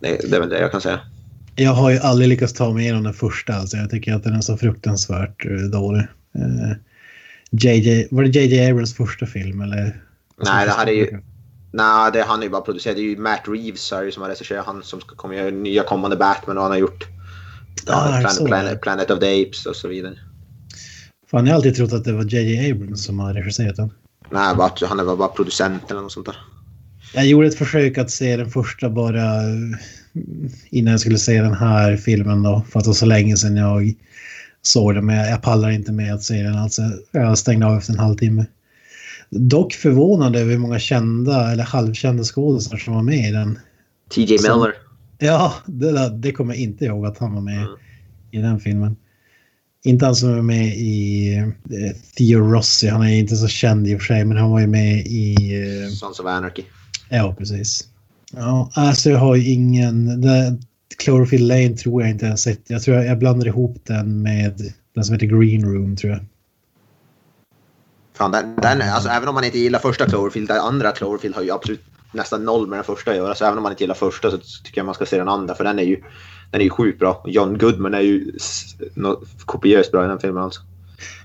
Det, 0.00 0.30
det 0.30 0.36
är 0.36 0.40
väl 0.40 0.48
det 0.48 0.60
jag 0.60 0.70
kan 0.70 0.80
säga. 0.80 1.00
Jag 1.54 1.72
har 1.72 1.90
ju 1.90 1.98
aldrig 1.98 2.28
lyckats 2.28 2.52
ta 2.52 2.72
mig 2.72 2.82
igenom 2.82 3.04
den 3.04 3.14
första. 3.14 3.52
Alltså. 3.52 3.76
Jag 3.76 3.90
tycker 3.90 4.14
att 4.14 4.24
den 4.24 4.34
är 4.34 4.40
så 4.40 4.56
fruktansvärt 4.56 5.46
eh, 5.46 5.52
dålig. 5.52 6.06
Eh, 6.34 6.76
JJ, 7.50 8.08
var 8.10 8.22
det 8.22 8.28
JJ 8.28 8.70
Abrams 8.70 8.94
första 8.94 9.26
film? 9.26 9.60
Eller? 9.60 10.02
Nej, 10.44 10.66
det 10.66 10.72
här 10.72 10.86
är 10.86 10.92
ju... 10.92 11.20
Nej, 11.70 12.10
det, 12.12 12.22
han 12.22 12.38
är 12.40 12.44
ju 12.44 12.50
bara 12.50 12.62
producerat. 12.62 12.96
Det 12.96 13.02
är 13.02 13.04
ju 13.04 13.16
Matt 13.16 13.42
Reeves 13.48 13.92
är 13.92 14.02
ju 14.02 14.12
som 14.12 14.22
har 14.22 14.30
regisserat. 14.30 14.66
Han 14.66 14.82
som 14.82 15.00
ska 15.00 15.16
komma 15.16 15.34
göra 15.34 15.50
nya 15.50 15.82
kommande 15.82 16.16
Batman 16.16 16.56
och 16.56 16.62
han 16.62 16.72
har 16.72 16.78
gjort 16.78 17.08
Ah, 17.86 18.20
Planet. 18.20 18.46
Planet, 18.46 18.80
Planet 18.80 19.10
of 19.10 19.20
the 19.20 19.42
Apes 19.42 19.66
och 19.66 19.76
så 19.76 19.88
vidare. 19.88 20.14
Fan, 21.30 21.46
jag 21.46 21.52
har 21.52 21.56
alltid 21.56 21.76
trott 21.76 21.92
att 21.92 22.04
det 22.04 22.12
var 22.12 22.24
JJ 22.24 22.70
Abrams 22.70 23.04
som 23.04 23.18
har 23.18 23.34
regisserat 23.34 23.76
den. 23.76 23.90
Nej, 24.30 24.56
bara, 24.56 24.72
han 24.86 25.00
är 25.00 25.16
bara 25.16 25.28
producent 25.28 25.90
eller 25.90 26.00
något 26.00 26.12
sånt 26.12 26.26
där. 26.26 26.36
Jag 27.14 27.26
gjorde 27.26 27.46
ett 27.46 27.58
försök 27.58 27.98
att 27.98 28.10
se 28.10 28.36
den 28.36 28.50
första 28.50 28.90
bara 28.90 29.22
eh, 29.24 29.78
innan 30.70 30.90
jag 30.90 31.00
skulle 31.00 31.18
se 31.18 31.42
den 31.42 31.54
här 31.54 31.96
filmen 31.96 32.42
då. 32.42 32.62
För 32.70 32.78
att 32.78 32.84
det 32.84 32.88
var 32.88 32.94
så 32.94 33.06
länge 33.06 33.36
sedan 33.36 33.56
jag 33.56 33.94
såg 34.62 34.94
den. 34.94 35.06
Men 35.06 35.16
jag, 35.16 35.30
jag 35.30 35.42
pallar 35.42 35.70
inte 35.70 35.92
med 35.92 36.14
att 36.14 36.22
se 36.22 36.42
den. 36.42 36.58
Alltså, 36.58 36.82
jag 37.10 37.38
stängde 37.38 37.66
av 37.66 37.78
efter 37.78 37.92
en 37.92 37.98
halvtimme. 37.98 38.46
Dock 39.30 39.72
förvånad 39.72 40.36
över 40.36 40.50
hur 40.52 40.58
många 40.58 40.78
kända 40.78 41.52
eller 41.52 41.64
halvkända 41.64 42.24
skådespelare 42.24 42.82
som 42.84 42.94
var 42.94 43.02
med 43.02 43.28
i 43.28 43.32
den. 43.32 43.58
TJ 44.14 44.32
Miller. 44.42 44.74
Ja, 45.18 45.54
det, 45.66 45.92
där- 45.92 46.10
det 46.10 46.32
kommer 46.32 46.54
jag 46.54 46.62
inte 46.62 46.84
ihåg 46.84 47.06
att 47.06 47.18
han 47.18 47.34
var 47.34 47.40
med 47.40 47.58
Mm. 47.62 47.70
i 48.30 48.38
den 48.38 48.60
filmen. 48.60 48.96
Inte 49.84 50.04
han 50.04 50.14
som 50.16 50.30
är 50.38 50.42
med 50.42 50.66
i 50.76 51.34
eh, 51.38 51.96
Theo 52.16 52.38
Rossi. 52.40 52.88
Han 52.88 53.02
är 53.02 53.18
inte 53.18 53.36
så 53.36 53.48
känd 53.48 53.88
i 53.88 53.96
och 53.96 54.00
för 54.00 54.06
sig, 54.06 54.24
men 54.24 54.36
han 54.36 54.50
var 54.50 54.60
ju 54.60 54.66
med 54.66 55.06
i... 55.06 55.34
eh, 55.84 55.88
Sons 55.90 56.20
of 56.20 56.26
Anarchy. 56.26 56.62
Ja, 57.08 57.34
precis. 57.38 57.88
Ja, 58.32 58.70
alltså 58.74 59.10
jag 59.10 59.18
har 59.18 59.36
ju 59.36 59.52
ingen... 59.52 60.20
Det, 60.20 60.58
Cloverfield 60.98 61.44
Lane 61.48 61.68
tror 61.76 62.02
jag 62.02 62.10
inte 62.10 62.26
jag 62.26 62.38
sett. 62.38 62.60
Jag 62.66 62.82
tror 62.82 62.96
jag, 62.96 63.06
jag 63.06 63.18
blandar 63.18 63.46
ihop 63.46 63.76
den 63.84 64.22
med 64.22 64.72
den 64.94 65.04
som 65.04 65.12
heter 65.12 65.26
Green 65.26 65.64
Room, 65.64 65.96
tror 65.96 66.12
jag. 66.12 66.20
Fan, 68.18 68.30
den, 68.32 68.56
den, 68.56 68.82
alltså, 68.82 69.08
även 69.08 69.28
om 69.28 69.34
man 69.34 69.44
inte 69.44 69.58
gillar 69.58 69.78
första 69.78 70.06
Cloverfield, 70.06 70.48
den 70.48 70.60
andra 70.60 70.92
Cloverfield 70.92 71.34
har 71.34 71.42
ju 71.42 71.50
absolut 71.50 71.84
nästan 72.12 72.44
noll 72.44 72.66
med 72.66 72.76
den 72.76 72.84
första 72.84 73.10
att 73.10 73.16
göra. 73.16 73.34
Så 73.34 73.44
även 73.44 73.58
om 73.58 73.62
man 73.62 73.72
inte 73.72 73.82
gillar 73.82 73.94
första 73.94 74.30
så 74.30 74.38
tycker 74.38 74.78
jag 74.78 74.86
man 74.86 74.94
ska 74.94 75.06
se 75.06 75.18
den 75.18 75.28
andra, 75.28 75.54
för 75.54 75.64
den 75.64 75.78
är 75.78 75.82
ju, 75.82 76.02
den 76.50 76.60
är 76.60 76.64
ju 76.64 76.70
sjukt 76.70 76.98
bra. 76.98 77.24
John 77.26 77.58
Goodman 77.58 77.94
är 77.94 78.00
ju 78.00 78.32
kopiöst 79.44 79.92
bra 79.92 80.04
i 80.04 80.08
den 80.08 80.18
filmen 80.18 80.42
alltså. 80.42 80.60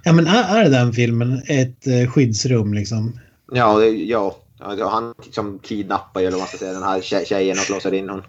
Ja, 0.03 0.13
men 0.13 0.27
är, 0.27 0.65
är 0.65 0.69
den 0.69 0.93
filmen 0.93 1.41
ett 1.47 1.87
eh, 1.87 2.11
skyddsrum 2.11 2.73
liksom? 2.73 3.19
Ja, 3.51 3.79
det, 3.79 3.89
ja. 3.89 4.35
Han 4.91 5.13
liksom 5.23 5.59
kidnappar 5.59 6.21
ju, 6.21 6.27
eller 6.27 6.37
vad 6.37 6.41
man 6.41 6.47
ska 6.47 6.57
säga, 6.57 6.73
den 6.73 6.83
här 6.83 7.01
tje- 7.01 7.25
tjejen 7.25 7.57
och 7.59 7.69
låser 7.69 7.93
in 7.93 8.09
hon. 8.09 8.23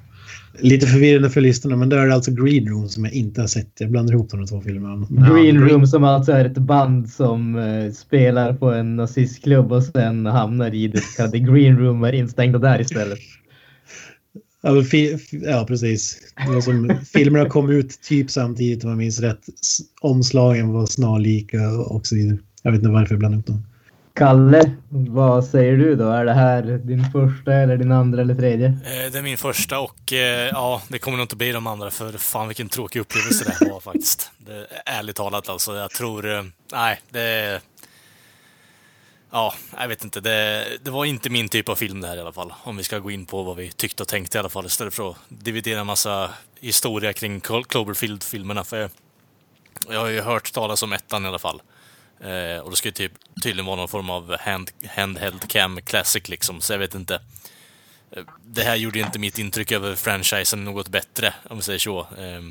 Lite 0.59 0.87
förvirrande 0.87 1.31
för 1.31 1.41
lyssnarna, 1.41 1.77
men 1.77 1.89
där 1.89 1.99
är 1.99 2.07
det 2.07 2.15
alltså 2.15 2.31
Green 2.31 2.69
Room 2.69 2.89
som 2.89 3.05
jag 3.05 3.15
inte 3.15 3.41
har 3.41 3.49
sett. 3.49 3.71
Jag 3.79 3.91
blandar 3.91 4.15
ihop 4.15 4.31
de 4.31 4.47
två 4.47 4.61
filmerna. 4.61 5.07
Green 5.11 5.61
Room 5.61 5.87
som 5.87 6.05
alltså 6.05 6.33
är 6.33 6.45
ett 6.45 6.59
band 6.59 7.11
som 7.11 7.57
eh, 7.57 7.93
spelar 7.93 8.53
på 8.53 8.73
en 8.73 8.97
nazistklubb 8.97 9.73
och 9.73 9.83
sen 9.83 10.27
hamnar 10.27 10.75
i 10.75 10.89
det 10.89 11.01
så 11.01 11.17
kallade 11.17 11.39
Green 11.39 11.79
Room 11.79 12.03
och 12.03 12.09
är 12.09 12.13
instängda 12.13 12.59
där 12.59 12.81
istället. 12.81 13.19
Ja, 14.63 14.83
ja 15.31 15.65
precis. 15.69 16.19
Som, 16.65 16.93
filmerna 17.13 17.49
kom 17.49 17.71
ut 17.71 18.03
typ 18.03 18.31
samtidigt 18.31 18.85
om 18.85 18.91
jag 18.91 18.99
minns 18.99 19.21
rätt. 19.21 19.41
Omslagen 20.01 20.69
var 20.69 20.87
snarlika 20.87 21.71
och 21.71 22.07
så 22.07 22.15
vidare. 22.15 22.39
Jag 22.63 22.73
vet 22.73 22.79
inte 22.79 22.91
varför 22.91 23.15
jag 23.15 23.19
blandade 23.19 23.37
ihop 23.37 23.47
dem. 23.47 23.63
Kalle, 24.17 24.77
vad 24.89 25.45
säger 25.45 25.77
du 25.77 25.97
då? 25.97 26.09
Är 26.09 26.25
det 26.25 26.33
här 26.33 26.63
din 26.63 27.05
första 27.05 27.53
eller 27.53 27.77
din 27.77 27.93
andra 27.93 28.23
eller 28.23 28.35
tredje? 28.35 28.67
Eh, 28.67 29.13
det 29.13 29.19
är 29.19 29.23
min 29.23 29.37
första 29.37 29.81
och 29.81 30.13
eh, 30.13 30.49
ja, 30.49 30.83
det 30.89 30.99
kommer 30.99 31.17
nog 31.17 31.25
inte 31.25 31.37
bli 31.37 31.53
de 31.53 31.67
andra 31.67 31.91
för 31.91 32.13
fan 32.13 32.49
vilken 32.49 32.69
tråkig 32.69 33.01
upplevelse 33.01 33.45
det 33.45 33.65
här 33.65 33.73
var 33.73 33.81
faktiskt. 33.81 34.31
Det, 34.39 34.67
ärligt 34.87 35.17
talat 35.17 35.49
alltså. 35.49 35.77
Jag 35.77 35.91
tror, 35.91 36.35
eh, 36.35 36.43
nej, 36.73 37.01
det... 37.11 37.61
Ja, 39.31 39.55
jag 39.79 39.89
vet 39.89 40.05
inte. 40.05 40.21
Det, 40.21 40.67
det 40.83 40.91
var 40.91 41.05
inte 41.05 41.31
min 41.31 41.49
typ 41.49 41.69
av 41.69 41.75
film 41.75 42.01
det 42.01 42.09
här 42.09 42.17
i 42.17 42.21
alla 42.21 42.33
fall. 42.33 42.53
Om 42.63 42.77
vi 42.77 42.85
ska 42.85 42.99
gå 42.99 43.11
in 43.11 43.27
på 43.27 43.43
vad 43.43 43.57
vi 43.57 43.73
tyckte 43.73 44.03
och 44.03 44.09
tänkte 44.09 44.39
i 44.39 44.41
alla 44.41 44.49
fall 44.49 44.67
istället 44.67 44.95
för 44.95 45.11
att 45.11 45.17
dividera 45.29 45.81
en 45.81 45.87
massa 45.87 46.31
historia 46.61 47.13
kring 47.13 47.41
Cloverfield-filmerna. 47.41 48.65
För 48.65 48.91
jag 49.91 50.01
har 50.01 50.09
ju 50.09 50.21
hört 50.21 50.53
talas 50.53 50.83
om 50.83 50.93
ettan 50.93 51.25
i 51.25 51.29
alla 51.29 51.39
fall. 51.39 51.63
Eh, 52.21 52.59
och 52.59 52.71
det 52.71 52.77
ska 52.77 52.89
ju 52.89 52.93
typ, 52.93 53.13
tydligen 53.43 53.67
vara 53.67 53.77
någon 53.77 53.89
form 53.89 54.11
av 54.11 54.37
hand, 54.41 54.71
handheld 54.97 55.49
cam 55.49 55.81
classic 55.81 56.29
liksom, 56.29 56.61
så 56.61 56.73
jag 56.73 56.79
vet 56.79 56.95
inte. 56.95 57.21
Eh, 58.11 58.25
det 58.45 58.63
här 58.63 58.77
gjorde 58.77 58.99
inte 58.99 59.19
mitt 59.19 59.39
intryck 59.39 59.73
över 59.73 59.95
franchisen 59.95 60.65
något 60.65 60.89
bättre, 60.89 61.35
om 61.51 61.57
vi 61.57 61.63
säger 61.63 61.79
så. 61.79 62.01
Eh, 62.01 62.43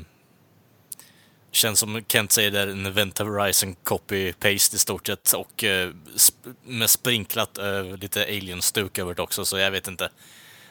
Känns 1.50 1.78
som 1.80 2.04
Kent 2.08 2.32
säger 2.32 2.50
där, 2.50 2.68
en 2.68 2.86
Event 2.86 3.18
Horizon 3.18 3.76
copy-paste 3.84 4.74
i 4.74 4.78
stort 4.78 5.06
sett 5.06 5.32
och 5.32 5.64
eh, 5.64 5.90
sp 6.26 6.36
med 6.64 6.90
sprinklat 6.90 7.58
eh, 7.58 7.96
lite 7.96 8.22
alien-stuk 8.22 8.98
över 8.98 9.14
det 9.14 9.22
också, 9.22 9.44
så 9.44 9.58
jag 9.58 9.70
vet 9.70 9.88
inte. 9.88 10.10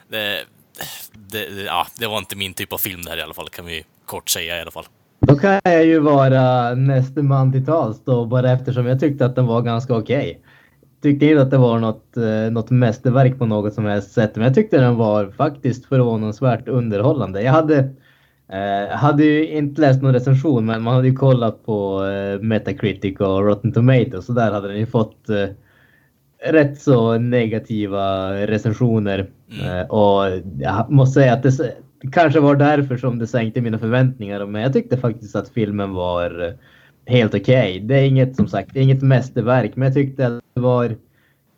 Det, 0.08 0.46
det, 1.12 1.46
ja, 1.46 1.88
det 1.96 2.08
var 2.08 2.18
inte 2.18 2.36
min 2.36 2.54
typ 2.54 2.74
av 2.74 2.78
film 2.78 3.02
det 3.04 3.10
här 3.10 3.18
i 3.18 3.22
alla 3.22 3.34
fall, 3.34 3.50
kan 3.50 3.66
vi 3.66 3.86
kort 4.06 4.30
säga 4.30 4.58
i 4.58 4.62
alla 4.62 4.72
fall. 4.72 4.88
Då 5.34 5.40
kan 5.40 5.60
jag 5.64 5.86
ju 5.86 6.00
vara 6.00 6.76
näste 6.76 7.22
man 7.22 7.52
till 7.52 7.66
tals 7.66 8.04
då, 8.06 8.26
bara 8.26 8.52
eftersom 8.52 8.86
jag 8.86 9.00
tyckte 9.00 9.26
att 9.26 9.36
den 9.36 9.46
var 9.46 9.62
ganska 9.62 9.96
okej. 9.96 10.30
Okay. 10.30 10.36
Tyckte 11.02 11.26
inte 11.26 11.42
att 11.42 11.52
det 11.52 11.58
var 11.58 11.80
något, 11.80 12.18
eh, 12.18 12.52
något 12.52 12.70
mästerverk 12.70 13.40
på 13.40 13.46
något 13.46 13.74
som 13.74 13.86
helst 13.86 14.12
sätt, 14.12 14.36
men 14.36 14.46
jag 14.46 14.56
tyckte 14.56 14.78
den 14.78 14.96
var 14.96 15.32
faktiskt 15.32 15.86
förvånansvärt 15.86 16.68
underhållande. 16.68 17.42
Jag 17.42 17.52
hade, 17.52 17.78
eh, 18.52 18.96
hade 18.96 19.24
ju 19.24 19.48
inte 19.48 19.82
läst 19.82 20.02
någon 20.02 20.14
recension, 20.14 20.66
men 20.66 20.82
man 20.84 20.96
hade 20.96 21.08
ju 21.08 21.16
kollat 21.16 21.66
på 21.66 22.06
eh, 22.06 22.40
Metacritic 22.40 23.20
och 23.20 23.46
Rotten 23.46 23.72
Tomatoes, 23.72 24.26
så 24.26 24.34
där 24.34 24.52
hade 24.52 24.68
den 24.68 24.78
ju 24.78 24.86
fått 24.86 25.30
eh, 25.30 25.48
rätt 26.52 26.82
så 26.82 27.18
negativa 27.18 28.34
recensioner. 28.34 29.30
Mm. 29.52 29.80
Eh, 29.80 29.86
och 29.88 30.42
jag 30.60 30.92
måste 30.92 31.20
säga 31.20 31.34
att 31.34 31.44
det, 31.44 31.52
kanske 32.12 32.39
var 32.39 32.56
därför 32.56 32.97
som 32.97 33.20
det 33.20 33.28
sänkte 33.28 33.62
mina 33.62 33.80
förväntningar. 33.80 34.45
Men 34.45 34.62
jag 34.62 34.74
tyckte 34.74 34.97
faktiskt 34.97 35.36
att 35.36 35.49
filmen 35.49 35.93
var 35.93 36.47
eh, 36.47 36.54
helt 37.06 37.36
okej. 37.36 37.76
Okay. 37.76 37.88
Det 37.88 37.95
är 37.95 38.04
inget 38.04 38.36
som 38.36 38.47
sagt, 38.47 38.76
inget 38.76 39.01
mästerverk, 39.01 39.76
men 39.76 39.86
jag 39.86 39.93
tyckte 39.93 40.28
att 40.28 40.41
det 40.54 40.62
var 40.62 40.95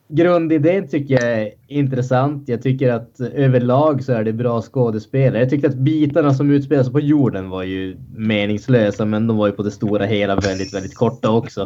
Grundidén 0.07 0.87
tycker 0.87 1.13
jag 1.13 1.41
är 1.41 1.51
intressant. 1.67 2.49
Jag 2.49 2.61
tycker 2.61 2.91
att 2.91 3.19
överlag 3.19 4.03
så 4.03 4.13
är 4.13 4.23
det 4.23 4.33
bra 4.33 4.61
skådespelare. 4.61 5.39
Jag 5.39 5.49
tyckte 5.49 5.67
att 5.67 5.75
bitarna 5.75 6.33
som 6.33 6.51
utspelar 6.51 6.83
sig 6.83 6.93
på 6.93 6.99
jorden 6.99 7.49
var 7.49 7.63
ju 7.63 7.97
meningslösa, 8.15 9.05
men 9.05 9.27
de 9.27 9.37
var 9.37 9.47
ju 9.47 9.53
på 9.53 9.63
det 9.63 9.71
stora 9.71 10.05
hela 10.05 10.35
väldigt, 10.35 10.73
väldigt 10.73 10.95
korta 10.95 11.31
också. 11.31 11.61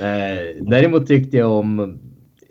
Eh, 0.00 0.64
däremot 0.70 1.06
tyckte 1.06 1.36
jag 1.36 1.50
om 1.50 1.98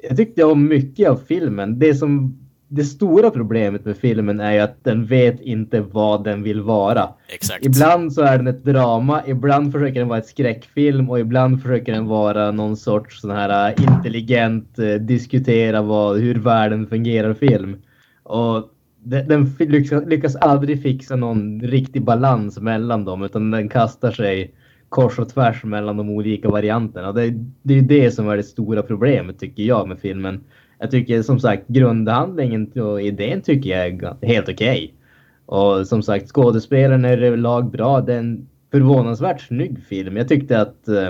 jag 0.10 0.18
tyckte 0.18 0.44
om 0.44 0.68
mycket 0.68 1.10
av 1.10 1.22
filmen. 1.28 1.80
Det 1.80 1.96
som 1.96 2.41
det 2.74 2.84
stora 2.84 3.32
problemet 3.32 3.86
med 3.86 3.98
filmen 3.98 4.40
är 4.40 4.52
ju 4.52 4.60
att 4.60 4.84
den 4.84 5.06
vet 5.06 5.42
inte 5.42 5.82
vad 5.82 6.24
den 6.24 6.44
vill 6.44 6.62
vara. 6.62 7.10
Exakt. 7.28 7.66
Ibland 7.66 8.14
så 8.14 8.22
är 8.22 8.38
den 8.38 8.48
ett 8.48 8.64
drama, 8.64 9.22
ibland 9.28 9.72
försöker 9.72 10.00
den 10.00 10.08
vara 10.08 10.20
ett 10.20 10.28
skräckfilm 10.28 11.10
och 11.10 11.20
ibland 11.20 11.62
försöker 11.62 11.92
den 11.94 12.06
vara 12.06 12.52
någon 12.52 12.78
sorts 12.78 13.22
sån 13.22 13.32
här 13.32 13.70
äh, 13.70 13.84
intelligent 13.84 14.80
eh, 14.80 14.94
diskutera 14.94 15.82
vad, 15.82 16.20
hur 16.20 16.36
världen 16.36 16.88
fungerar 16.88 17.34
film. 17.34 17.76
Och 18.24 18.70
den, 19.04 19.28
den 19.28 19.56
lyckas, 19.60 20.04
lyckas 20.08 20.36
aldrig 20.36 20.82
fixa 20.82 21.16
någon 21.16 21.62
riktig 21.62 22.04
balans 22.04 22.60
mellan 22.60 23.06
dem 23.06 23.24
utan 23.24 23.52
den 23.52 23.70
kastar 23.70 24.12
sig 24.12 24.54
kors 24.90 25.20
och 25.20 25.30
tvärs 25.30 25.64
mellan 25.64 25.98
de 25.98 26.10
olika 26.10 26.50
varianterna. 26.50 27.12
Det, 27.12 27.34
det 27.62 27.78
är 27.78 27.82
det 27.82 28.12
som 28.12 28.30
är 28.30 28.38
det 28.38 28.44
stora 28.44 28.82
problemet 28.82 29.40
tycker 29.40 29.64
jag 29.64 29.88
med 29.88 30.00
filmen. 30.00 30.44
Jag 30.82 30.92
tycker 30.92 31.22
som 31.22 31.40
sagt 31.40 31.68
grundhandlingen 31.68 32.72
och 32.72 33.02
idén 33.02 33.42
tycker 33.42 33.70
jag 33.70 33.88
är 33.88 34.28
helt 34.28 34.50
okej. 34.50 34.56
Okay. 34.56 34.92
Och 35.46 35.88
som 35.88 36.04
sagt 36.04 36.28
skådespelaren 36.28 37.06
är 37.06 37.18
överlag 37.18 37.72
bra. 37.72 38.02
Det 38.02 38.14
är 38.14 38.20
en 38.20 38.48
förvånansvärt 38.72 39.42
snygg 39.42 39.84
film. 39.84 40.18
Jag 40.18 40.28
tyckte 40.28 40.62
att 40.62 40.88
eh, 40.88 41.10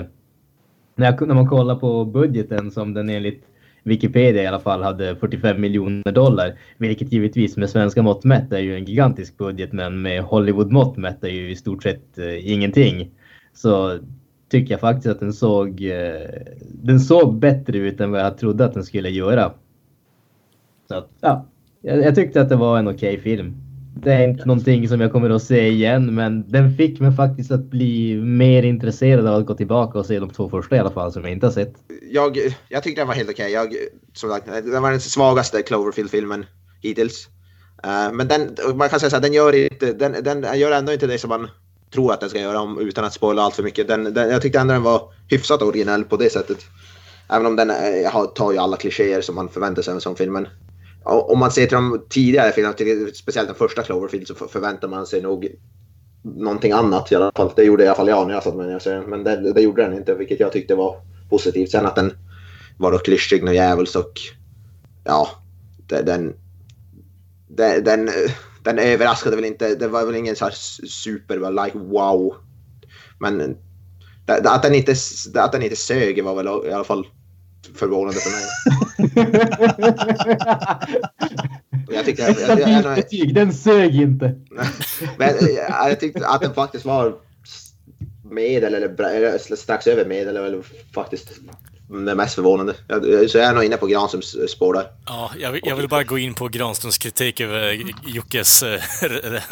när, 0.94 1.06
jag, 1.06 1.28
när 1.28 1.34
man 1.34 1.48
kollar 1.48 1.76
på 1.76 2.04
budgeten 2.04 2.70
som 2.70 2.94
den 2.94 3.08
enligt 3.08 3.44
Wikipedia 3.82 4.42
i 4.42 4.46
alla 4.46 4.60
fall 4.60 4.82
hade 4.82 5.16
45 5.16 5.60
miljoner 5.60 6.12
dollar. 6.12 6.58
Vilket 6.78 7.12
givetvis 7.12 7.56
med 7.56 7.70
svenska 7.70 8.02
mått 8.02 8.24
mätt 8.24 8.52
är 8.52 8.60
ju 8.60 8.76
en 8.76 8.84
gigantisk 8.84 9.38
budget 9.38 9.72
men 9.72 10.02
med 10.02 10.22
Hollywood 10.22 10.72
mått 10.72 10.96
mätt 10.96 11.24
är 11.24 11.28
ju 11.28 11.50
i 11.50 11.56
stort 11.56 11.82
sett 11.82 12.18
eh, 12.18 12.52
ingenting. 12.52 13.10
Så 13.54 13.98
tycker 14.52 14.72
jag 14.72 14.80
faktiskt 14.80 15.06
att 15.06 15.20
den 15.20 15.32
såg, 15.32 15.82
eh, 15.82 16.42
den 16.60 17.00
såg 17.00 17.38
bättre 17.38 17.78
ut 17.78 18.00
än 18.00 18.10
vad 18.10 18.20
jag 18.20 18.38
trodde 18.38 18.64
att 18.64 18.74
den 18.74 18.84
skulle 18.84 19.10
göra. 19.10 19.52
Så 20.88 20.94
att, 20.94 21.08
ja, 21.20 21.46
jag, 21.80 21.98
jag 21.98 22.14
tyckte 22.14 22.40
att 22.40 22.48
det 22.48 22.56
var 22.56 22.78
en 22.78 22.88
okej 22.88 23.14
okay 23.14 23.22
film. 23.22 23.54
Det 23.96 24.12
är 24.12 24.28
inte 24.28 24.46
någonting 24.46 24.88
som 24.88 25.00
jag 25.00 25.12
kommer 25.12 25.30
att 25.30 25.42
se 25.42 25.68
igen, 25.68 26.14
men 26.14 26.50
den 26.50 26.76
fick 26.76 27.00
mig 27.00 27.12
faktiskt 27.12 27.50
att 27.50 27.64
bli 27.64 28.14
mer 28.14 28.62
intresserad 28.62 29.26
av 29.26 29.40
att 29.40 29.46
gå 29.46 29.54
tillbaka 29.54 29.98
och 29.98 30.06
se 30.06 30.18
de 30.18 30.30
två 30.30 30.48
första 30.48 30.76
i 30.76 30.78
alla 30.78 30.90
fall, 30.90 31.12
som 31.12 31.22
jag 31.22 31.32
inte 31.32 31.46
har 31.46 31.52
sett. 31.52 31.74
Jag, 32.10 32.36
jag 32.68 32.82
tyckte 32.82 33.00
den 33.00 33.08
var 33.08 33.14
helt 33.14 33.30
okej. 33.30 33.60
Okay. 33.60 33.78
som 34.12 34.30
sagt, 34.30 34.46
den 34.46 34.82
var 34.82 34.90
den 34.90 35.00
svagaste 35.00 35.62
Cloverfield-filmen 35.62 36.46
hittills. 36.82 37.28
Uh, 37.86 38.14
men 38.14 38.28
den, 38.28 38.50
man 38.74 38.88
kan 38.88 39.00
säga 39.00 39.10
så 39.10 39.16
här, 39.16 39.22
den 39.22 39.32
gör, 39.32 39.54
inte, 39.54 39.92
den, 39.92 40.12
den 40.24 40.58
gör 40.58 40.72
ändå 40.72 40.92
inte 40.92 41.06
det 41.06 41.18
som 41.18 41.28
man 41.28 41.48
tror 41.92 42.12
att 42.12 42.20
den 42.20 42.30
ska 42.30 42.40
göra 42.40 42.60
om, 42.60 42.78
utan 42.80 43.04
att 43.04 43.14
spoila 43.14 43.42
allt 43.42 43.56
för 43.56 43.62
mycket. 43.62 43.88
Den, 43.88 44.14
den, 44.14 44.30
jag 44.30 44.42
tyckte 44.42 44.58
ändå 44.58 44.74
den 44.74 44.82
var 44.82 45.12
hyfsat 45.28 45.62
originell 45.62 46.04
på 46.04 46.16
det 46.16 46.32
sättet. 46.32 46.58
Även 47.28 47.46
om 47.46 47.56
den 47.56 47.70
eh, 47.70 47.76
är, 47.76 48.26
tar 48.26 48.52
ju 48.52 48.58
alla 48.58 48.76
klichéer 48.76 49.20
som 49.20 49.34
man 49.34 49.48
förväntar 49.48 49.82
sig 49.82 49.92
av 49.92 49.96
en 49.96 50.00
sån 50.00 50.16
film. 50.16 50.32
Men 50.32 50.48
om 51.04 51.38
man 51.38 51.50
ser 51.50 51.66
till 51.66 51.74
de 51.74 52.06
tidigare 52.08 52.52
filmerna, 52.52 52.74
speciellt 53.14 53.48
den 53.48 53.56
första 53.56 53.82
Cloverfield, 53.82 54.28
så 54.28 54.34
förväntar 54.34 54.88
man 54.88 55.06
sig 55.06 55.22
nog 55.22 55.48
någonting 56.22 56.72
annat 56.72 57.12
i 57.12 57.14
alla 57.14 57.32
fall. 57.36 57.52
Det 57.56 57.64
gjorde 57.64 57.84
i 57.84 57.86
alla 57.86 57.96
fall 57.96 58.08
jag 58.08 58.26
när 58.26 58.34
jag 58.34 58.42
satt 58.42 58.56
med 58.56 58.80
den. 58.84 59.02
Men 59.02 59.24
det, 59.24 59.52
det 59.52 59.60
gjorde 59.60 59.82
den 59.82 59.94
inte, 59.94 60.14
vilket 60.14 60.40
jag 60.40 60.52
tyckte 60.52 60.74
var 60.74 60.96
positivt. 61.30 61.70
Sen 61.70 61.86
att 61.86 61.96
den 61.96 62.12
var 62.78 62.92
då 62.92 62.98
klyschig 62.98 63.44
och 63.44 63.54
djävulsk 63.54 63.96
och 63.96 64.20
ja, 65.04 65.28
det, 65.86 66.02
den, 66.02 66.34
den, 67.48 67.84
den, 67.84 68.10
den 68.62 68.78
överraskade 68.78 69.36
väl 69.36 69.44
inte. 69.44 69.74
Det 69.74 69.88
var 69.88 70.06
väl 70.06 70.14
ingen 70.14 70.36
så 70.36 70.44
här 70.44 70.54
super, 70.86 71.64
like 71.64 71.78
wow. 71.78 72.34
Men 73.20 73.56
att 74.26 74.62
den 74.62 74.74
inte, 74.74 74.94
att 75.34 75.52
den 75.52 75.62
inte 75.62 75.76
sög 75.76 76.24
var 76.24 76.34
väl 76.34 76.68
i 76.70 76.72
alla 76.72 76.84
fall 76.84 77.06
förvånande 77.74 78.20
för 78.20 78.30
mig. 78.30 78.42
jag 81.96 82.04
tyckte... 82.04 82.22
Jag, 82.22 82.60
jag, 82.60 82.70
jag, 82.70 82.94
betyg, 82.96 83.34
den 83.34 83.52
sög 83.52 83.94
inte. 83.94 84.26
men 85.18 85.28
jag, 85.28 85.90
jag 85.90 86.00
tyckte 86.00 86.26
att 86.26 86.40
den 86.40 86.54
faktiskt 86.54 86.84
var 86.84 87.14
medel 88.30 88.74
eller, 88.74 89.00
eller 89.04 89.56
strax 89.56 89.86
över 89.86 90.04
medel 90.04 90.36
eller 90.36 90.62
faktiskt 90.94 91.30
det 91.88 92.14
mest 92.14 92.34
förvånande. 92.34 92.74
Så 93.28 93.38
jag 93.38 93.46
är 93.46 93.54
nog 93.54 93.64
inne 93.64 93.76
på 93.76 93.86
Granströms 93.86 94.36
spår 94.48 94.74
där. 94.74 94.86
Ja, 95.06 95.30
jag, 95.38 95.60
jag 95.62 95.76
vill 95.76 95.88
bara 95.88 96.04
gå 96.04 96.18
in 96.18 96.34
på 96.34 96.48
Granströms 96.48 96.98
kritik 96.98 97.40
över 97.40 97.82
Jockes 98.06 98.62
äh, 98.62 98.80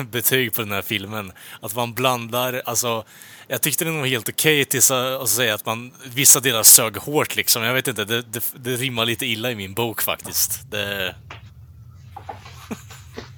betyg 0.10 0.52
på 0.52 0.62
den 0.62 0.72
här 0.72 0.82
filmen. 0.82 1.32
Att 1.60 1.76
man 1.76 1.94
blandar, 1.94 2.62
alltså 2.64 3.04
jag 3.48 3.60
tyckte 3.60 3.84
den 3.84 3.98
var 3.98 4.06
helt 4.06 4.28
okej 4.28 4.60
okay 4.60 4.64
tills 4.64 4.90
att 4.90 5.28
säga 5.28 5.54
att 5.54 5.66
man, 5.66 5.90
vissa 6.14 6.40
delar 6.40 6.62
sög 6.62 6.96
hårt 6.96 7.36
liksom. 7.36 7.62
Jag 7.62 7.74
vet 7.74 7.88
inte, 7.88 8.04
det, 8.04 8.22
det, 8.22 8.44
det 8.56 8.70
rimmar 8.70 9.04
lite 9.04 9.26
illa 9.26 9.50
i 9.50 9.54
min 9.54 9.74
bok 9.74 10.02
faktiskt. 10.02 10.70
Det... 10.70 11.14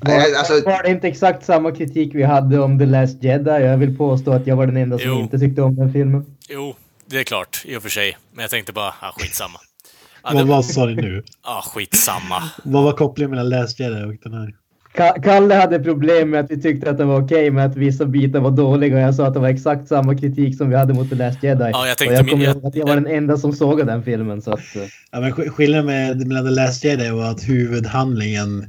Var, 0.01 0.15
alltså... 0.15 0.55
var 0.65 0.83
det 0.83 0.91
inte 0.91 1.09
exakt 1.09 1.45
samma 1.45 1.73
kritik 1.73 2.15
vi 2.15 2.23
hade 2.23 2.59
om 2.59 2.79
The 2.79 2.87
Last 2.87 3.23
Jedi? 3.23 3.51
Jag 3.51 3.79
vill 3.79 3.97
påstå 3.97 4.33
att 4.33 4.47
jag 4.47 4.57
var 4.57 4.67
den 4.67 4.77
enda 4.77 4.99
som 4.99 5.09
jo. 5.09 5.21
inte 5.21 5.39
tyckte 5.39 5.63
om 5.63 5.77
den 5.77 5.93
filmen. 5.93 6.27
Jo, 6.49 6.75
det 7.13 7.21
är 7.21 7.25
klart, 7.25 7.63
i 7.65 7.77
och 7.77 7.83
för 7.83 7.91
sig. 7.91 8.17
Men 8.33 8.43
jag 8.43 8.51
tänkte 8.51 8.73
bara, 8.73 8.95
ah, 9.01 9.13
skitsamma. 9.13 9.59
Ja, 10.25 10.33
det... 10.33 10.45
Vad 10.45 10.65
sa 10.65 10.87
du 10.87 10.95
nu? 10.95 11.23
Ja, 11.27 11.33
ah, 11.43 11.63
skitsamma. 11.63 12.43
Vad 12.65 12.85
var 12.85 12.93
kopplingen 12.93 13.31
mellan 13.31 13.49
Last 13.49 13.81
Jedi 13.81 14.05
och 14.05 14.15
den 14.23 14.35
här? 14.35 14.55
Kalle 15.23 15.55
hade 15.55 15.79
problem 15.79 16.31
med 16.31 16.41
att 16.41 16.51
vi 16.51 16.63
tyckte 16.63 16.91
att 16.91 16.99
den 16.99 17.09
var 17.09 17.23
okej, 17.23 17.37
okay, 17.37 17.51
men 17.51 17.71
att 17.71 17.77
vissa 17.77 18.05
bitar 18.05 18.41
var 18.41 18.51
dåliga. 18.51 18.95
Och 18.95 19.03
jag 19.03 19.15
sa 19.15 19.27
att 19.27 19.35
det 19.35 19.41
var 19.41 19.49
exakt 19.49 19.89
samma 19.89 20.19
kritik 20.19 20.57
som 20.57 20.71
vi 20.71 20.77
hade 20.77 20.95
mot 20.95 21.11
The 21.11 21.15
Last 21.15 21.43
Jedi. 21.43 21.71
Ja, 21.73 21.87
jag 21.87 21.99
tänkte 21.99 22.15
och 22.15 22.21
jag 22.21 22.31
kommer 22.31 22.45
ihåg 22.45 22.67
att 22.67 22.75
jag 22.75 22.87
var 22.87 22.95
den 22.95 23.07
enda 23.07 23.37
som 23.37 23.53
såg 23.53 23.87
den 23.87 24.03
filmen. 24.03 24.43
Så 24.43 24.53
att, 24.53 24.77
eh. 24.77 24.83
ja, 25.11 25.21
men 25.21 25.33
skillnaden 25.33 25.87
med, 25.87 26.27
mellan 26.27 26.45
The 26.45 26.51
Last 26.51 26.85
Jedi 26.85 27.11
var 27.11 27.31
att 27.31 27.49
huvudhandlingen 27.49 28.63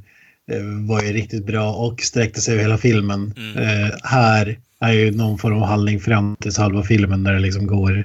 eh, 0.51 0.87
var 0.89 1.01
ju 1.01 1.13
riktigt 1.13 1.45
bra 1.45 1.73
och 1.73 2.01
sträckte 2.01 2.41
sig 2.41 2.53
över 2.53 2.63
hela 2.63 2.77
filmen. 2.77 3.33
Mm. 3.37 3.57
Eh, 3.57 3.91
här 4.03 4.57
är 4.79 4.91
ju 4.91 5.11
någon 5.11 5.37
form 5.37 5.61
av 5.61 5.67
handling 5.67 5.99
fram 5.99 6.35
till 6.35 6.51
halva 6.57 6.83
filmen 6.83 7.23
där 7.23 7.33
det 7.33 7.39
liksom 7.39 7.67
går 7.67 8.03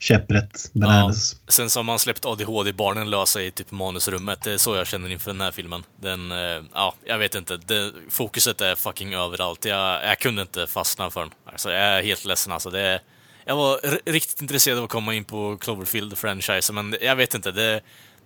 käpprätt 0.00 0.72
bananas. 0.72 1.36
Ja, 1.46 1.52
sen 1.52 1.70
så 1.70 1.78
har 1.78 1.84
man 1.84 1.98
släppt 1.98 2.24
ADHD-barnen 2.24 3.10
lösa 3.10 3.42
i 3.42 3.50
typ 3.50 3.70
manusrummet. 3.70 4.42
Det 4.42 4.52
är 4.52 4.58
så 4.58 4.76
jag 4.76 4.86
känner 4.86 5.08
inför 5.08 5.30
den 5.30 5.40
här 5.40 5.50
filmen. 5.50 5.84
Den, 6.00 6.32
eh, 6.32 6.62
ja, 6.74 6.94
jag 7.04 7.18
vet 7.18 7.34
inte. 7.34 7.56
Det, 7.56 7.92
fokuset 8.08 8.60
är 8.60 8.74
fucking 8.74 9.14
överallt. 9.14 9.64
Jag, 9.64 10.04
jag 10.04 10.18
kunde 10.18 10.42
inte 10.42 10.66
fastna 10.66 11.10
för 11.10 11.20
den. 11.20 11.30
Alltså, 11.44 11.70
jag 11.70 11.82
är 11.82 12.02
helt 12.02 12.24
ledsen 12.24 12.52
alltså. 12.52 12.70
Det, 12.70 13.00
jag 13.44 13.56
var 13.56 13.80
riktigt 14.10 14.42
intresserad 14.42 14.78
av 14.78 14.84
att 14.84 14.90
komma 14.90 15.14
in 15.14 15.24
på 15.24 15.56
Cloverfield-franchisen, 15.56 16.72
men 16.72 16.96
jag 17.00 17.16
vet 17.16 17.34
inte. 17.34 17.52
Det, 17.52 17.80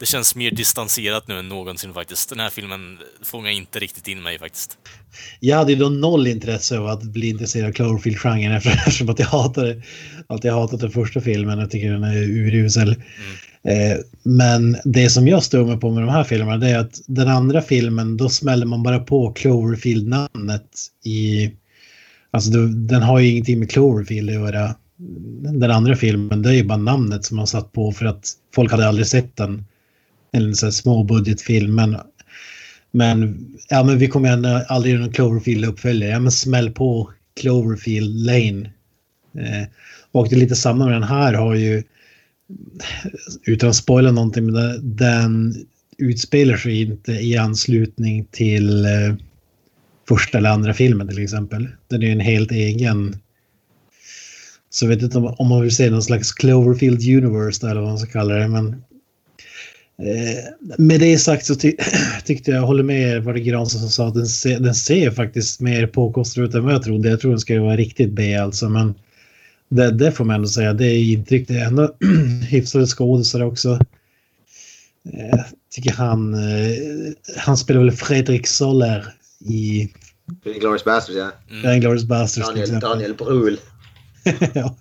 det 0.04 0.08
känns 0.08 0.34
mer 0.34 0.50
distanserat 0.50 1.28
nu 1.28 1.38
än 1.38 1.48
någonsin 1.48 1.94
faktiskt. 1.94 2.28
Den 2.28 2.40
här 2.40 2.50
filmen 2.50 2.98
fångar 3.22 3.50
inte 3.50 3.78
riktigt 3.78 4.08
in 4.08 4.22
mig 4.22 4.38
faktiskt. 4.38 4.78
Jag 5.40 5.56
hade 5.56 5.72
ju 5.72 5.78
då 5.78 5.88
noll 5.88 6.26
intresse 6.26 6.78
av 6.78 6.86
att 6.86 7.02
bli 7.02 7.28
intresserad 7.28 7.68
av 7.68 7.72
Cloverfield-genren 7.72 8.56
eftersom 8.56 9.08
att 9.08 9.18
jag 9.18 9.26
hatade, 9.26 9.82
att 10.26 10.44
jag 10.44 10.54
hatat 10.54 10.80
den 10.80 10.90
första 10.90 11.20
filmen. 11.20 11.58
Jag 11.58 11.70
tycker 11.70 11.92
den 11.92 12.04
är 12.04 12.16
urusel. 12.16 12.88
Mm. 12.88 13.92
Eh, 13.92 13.98
men 14.22 14.76
det 14.84 15.10
som 15.10 15.28
jag 15.28 15.42
stör 15.42 15.64
mig 15.64 15.80
på 15.80 15.90
med 15.90 16.02
de 16.02 16.08
här 16.08 16.24
filmerna 16.24 16.56
det 16.56 16.68
är 16.68 16.78
att 16.78 17.00
den 17.06 17.28
andra 17.28 17.62
filmen 17.62 18.16
då 18.16 18.28
smäller 18.28 18.66
man 18.66 18.82
bara 18.82 18.98
på 18.98 19.32
Cloverfield-namnet 19.32 20.68
i 21.04 21.50
Alltså 22.30 22.50
den 22.66 23.02
har 23.02 23.18
ju 23.18 23.28
ingenting 23.28 23.58
med 23.58 23.70
Cloverfield 23.70 24.30
att 24.30 24.34
göra. 24.34 24.74
Den 25.60 25.70
andra 25.70 25.96
filmen, 25.96 26.42
det 26.42 26.48
är 26.48 26.54
ju 26.54 26.64
bara 26.64 26.78
namnet 26.78 27.24
som 27.24 27.36
man 27.36 27.46
satt 27.46 27.72
på 27.72 27.92
för 27.92 28.06
att 28.06 28.32
folk 28.54 28.70
hade 28.70 28.88
aldrig 28.88 29.06
sett 29.06 29.36
den. 29.36 29.64
En 30.34 30.54
sån 30.54 30.66
här 30.66 30.70
småbudgetfilm. 30.70 31.74
Men, 31.74 31.96
men, 32.90 33.46
ja, 33.68 33.84
men 33.84 33.98
vi 33.98 34.08
kommer 34.08 34.32
ändå 34.32 34.48
aldrig 34.68 34.94
göra 34.94 35.04
någon 35.04 35.12
Cloverfield-uppföljare. 35.12 36.10
Ja, 36.10 36.20
men 36.20 36.32
smäll 36.32 36.70
på 36.70 37.12
Cloverfield 37.40 38.26
Lane. 38.26 38.70
Eh, 39.38 39.68
och 40.12 40.28
det 40.28 40.34
är 40.34 40.40
lite 40.40 40.56
samma 40.56 40.84
med 40.84 40.94
den 40.94 41.02
här 41.02 41.34
har 41.34 41.54
ju, 41.54 41.82
utan 43.46 43.68
att 43.68 43.76
spoila 43.76 44.10
någonting, 44.10 44.46
men 44.46 44.96
den, 44.96 45.54
utspelar 45.98 46.56
sig 46.56 46.82
inte 46.82 47.12
i 47.12 47.36
anslutning 47.36 48.24
till 48.30 48.84
eh, 48.84 49.14
första 50.08 50.38
eller 50.38 50.50
andra 50.50 50.74
filmen 50.74 51.08
till 51.08 51.22
exempel. 51.22 51.68
Den 51.88 52.02
är 52.02 52.06
ju 52.06 52.12
en 52.12 52.20
helt 52.20 52.52
egen... 52.52 53.16
Så 54.70 54.84
jag 54.84 54.88
vet 54.88 55.02
inte 55.02 55.18
om, 55.18 55.34
om 55.38 55.48
man 55.48 55.62
vill 55.62 55.76
säga 55.76 55.90
någon 55.90 56.02
slags 56.02 56.32
Cloverfield 56.32 57.00
Universe 57.00 57.70
eller 57.70 57.80
vad 57.80 57.90
man 57.90 57.98
ska 57.98 58.12
kalla 58.12 58.34
det. 58.34 58.48
Men, 58.48 58.82
eh, 59.98 60.74
med 60.78 61.00
det 61.00 61.18
sagt 61.18 61.46
så 61.46 61.54
ty 61.54 61.76
tyckte 62.24 62.50
jag, 62.50 62.62
håller 62.62 62.82
med 62.82 63.24
vad 63.24 63.34
det 63.34 63.40
Granström 63.40 63.80
som 63.80 63.90
sa, 63.90 64.08
att 64.08 64.14
den, 64.14 64.26
se, 64.26 64.58
den 64.58 64.74
ser 64.74 65.10
faktiskt 65.10 65.60
mer 65.60 65.86
påkostad 65.86 66.42
ut 66.42 66.54
än 66.54 66.64
vad 66.64 66.74
jag 66.74 66.82
trodde. 66.82 67.08
Jag 67.08 67.20
tror 67.20 67.30
den 67.30 67.40
ska 67.40 67.62
vara 67.62 67.76
riktigt 67.76 68.12
B 68.12 68.34
alltså. 68.36 68.68
Men 68.68 68.94
det, 69.68 69.90
det 69.90 70.12
får 70.12 70.24
man 70.24 70.36
ändå 70.36 70.48
säga, 70.48 70.72
det 70.72 70.86
är 70.86 71.12
intryck. 71.12 71.48
Det 71.48 71.54
är 71.54 71.66
ändå 71.66 71.94
hyfsade 72.48 72.86
skådisar 72.86 73.42
också. 73.42 73.78
Jag 75.02 75.44
tycker 75.70 75.92
han, 75.92 76.34
eh, 76.34 76.76
han 77.36 77.56
spelar 77.56 77.80
väl 77.80 77.92
Fredrik 77.92 78.46
Soler 78.46 79.06
i 79.40 79.88
Glorious 80.44 80.84
Bastards, 80.84 81.18
ja. 81.18 81.30
mm. 81.64 81.80
Glorious 81.80 82.04
Bastards 82.04 82.48
till 82.48 82.60
Daniel. 82.60 82.80
Daniel 82.80 83.14
Brühl. 83.14 83.58
ja. 84.54 84.76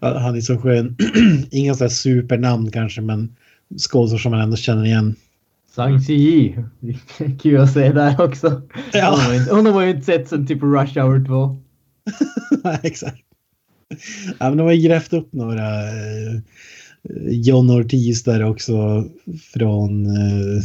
Han 0.00 0.36
är 0.36 0.40
så 0.40 0.58
skön. 0.58 0.96
Inga 1.50 1.74
så 1.74 1.84
här 1.84 1.88
supernamn 1.88 2.70
kanske, 2.70 3.00
men 3.00 3.36
skådisar 3.78 4.18
som 4.18 4.30
man 4.30 4.40
ändå 4.40 4.56
känner 4.56 4.84
igen. 4.84 5.16
Zhang 5.74 6.00
Ziyi. 6.00 6.56
Kul 7.42 7.60
att 7.60 7.72
se 7.72 7.92
där 7.92 8.20
också. 8.20 8.62
Ja. 8.92 9.10
Hon, 9.10 9.20
har 9.20 9.34
inte, 9.34 9.54
hon 9.54 9.66
har 9.66 9.72
man 9.72 9.84
ju 9.84 9.90
inte 9.90 10.06
sett 10.06 10.28
sen 10.28 10.46
typ 10.46 10.62
Rush 10.62 10.98
Hour 10.98 11.26
2. 11.26 11.56
Nej, 12.64 12.78
Exakt. 12.82 13.18
Ja, 14.38 14.48
men 14.48 14.56
de 14.56 14.62
har 14.62 14.72
ju 14.72 14.88
grävt 14.88 15.12
upp 15.12 15.32
några 15.32 15.82
eh, 15.82 16.40
John 17.30 17.70
Ortiz 17.70 18.22
där 18.22 18.44
också 18.44 19.04
från 19.54 20.06
eh, 20.06 20.62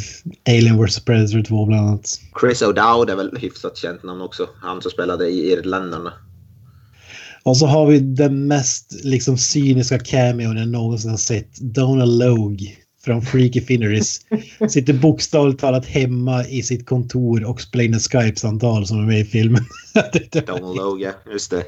Alien 0.57 0.85
vs 0.85 1.05
Predator 1.05 1.43
2 1.43 1.65
bland 1.65 1.87
annat. 1.87 2.19
Chris 2.41 2.61
O'Dowd 2.61 3.11
är 3.11 3.15
väl 3.15 3.37
hyfsat 3.37 3.77
känt 3.77 4.03
namn 4.03 4.21
också. 4.21 4.49
Han 4.61 4.81
som 4.81 4.91
spelade 4.91 5.29
i 5.29 5.51
Irländarna. 5.51 6.13
Och 7.43 7.57
så 7.57 7.65
har 7.65 7.87
vi 7.87 7.99
den 7.99 8.47
mest 8.47 9.03
liksom 9.03 9.37
cyniska 9.37 9.99
cameon 9.99 10.57
jag 10.57 10.67
någonsin 10.67 11.09
har 11.09 11.17
sett. 11.17 11.55
Donald 11.59 12.19
Logue 12.19 12.67
från 13.07 13.21
Freaky 13.21 13.61
Finneries. 13.61 14.21
Sitter 14.69 14.93
bokstavligt 14.93 15.59
talat 15.59 15.85
hemma 15.85 16.45
i 16.45 16.63
sitt 16.63 16.85
kontor 16.85 17.43
och 17.43 17.61
spelar 17.61 17.85
in 17.85 17.93
ett 17.93 18.01
Skype-samtal 18.01 18.87
som 18.87 18.99
är 18.99 19.05
med 19.05 19.19
i 19.19 19.25
filmen. 19.25 19.65
Donald 20.47 20.77
Logue, 20.77 21.05
ja. 21.05 21.31
Just 21.31 21.51
det. 21.51 21.63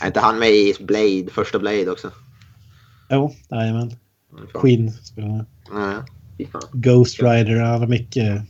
Är 0.00 0.06
inte 0.06 0.20
han 0.20 0.38
med 0.38 0.50
i 0.50 0.74
Blade, 0.80 1.26
första 1.32 1.58
Blade 1.58 1.90
också? 1.90 2.10
Jo, 3.10 3.34
jajamän. 3.50 3.90
Queen 4.54 4.92
spelar 4.92 5.28
han. 5.28 5.46
Ja, 6.36 6.46
fan. 6.52 6.62
Ghost 6.72 7.22
Rider, 7.22 7.56
han 7.56 7.80
har 7.80 7.86
mycket 7.86 8.42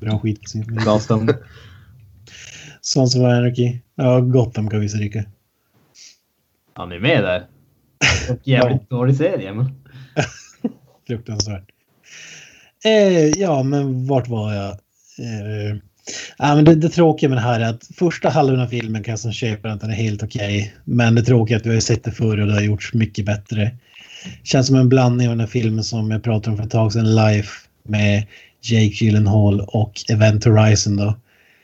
bra 0.00 0.18
skit 0.18 0.42
på 0.42 0.48
sin 0.48 0.76
Gotham. 0.84 1.28
Sons 2.80 3.16
of 3.16 3.22
Anarchy. 3.22 3.78
Ja, 3.94 4.20
Gotham 4.20 4.70
kan 4.70 4.80
vi 4.80 4.88
stryka. 4.88 5.24
Han 6.74 6.92
är 6.92 6.98
med 6.98 7.24
där. 7.24 7.46
Och 8.30 8.38
jävligt 8.42 8.90
dålig 8.90 9.16
serie. 9.16 9.54
Men... 9.54 9.74
Fruktansvärt. 11.06 11.79
Eh, 12.84 13.28
ja, 13.40 13.62
men 13.62 14.06
vart 14.06 14.28
var 14.28 14.54
jag? 14.54 14.70
Eh, 15.18 15.76
ja, 16.38 16.54
men 16.54 16.64
det, 16.64 16.74
det 16.74 16.88
tråkiga 16.88 17.28
med 17.28 17.38
det 17.38 17.42
här 17.42 17.60
är 17.60 17.68
att 17.68 17.90
första 17.94 18.28
halvan 18.28 18.60
av 18.60 18.66
filmen 18.66 19.02
kan 19.02 19.12
jag 19.12 19.18
som 19.18 19.32
köpa 19.32 19.70
att 19.70 19.80
den 19.80 19.90
är 19.90 19.94
helt 19.94 20.22
okej. 20.22 20.74
Men 20.84 21.14
det 21.14 21.22
tråkiga 21.22 21.56
är 21.56 21.60
att 21.60 21.66
vi 21.66 21.74
har 21.74 21.80
sett 21.80 22.04
det 22.04 22.12
förr 22.12 22.40
och 22.40 22.46
det 22.46 22.52
har 22.52 22.60
gjorts 22.60 22.94
mycket 22.94 23.24
bättre. 23.24 23.70
Känns 24.44 24.66
som 24.66 24.76
en 24.76 24.88
blandning 24.88 25.28
av 25.28 25.32
den 25.32 25.40
här 25.40 25.46
filmen 25.46 25.84
som 25.84 26.10
jag 26.10 26.22
pratade 26.22 26.50
om 26.50 26.56
för 26.56 26.64
ett 26.64 26.70
tag 26.70 26.92
sedan, 26.92 27.14
Life, 27.14 27.50
med 27.82 28.26
Jake 28.62 29.04
Gyllenhaal 29.04 29.60
och 29.60 29.92
Event 30.08 30.44
Horizon 30.44 30.96
då. 30.96 31.14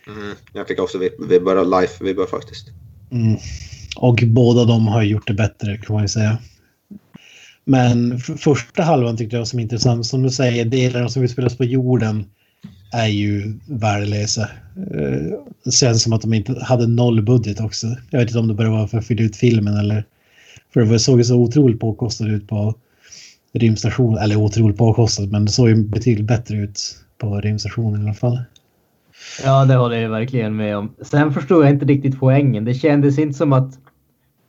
Mm, 0.09 0.37
jag 0.53 0.69
fick 0.69 0.81
också 0.81 0.99
vib- 0.99 1.29
vibbar 1.29 1.57
av 1.57 1.81
life 1.81 2.05
vibbar 2.05 2.27
faktiskt. 2.27 2.67
Mm. 3.13 3.37
Och 3.97 4.23
båda 4.27 4.65
de 4.65 4.87
har 4.87 5.03
gjort 5.03 5.27
det 5.27 5.35
bättre 5.35 5.77
kan 5.77 5.95
man 5.95 6.03
ju 6.05 6.09
säga. 6.09 6.39
Men 7.67 8.19
första 8.19 8.83
halvan 8.83 9.17
tyckte 9.17 9.37
jag 9.37 9.47
som 9.47 9.59
intressant. 9.59 10.07
Som 10.07 10.23
du 10.23 10.31
säger, 10.31 10.65
delarna 10.65 11.09
som 11.09 11.23
utspelas 11.23 11.57
på 11.57 11.65
jorden 11.65 12.25
är 12.93 13.07
ju 13.07 13.55
värdelösa. 13.69 14.43
Eh, 14.77 15.39
Det 15.65 15.71
känns 15.71 16.03
som 16.03 16.13
att 16.13 16.23
de 16.23 16.35
inte 16.35 16.65
hade 16.65 16.87
noll 16.87 17.23
budget 17.23 17.61
också. 17.61 17.87
Jag 18.11 18.19
vet 18.19 18.29
inte 18.29 18.39
om 18.39 18.49
det 18.49 18.55
bara 18.55 18.71
var 18.71 18.87
för 18.87 18.99
att 18.99 19.07
fylla 19.07 19.23
ut 19.23 19.37
filmen 19.37 19.77
eller... 19.77 20.05
För 20.75 20.81
det 20.81 20.99
såg 20.99 21.19
ju 21.19 21.25
så 21.25 21.37
otroligt 21.37 21.81
påkostat 21.81 22.27
ut 22.29 22.49
på 22.49 22.75
rymdstationen. 23.55 24.19
Eller 24.19 24.37
otroligt 24.37 24.77
påkostat, 24.77 25.31
men 25.31 25.45
det 25.45 25.51
såg 25.51 25.69
ju 25.69 25.77
betydligt 25.85 26.27
bättre 26.27 26.57
ut 26.57 26.81
på 27.19 27.41
rymdstationen 27.41 28.01
i 28.01 28.05
alla 28.05 28.15
fall. 28.15 28.39
Ja, 29.45 29.65
det 29.65 29.75
håller 29.75 29.97
jag 29.97 30.11
verkligen 30.11 30.57
med 30.57 30.77
om. 30.77 30.95
Sen 31.03 31.33
förstod 31.35 31.65
jag 31.65 31.71
inte 31.71 31.85
riktigt 31.85 32.21
poängen. 32.21 32.65
Det 32.65 32.75
kändes 32.75 33.19
inte 33.19 33.39
som 33.39 33.53
att 33.53 33.79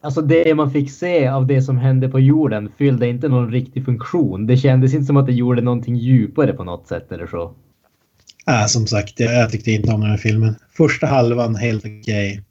Alltså 0.01 0.21
det 0.21 0.55
man 0.55 0.71
fick 0.71 0.91
se 0.91 1.27
av 1.27 1.47
det 1.47 1.61
som 1.61 1.77
hände 1.77 2.09
på 2.09 2.19
jorden 2.19 2.71
fyllde 2.77 3.07
inte 3.07 3.27
någon 3.27 3.51
riktig 3.51 3.85
funktion. 3.85 4.47
Det 4.47 4.57
kändes 4.57 4.93
inte 4.93 5.05
som 5.05 5.17
att 5.17 5.25
det 5.25 5.33
gjorde 5.33 5.61
någonting 5.61 5.95
djupare 5.95 6.53
på 6.53 6.63
något 6.63 6.87
sätt 6.87 7.11
eller 7.11 7.27
så. 7.27 7.53
Äh, 8.47 8.65
som 8.65 8.87
sagt, 8.87 9.19
jag, 9.19 9.51
tyckte 9.51 9.71
inte 9.71 9.91
om 9.91 10.01
den 10.01 10.09
här 10.09 10.17
filmen. 10.17 10.55
Första 10.71 11.07
halvan 11.07 11.55
helt 11.55 11.85
okej. 11.85 12.43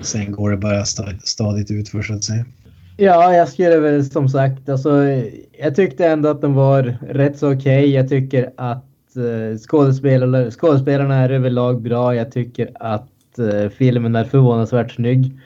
Sen 0.00 0.32
går 0.32 0.50
det 0.50 0.56
bara 0.56 0.82
sta- 0.84 1.18
stadigt 1.24 1.70
ut 1.70 1.88
för 1.88 2.02
så 2.02 2.14
att 2.14 2.24
säga. 2.24 2.44
Ja, 2.96 3.34
jag 3.34 3.48
skulle 3.48 3.78
väl 3.78 4.04
som 4.04 4.28
sagt, 4.28 4.68
alltså, 4.68 5.04
jag 5.58 5.76
tyckte 5.76 6.06
ändå 6.06 6.28
att 6.28 6.40
den 6.40 6.54
var 6.54 6.98
rätt 7.08 7.38
så 7.38 7.52
okej. 7.52 7.90
Jag 7.90 8.08
tycker 8.08 8.50
att 8.56 9.16
eh, 9.16 9.58
skådespelarna, 9.58 10.50
skådespelarna 10.50 11.14
är 11.14 11.30
överlag 11.30 11.82
bra. 11.82 12.14
Jag 12.14 12.32
tycker 12.32 12.70
att 12.74 13.38
eh, 13.38 13.68
filmen 13.68 14.16
är 14.16 14.24
förvånansvärt 14.24 14.90
snygg. 14.92 15.38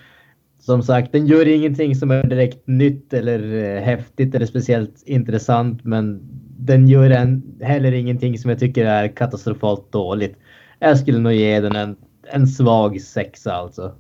Som 0.63 0.83
sagt, 0.83 1.13
den 1.13 1.27
gör 1.27 1.49
ingenting 1.49 1.97
som 1.97 2.11
är 2.11 2.23
direkt 2.23 2.67
nytt 2.67 3.13
eller 3.13 3.55
eh, 3.55 3.83
häftigt 3.83 4.35
eller 4.35 4.47
speciellt 4.47 5.03
intressant, 5.07 5.85
men 5.85 6.21
den 6.59 6.89
gör 6.89 7.11
en, 7.11 7.43
heller 7.61 7.93
ingenting 7.93 8.39
som 8.39 8.51
jag 8.51 8.59
tycker 8.59 8.85
är 8.85 9.17
katastrofalt 9.17 9.93
dåligt. 9.93 10.37
Jag 10.79 10.99
skulle 10.99 11.19
nog 11.19 11.33
ge 11.33 11.61
den 11.61 11.77
en, 11.77 11.97
en 12.23 12.47
svag 12.47 13.01
sexa 13.01 13.53
alltså. 13.53 13.95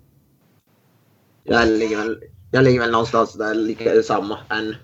Jag 1.44 1.68
ligger 1.68 1.96
väl, 1.96 2.18
jag 2.50 2.64
ligger 2.64 2.80
väl 2.80 2.90
någonstans 2.90 3.34
där 3.34 3.54
lika 3.54 4.02
samma. 4.02 4.38
En, 4.48 4.74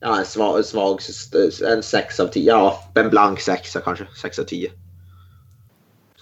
ja, 0.00 0.18
en 0.18 0.24
svag, 0.24 0.64
svag 0.64 0.98
en 1.72 1.82
sex 1.82 2.20
av 2.20 2.26
tio, 2.26 2.50
Ja, 2.50 2.78
en 2.94 3.10
blank 3.10 3.40
sexa 3.40 3.80
kanske. 3.80 4.06
sex 4.22 4.38
av 4.38 4.44
tio. 4.44 4.70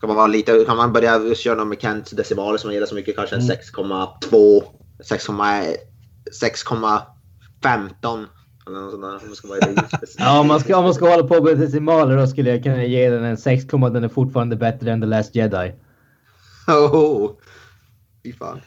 Ska 0.05 0.09
man 0.09 0.17
vara 0.17 0.27
lite, 0.27 0.65
kan 0.67 0.77
man 0.77 0.93
börja 0.93 1.35
köra 1.35 1.55
någon 1.55 1.69
med 1.69 1.81
Kents 1.81 2.11
decimaler 2.11 2.59
som 2.59 2.69
man 2.69 2.75
gillar 2.75 2.87
så 2.87 2.95
mycket, 2.95 3.17
kanske 3.17 3.37
en 3.37 3.43
6,2, 3.43 4.63
6,15 6.41 8.27
eller 8.67 8.81
något 8.81 8.91
sånt 8.91 9.03
där. 9.03 9.09
Om 9.09 9.27
man 9.27 9.37
ska 9.37 9.49
vara 9.49 9.59
lite- 9.69 9.89
Ja, 10.19 10.41
om 10.41 10.47
man 10.49 10.61
ska, 10.61 10.77
om 10.77 10.85
man 10.85 10.95
ska 10.95 11.11
hålla 11.11 11.29
på 11.29 11.43
med 11.43 11.59
decimaler 11.59 12.17
då 12.17 12.27
skulle 12.27 12.51
jag 12.51 12.63
kunna 12.63 12.85
ge 12.85 13.11
den 13.11 13.25
en 13.25 13.37
6, 13.37 13.65
den 13.67 14.05
är 14.05 14.09
fortfarande 14.09 14.57
bättre 14.57 14.93
än 14.93 15.01
The 15.01 15.07
Last 15.07 15.35
Jedi. 15.35 15.73
Oh, 16.67 17.31
fy 18.23 18.33
fan. 18.33 18.61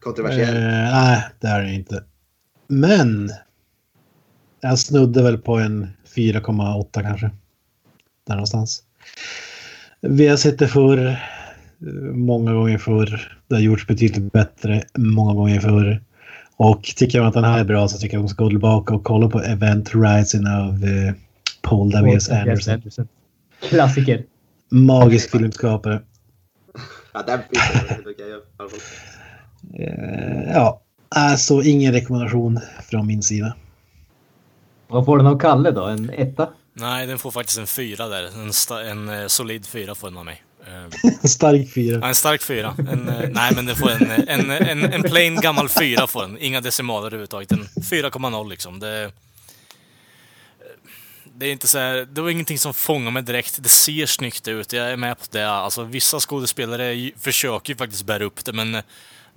Kontroversiell. 0.00 0.56
Eh, 0.56 0.62
nej, 0.62 1.24
det 1.40 1.46
är 1.46 1.62
det 1.62 1.74
inte. 1.74 2.04
Men. 2.66 3.30
Jag 4.60 4.78
snudde 4.78 5.22
väl 5.22 5.38
på 5.38 5.56
en 5.56 5.88
4,8 6.16 7.02
kanske. 7.02 7.30
Där 8.26 8.34
någonstans. 8.34 8.82
Vi 10.00 10.28
har 10.28 10.36
sett 10.36 10.58
det 10.58 10.68
förr. 10.68 11.06
eh, 11.08 11.92
Många 12.14 12.52
gånger 12.52 12.78
förr. 12.78 13.32
Det 13.48 13.54
har 13.54 13.62
gjorts 13.62 13.86
betydligt 13.86 14.32
bättre 14.32 14.82
många 14.98 15.34
gånger 15.34 15.60
förr. 15.60 16.02
Och 16.56 16.82
tycker 16.96 17.18
man 17.20 17.28
att 17.28 17.34
den 17.34 17.44
här 17.44 17.60
är 17.60 17.64
bra 17.64 17.88
så 17.88 17.98
tycker 17.98 18.14
jag 18.16 18.20
att 18.20 18.24
man 18.24 18.28
ska 18.28 18.44
gå 18.44 18.50
tillbaka 18.50 18.94
och 18.94 19.04
kolla 19.04 19.28
på 19.28 19.40
Event 19.42 19.88
Horizon 19.92 20.46
av 20.46 20.84
eh, 20.84 21.14
Paul 21.62 21.90
W.S. 21.90 22.28
Anderson. 22.30 23.08
Klassiker. 23.68 24.24
Magisk 24.70 25.30
filmskapare. 25.30 26.00
Ja, 27.14 27.22
den. 27.26 27.40
Eh, 29.78 30.52
ja, 30.54 30.80
alltså 31.08 31.62
ingen 31.62 31.92
rekommendation 31.92 32.60
från 32.90 33.06
min 33.06 33.22
sida. 33.22 33.54
Vad 34.88 35.04
får 35.04 35.16
den 35.18 35.26
av 35.26 35.38
Kalle 35.38 35.70
då? 35.70 35.84
En 35.84 36.10
etta? 36.10 36.48
Nej, 36.78 37.06
den 37.06 37.18
får 37.18 37.30
faktiskt 37.30 37.58
en 37.58 37.66
fyra 37.66 38.08
där. 38.08 38.22
En, 38.24 38.52
en 38.86 39.08
eh, 39.08 39.26
solid 39.26 39.66
fyra 39.66 39.94
får 39.94 40.08
den 40.08 40.18
av 40.18 40.24
mig. 40.24 40.42
Stark 41.24 41.72
fyra. 41.74 41.98
Ja, 42.02 42.08
en 42.08 42.14
stark 42.14 42.42
fyra. 42.42 42.74
En, 42.78 43.08
eh, 43.08 43.28
nej, 43.30 43.52
men 43.54 43.66
det 43.66 43.76
får 43.76 43.90
en, 43.90 44.10
en, 44.10 44.50
en, 44.50 44.92
en 44.92 45.02
plain 45.02 45.40
gammal 45.40 45.68
fyra 45.68 46.06
får 46.06 46.22
den. 46.22 46.38
Inga 46.38 46.60
decimaler 46.60 47.06
överhuvudtaget. 47.06 47.52
En 47.52 47.68
4,0 47.82 48.50
liksom. 48.50 48.80
Det, 48.80 49.12
det 51.34 51.46
är 51.46 51.52
inte 51.52 51.68
så 51.68 51.78
här, 51.78 52.08
det 52.10 52.20
var 52.20 52.30
ingenting 52.30 52.58
som 52.58 52.74
fångar 52.74 53.10
mig 53.10 53.22
direkt. 53.22 53.62
Det 53.62 53.68
ser 53.68 54.06
snyggt 54.06 54.48
ut, 54.48 54.72
jag 54.72 54.90
är 54.90 54.96
med 54.96 55.18
på 55.18 55.24
det. 55.30 55.50
Alltså, 55.50 55.82
vissa 55.82 56.20
skådespelare 56.20 57.10
försöker 57.20 57.72
ju 57.72 57.76
faktiskt 57.76 58.06
bära 58.06 58.24
upp 58.24 58.44
det, 58.44 58.52
men 58.52 58.82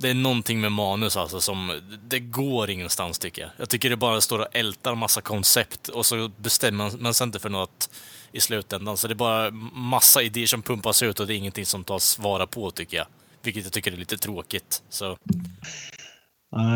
det 0.02 0.10
är 0.10 0.14
någonting 0.14 0.62
med 0.62 0.72
manus 0.72 1.18
alltså 1.18 1.41
som... 1.41 1.82
Det 2.08 2.20
går 2.20 2.70
ingenstans 2.70 3.20
tycker 3.20 3.41
jag. 3.41 3.52
Jag 3.58 3.70
tycker 3.70 3.89
det 3.89 3.97
bara 3.97 4.22
står 4.22 4.39
och 4.39 4.47
ältar 4.52 4.95
massa 4.95 5.22
koncept 5.22 5.88
och 5.88 6.06
så 6.06 6.32
bestämmer 6.38 6.91
man 7.00 7.14
sig 7.14 7.26
inte 7.26 7.39
för 7.39 7.50
något 7.50 7.89
i 8.32 8.39
slutändan. 8.39 8.97
Så 8.97 9.08
det 9.08 9.14
är 9.14 9.16
bara 9.16 9.52
massa 9.74 10.22
idéer 10.22 10.45
som 10.45 10.62
pumpas 10.62 11.04
ut 11.04 11.20
och 11.20 11.28
det 11.28 11.34
är 11.34 11.38
ingenting 11.38 11.66
som 11.66 11.84
tas 11.84 12.20
vara 12.20 12.47
på 12.47 12.72
tycker 12.72 12.97
jag. 12.97 13.06
Vilket 13.43 13.64
jag 13.64 13.74
tycker 13.74 13.91
är 13.91 13.97
lite 13.97 14.18
tråkigt. 14.18 14.82
Så 14.89 15.18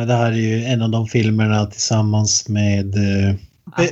det 0.07 0.13
här 0.13 0.31
är 0.31 0.37
ju 0.37 0.65
en 0.65 0.81
av 0.81 0.89
de 0.89 1.07
filmerna 1.07 1.65
tillsammans 1.65 2.49
med... 2.49 2.95
Eh, 2.95 3.35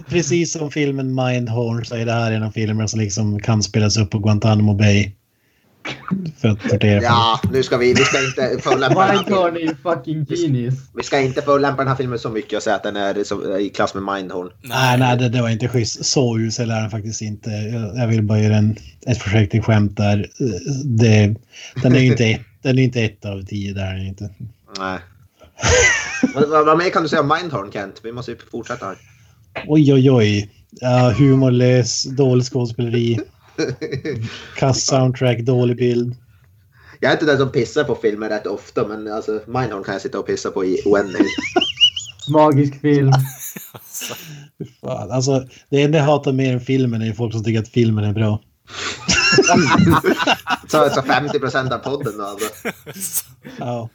precis 0.10 0.54
som 0.54 0.72
filmen 0.72 1.16
Mindhorn 1.16 1.86
så 1.86 1.96
är 1.96 2.06
det 2.06 2.14
här 2.14 2.32
en 2.32 2.44
av 2.44 2.52
filmerna 2.52 2.88
som 2.88 3.00
liksom 3.00 3.40
kan 3.40 3.64
spelas 3.64 3.98
upp 3.98 4.10
på 4.10 4.20
Guantanamo 4.20 4.74
Bay. 4.74 5.12
För 6.38 6.48
att 6.48 6.60
tortera 6.70 7.02
Ja, 7.02 7.40
nu 7.52 7.64
ska 7.64 7.78
vi, 7.78 7.94
vi 7.94 8.04
ska 8.04 8.26
inte 8.26 8.64
förolämpa 8.64 9.00
den 9.00 9.18
här 9.18 9.24
Mindhorn 9.24 9.56
filmen. 9.56 9.76
är 9.84 9.96
fucking 9.96 10.26
genius. 10.26 10.74
Vi 10.96 11.04
ska 11.04 11.20
inte 11.20 11.42
förolämpa 11.42 11.82
den 11.82 11.88
här 11.88 11.96
filmen 11.96 12.20
så 12.20 12.30
mycket 12.30 12.58
och 12.58 12.64
säga 12.64 12.76
att 12.76 12.84
den 12.84 12.96
är 12.96 13.24
så, 13.24 13.58
i 13.58 13.70
klass 13.70 13.94
med 13.94 14.16
Mindhorn. 14.16 14.50
Nej, 14.62 15.00
nej, 15.00 15.18
det, 15.18 15.30
det 15.30 15.42
var 15.42 15.50
inte 15.50 15.68
schysst. 15.68 16.06
Så 16.06 16.40
usel 16.40 16.72
är 16.72 16.82
den 16.82 16.90
faktiskt 16.90 17.22
inte. 17.22 17.50
Jag, 17.50 17.98
jag 17.98 18.08
vill 18.08 18.24
bara 18.24 18.40
göra 18.40 18.56
en, 18.56 18.76
ett 19.08 19.22
försök 19.22 19.52
till 19.52 19.62
skämt 19.62 19.98
där. 19.98 20.30
Det, 20.86 21.36
den 21.84 21.96
är 21.96 22.00
ju 22.00 22.08
inte 22.08 22.26
ett, 22.26 22.42
den 22.62 22.80
är 22.80 22.84
inte 22.84 23.02
ett 23.02 23.26
av 23.26 23.42
tio 23.46 23.74
där. 23.74 23.88
är 23.88 23.94
den 23.94 24.08
Inte. 24.08 24.30
Nej. 24.80 25.00
vad, 26.34 26.66
vad, 26.66 26.78
mer 26.78 26.90
kan 26.90 27.04
du 27.04 27.10
säga 27.10 27.22
om 27.22 27.38
Mindhorn, 27.42 27.72
Kent? 27.72 28.00
Vi 28.04 28.12
måste 28.12 28.32
ju 28.32 28.38
fortsätta 28.52 28.86
här. 28.86 28.98
Oj, 29.68 29.94
oj, 29.94 30.12
oj. 30.12 30.50
Ja, 30.72 31.14
humorlös, 31.18 32.04
dålig 32.04 32.46
skådespeleri, 32.46 33.20
kass 34.58 34.86
soundtrack, 34.86 35.40
dålig 35.40 35.78
bild. 35.78 36.16
Jag 37.00 37.10
är 37.10 37.14
inte 37.14 37.26
den 37.26 37.38
som 37.38 37.52
pissar 37.52 37.84
på 37.84 37.96
filmer 37.96 38.30
rätt 38.30 38.48
ofta, 38.48 38.88
men 38.88 39.12
alltså, 39.12 39.32
Mindhorn 39.46 39.84
kan 39.84 39.94
jag 39.94 40.02
sitta 40.02 40.20
och 40.20 40.28
pissa 40.28 40.52
på 40.52 40.66
i 40.66 40.82
oändlighet. 40.86 41.28
Magisk 42.30 42.82
film. 42.82 43.12
Fy 44.58 44.66
Fan. 44.82 45.12
Alltså, 45.12 45.48
det 45.70 45.84
enda 45.84 45.98
jag 45.98 46.06
hatar 46.06 46.32
mer 46.32 46.54
än 46.54 46.62
filmen 46.62 47.02
är 47.02 47.14
folk 47.14 47.34
som 47.34 47.44
tycker 47.44 47.60
att 47.60 47.70
filmen 47.70 48.04
är 48.04 48.14
bra. 48.14 48.40
så, 50.68 50.90
så 50.90 51.02
50 51.02 51.40
procent 51.40 51.74
av 51.74 51.78
podden 51.78 52.18
då 52.18 52.24
alltså. 52.24 52.70
Ja. 53.58 53.90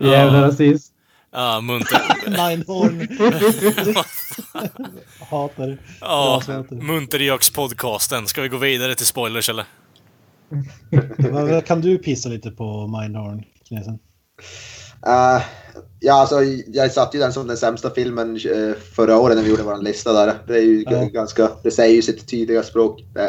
Jävla 0.00 0.42
rasist. 0.42 0.92
Ja, 1.32 1.60
munter. 1.60 2.00
Mindhorn. 2.48 3.08
hatar 5.20 5.66
det. 5.66 5.78
Ja. 6.00 6.42
Munterjöks-podcasten. 6.70 8.26
Ska 8.26 8.42
vi 8.42 8.48
gå 8.48 8.56
vidare 8.56 8.94
till 8.94 9.06
spoilers 9.06 9.48
eller? 9.48 9.64
Kan 11.60 11.80
du 11.80 11.98
pissa 11.98 12.28
lite 12.28 12.50
på 12.50 12.86
Mindhorn, 13.00 13.42
Knesen? 13.68 13.98
Uh, 15.06 15.42
ja, 16.00 16.14
alltså, 16.14 16.42
jag 16.66 16.92
satte 16.92 17.16
ju 17.16 17.22
den 17.22 17.32
som 17.32 17.46
den 17.46 17.56
sämsta 17.56 17.90
filmen 17.90 18.36
eh, 18.36 18.74
förra 18.94 19.18
året 19.18 19.36
när 19.36 19.42
vi 19.44 19.50
gjorde 19.50 19.62
vår 19.62 19.82
lista 19.82 20.12
där. 20.12 20.34
Det 20.46 20.54
är 20.58 20.62
ju 20.62 20.84
Ja. 20.90 21.04
ganska, 21.04 21.50
det 21.62 21.70
säger 21.70 21.94
ju 21.94 22.02
sitt 22.02 22.28
tydliga 22.28 22.62
språk. 22.62 23.00
Det 23.14 23.20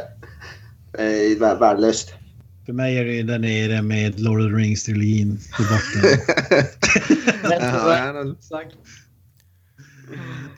är 1.03 1.35
vär- 1.39 1.59
värdelöst. 1.59 2.13
För 2.65 2.73
mig 2.73 2.97
är 2.97 3.05
det 3.05 3.23
där 3.23 3.39
nere 3.39 3.81
med 3.81 4.19
Lord 4.19 4.39
of 4.41 4.45
the 4.51 4.55
Rings-trilogin 4.57 5.37
i 5.59 5.63
botten. 5.63 6.19
Ja, 7.61 7.97
ja, 7.97 8.13
men- 8.13 8.31
Exakt. 8.31 8.75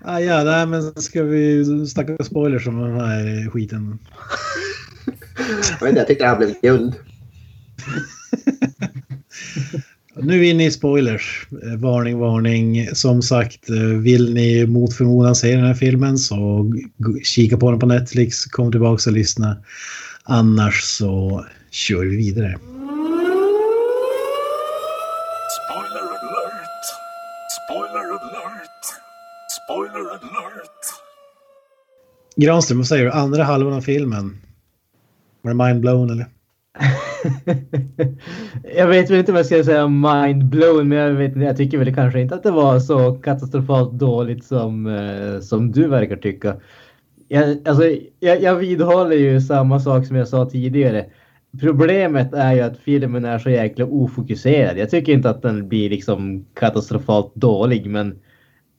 Ah, 0.02 0.20
ja, 0.20 0.43
nej, 0.43 0.66
men 0.66 1.02
ska 1.02 1.24
vi 1.24 1.66
snacka 1.88 2.24
spoilers 2.24 2.68
om 2.68 2.82
den 2.82 3.00
här 3.00 3.50
skiten? 3.50 4.00
jag, 5.80 5.80
vet 5.80 5.89
inte, 5.89 6.00
jag 6.00 6.08
tyckte 6.08 6.24
det 6.24 6.30
här 6.30 6.38
blev 6.38 6.54
guld. 6.62 6.95
Nu 10.20 10.36
är 10.36 10.39
vi 10.39 10.50
inne 10.50 10.66
i 10.66 10.72
spoilers. 10.72 11.48
Eh, 11.64 11.78
varning, 11.78 12.20
varning. 12.20 12.95
Som 12.95 13.22
sagt, 13.22 13.70
eh, 13.70 13.76
vill 13.76 14.34
ni 14.34 14.66
mot 14.66 14.93
förmodan 14.93 15.36
se 15.36 15.56
den 15.56 15.66
här 15.66 15.74
filmen 15.74 16.18
så 16.18 16.72
kika 17.24 17.58
på 17.58 17.72
den 17.72 17.80
på 17.80 17.86
Netflix, 17.86 18.45
kom 18.45 18.72
tillbaka 18.72 19.10
och 19.10 19.14
lyssna. 19.14 19.58
Annars 20.24 20.82
så 20.84 21.45
kör 21.72 22.06
vi 22.06 22.16
vidare. 22.16 22.58
Spoiler 25.58 26.08
alert! 26.10 26.84
Spoiler 27.66 28.10
alert! 28.12 28.84
Spoiler 29.64 30.10
alert! 30.10 30.84
Granström, 32.38 32.77
vad 32.77 32.88
säger 32.88 33.05
du? 33.05 33.11
Andra 33.11 33.43
halvan 33.43 33.73
av 33.73 33.81
filmen? 33.81 34.38
Var 35.41 35.53
det 35.53 35.65
mindblown 35.65 36.09
eller? 36.09 36.25
jag 38.75 38.88
vet 38.88 39.09
väl 39.09 39.19
inte 39.19 39.31
vad 39.31 39.39
jag 39.39 39.45
ska 39.45 39.63
säga 39.63 39.88
mind 39.88 40.45
blown, 40.45 40.88
men 40.88 40.97
jag, 40.97 41.11
vet, 41.11 41.35
jag 41.35 41.57
tycker 41.57 41.77
väl 41.77 41.95
kanske 41.95 42.21
inte 42.21 42.35
att 42.35 42.43
det 42.43 42.51
var 42.51 42.79
så 42.79 43.13
katastrofalt 43.13 43.93
dåligt 43.93 44.45
som, 44.45 44.88
eh, 44.88 45.39
som 45.39 45.71
du 45.71 45.88
verkar 45.88 46.15
tycka. 46.15 46.55
Jag, 47.27 47.67
alltså, 47.67 47.83
jag, 48.19 48.41
jag 48.41 48.55
vidhåller 48.55 49.15
ju 49.15 49.41
samma 49.41 49.79
sak 49.79 50.05
som 50.05 50.15
jag 50.15 50.27
sa 50.27 50.49
tidigare. 50.49 51.05
Problemet 51.59 52.33
är 52.33 52.53
ju 52.53 52.61
att 52.61 52.77
filmen 52.77 53.25
är 53.25 53.39
så 53.39 53.49
jäkla 53.49 53.85
ofokuserad. 53.85 54.77
Jag 54.77 54.89
tycker 54.89 55.13
inte 55.13 55.29
att 55.29 55.41
den 55.41 55.67
blir 55.67 55.89
liksom 55.89 56.45
katastrofalt 56.53 57.35
dålig, 57.35 57.89
men 57.89 58.19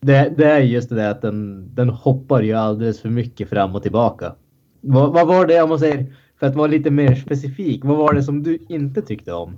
det, 0.00 0.34
det 0.36 0.44
är 0.44 0.60
just 0.60 0.88
det 0.88 0.94
där 0.94 1.10
att 1.10 1.22
den, 1.22 1.68
den 1.74 1.88
hoppar 1.88 2.42
ju 2.42 2.52
alldeles 2.52 3.00
för 3.00 3.08
mycket 3.10 3.48
fram 3.48 3.74
och 3.74 3.82
tillbaka. 3.82 4.34
Vad, 4.80 5.12
vad 5.12 5.26
var 5.26 5.46
det 5.46 5.62
om 5.62 5.68
man 5.68 5.78
säger, 5.78 6.06
för 6.38 6.46
att 6.46 6.54
vara 6.54 6.66
lite 6.66 6.90
mer 6.90 7.14
specifik, 7.14 7.84
vad 7.84 7.96
var 7.96 8.12
det 8.12 8.22
som 8.22 8.42
du 8.42 8.58
inte 8.68 9.02
tyckte 9.02 9.32
om? 9.32 9.56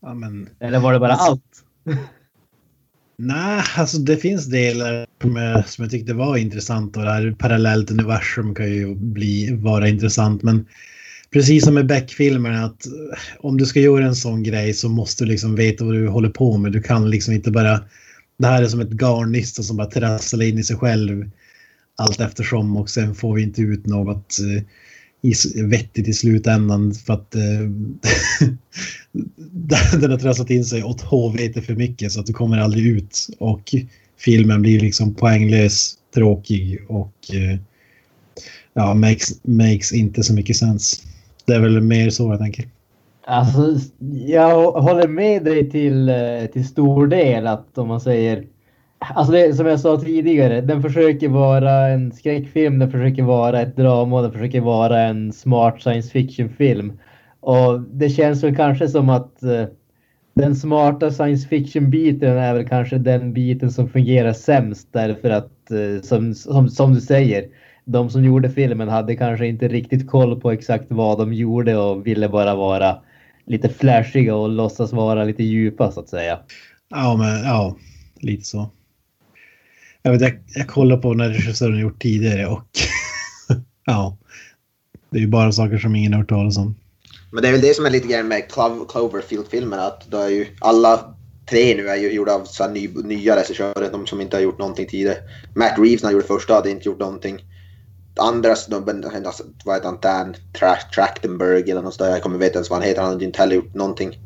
Ja, 0.00 0.14
men... 0.14 0.48
Eller 0.58 0.80
var 0.80 0.92
det 0.92 0.98
bara 0.98 1.12
Alltså- 1.12 1.30
allt? 1.30 1.64
Nej, 3.16 3.62
alltså 3.76 3.98
det 3.98 4.16
finns 4.16 4.46
delar 4.46 5.06
som 5.22 5.36
jag, 5.36 5.68
som 5.68 5.84
jag 5.84 5.90
tyckte 5.90 6.14
var 6.14 6.36
intressant 6.36 6.96
och 6.96 7.02
det 7.02 7.10
här 7.10 7.34
parallellt 7.38 7.90
universum 7.90 8.54
kan 8.54 8.72
ju 8.72 8.94
bli, 8.94 9.56
vara 9.56 9.88
intressant. 9.88 10.42
Men 10.42 10.66
precis 11.30 11.64
som 11.64 11.74
med 11.74 11.86
Beck-filmerna 11.86 12.64
att 12.64 12.86
eh, 12.86 12.92
om 13.38 13.56
du 13.56 13.66
ska 13.66 13.80
göra 13.80 14.06
en 14.06 14.16
sån 14.16 14.42
grej 14.42 14.74
så 14.74 14.88
måste 14.88 15.24
du 15.24 15.30
liksom 15.30 15.54
veta 15.54 15.84
vad 15.84 15.94
du 15.94 16.08
håller 16.08 16.28
på 16.28 16.58
med. 16.58 16.72
Du 16.72 16.82
kan 16.82 17.10
liksom 17.10 17.34
inte 17.34 17.50
bara... 17.50 17.80
Det 18.38 18.46
här 18.46 18.62
är 18.62 18.68
som 18.68 18.80
ett 18.80 18.90
garnnista 18.90 19.62
som 19.62 19.76
bara 19.76 19.90
trasslar 19.90 20.44
in 20.44 20.58
i 20.58 20.64
sig 20.64 20.76
själv 20.76 21.30
allt 21.96 22.20
eftersom 22.20 22.76
och 22.76 22.90
sen 22.90 23.14
får 23.14 23.34
vi 23.34 23.42
inte 23.42 23.62
ut 23.62 23.86
något 23.86 24.36
eh, 24.40 24.62
i, 25.30 25.62
vettigt 25.62 26.08
i 26.08 26.12
slutändan 26.12 26.94
för 26.94 27.14
att 27.14 27.34
eh, 27.34 27.40
den 30.00 30.10
har 30.10 30.18
trasslat 30.18 30.50
in 30.50 30.64
sig 30.64 30.84
åt 30.84 31.00
HVT 31.00 31.66
för 31.66 31.74
mycket 31.74 32.12
så 32.12 32.20
att 32.20 32.26
du 32.26 32.32
kommer 32.32 32.58
aldrig 32.58 32.86
ut 32.86 33.28
och 33.38 33.74
filmen 34.18 34.62
blir 34.62 34.80
liksom 34.80 35.14
poänglös, 35.14 35.94
tråkig 36.14 36.80
och 36.88 37.14
ja, 38.74 38.94
makes, 38.94 39.44
makes 39.44 39.92
inte 39.92 40.22
så 40.22 40.34
mycket 40.34 40.56
sens. 40.56 41.02
Det 41.44 41.54
är 41.54 41.60
väl 41.60 41.80
mer 41.80 42.10
så 42.10 42.30
jag 42.30 42.38
tänker. 42.38 42.64
Alltså, 43.26 43.74
jag 44.26 44.72
håller 44.72 45.08
med 45.08 45.44
dig 45.44 45.70
till, 45.70 46.08
eh, 46.08 46.46
till 46.52 46.68
stor 46.68 47.06
del 47.06 47.46
att 47.46 47.78
om 47.78 47.88
man 47.88 48.00
säger 48.00 48.44
Alltså 49.14 49.32
det, 49.32 49.54
som 49.54 49.66
jag 49.66 49.80
sa 49.80 50.00
tidigare, 50.00 50.60
den 50.60 50.82
försöker 50.82 51.28
vara 51.28 51.88
en 51.88 52.12
skräckfilm, 52.12 52.78
den 52.78 52.90
försöker 52.90 53.22
vara 53.22 53.60
ett 53.60 53.76
drama, 53.76 54.22
den 54.22 54.32
försöker 54.32 54.60
vara 54.60 55.00
en 55.00 55.32
smart 55.32 55.82
science 55.82 56.10
fiction-film. 56.10 56.92
Och 57.40 57.80
det 57.80 58.08
känns 58.08 58.44
väl 58.44 58.56
kanske 58.56 58.88
som 58.88 59.08
att 59.08 59.42
eh, 59.42 59.64
den 60.34 60.56
smarta 60.56 61.10
science 61.10 61.48
fiction-biten 61.48 62.36
är 62.36 62.54
väl 62.54 62.68
kanske 62.68 62.98
den 62.98 63.32
biten 63.32 63.70
som 63.70 63.88
fungerar 63.88 64.32
sämst 64.32 64.88
därför 64.92 65.30
att 65.30 65.70
eh, 65.70 66.02
som, 66.02 66.34
som, 66.34 66.68
som 66.68 66.94
du 66.94 67.00
säger, 67.00 67.44
de 67.84 68.10
som 68.10 68.24
gjorde 68.24 68.50
filmen 68.50 68.88
hade 68.88 69.16
kanske 69.16 69.46
inte 69.46 69.68
riktigt 69.68 70.10
koll 70.10 70.40
på 70.40 70.50
exakt 70.50 70.86
vad 70.88 71.18
de 71.18 71.32
gjorde 71.32 71.76
och 71.76 72.06
ville 72.06 72.28
bara 72.28 72.54
vara 72.54 72.98
lite 73.46 73.68
flashiga 73.68 74.34
och 74.34 74.48
låtsas 74.48 74.92
vara 74.92 75.24
lite 75.24 75.42
djupa 75.42 75.92
så 75.92 76.00
att 76.00 76.08
säga. 76.08 76.38
Ja, 76.88 77.16
men 77.16 77.44
ja, 77.44 77.76
lite 78.20 78.44
så. 78.44 78.70
Jag, 80.02 80.12
vet, 80.12 80.20
jag, 80.20 80.32
jag 80.54 80.68
kollar 80.68 80.96
på 80.96 81.14
när 81.14 81.28
regissören 81.28 81.78
gjort 81.78 82.02
tidigare 82.02 82.46
och 82.46 82.68
ja, 83.84 84.16
det 85.10 85.18
är 85.18 85.20
ju 85.20 85.28
bara 85.28 85.52
saker 85.52 85.78
som 85.78 85.96
ingen 85.96 86.12
har 86.12 86.20
hört 86.20 86.28
talas 86.28 86.58
om. 86.58 86.74
Men 87.32 87.42
det 87.42 87.48
är 87.48 87.52
väl 87.52 87.60
det 87.60 87.76
som 87.76 87.86
är 87.86 87.90
lite 87.90 88.08
grann 88.08 88.28
med 88.28 88.42
Clo- 88.50 88.86
Cloverfield-filmerna. 88.88 89.82
Att 89.86 90.06
då 90.10 90.18
är 90.18 90.28
ju 90.28 90.46
alla 90.60 91.14
tre 91.50 91.74
nu 91.76 91.88
är 91.88 91.96
ju 91.96 92.12
gjorda 92.12 92.32
av 92.34 92.44
så 92.44 92.68
ny, 92.68 92.88
nya 93.04 93.36
regissörer. 93.36 93.92
De 93.92 94.06
som 94.06 94.20
inte 94.20 94.36
har 94.36 94.42
gjort 94.42 94.58
någonting 94.58 94.86
tidigare. 94.86 95.16
Matt 95.54 95.78
Reeves 95.78 96.02
när 96.02 96.08
han 96.08 96.12
gjorde 96.12 96.26
första 96.26 96.54
hade 96.54 96.70
inte 96.70 96.88
gjort 96.88 96.98
någonting 96.98 97.38
andra 98.16 98.56
snubben, 98.56 99.04
alltså, 99.26 99.44
vad 99.64 99.74
heter 99.74 99.88
han, 99.88 99.98
Dan 100.02 100.34
Tra- 100.58 100.90
Trachtenberg 100.94 101.70
eller 101.70 101.82
något 101.82 101.94
sånt. 101.94 102.10
Jag 102.10 102.22
kommer 102.22 102.44
inte 102.44 102.56
ens 102.56 102.70
vad 102.70 102.78
han 102.78 102.88
heter. 102.88 103.02
Han 103.02 103.12
har 103.12 103.22
inte 103.22 103.38
heller 103.38 103.56
gjort 103.56 103.74
någonting. 103.74 104.18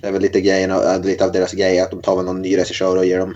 Det 0.00 0.06
är 0.06 0.12
väl 0.12 0.22
lite 0.22 0.40
grejen, 0.40 0.70
äh, 0.70 1.00
lite 1.00 1.24
av 1.24 1.32
deras 1.32 1.52
grej 1.52 1.80
att 1.80 1.90
de 1.90 2.02
tar 2.02 2.16
väl 2.16 2.24
någon 2.24 2.42
ny 2.42 2.56
regissör 2.56 2.96
och 2.96 3.06
ger 3.06 3.18
dem... 3.18 3.34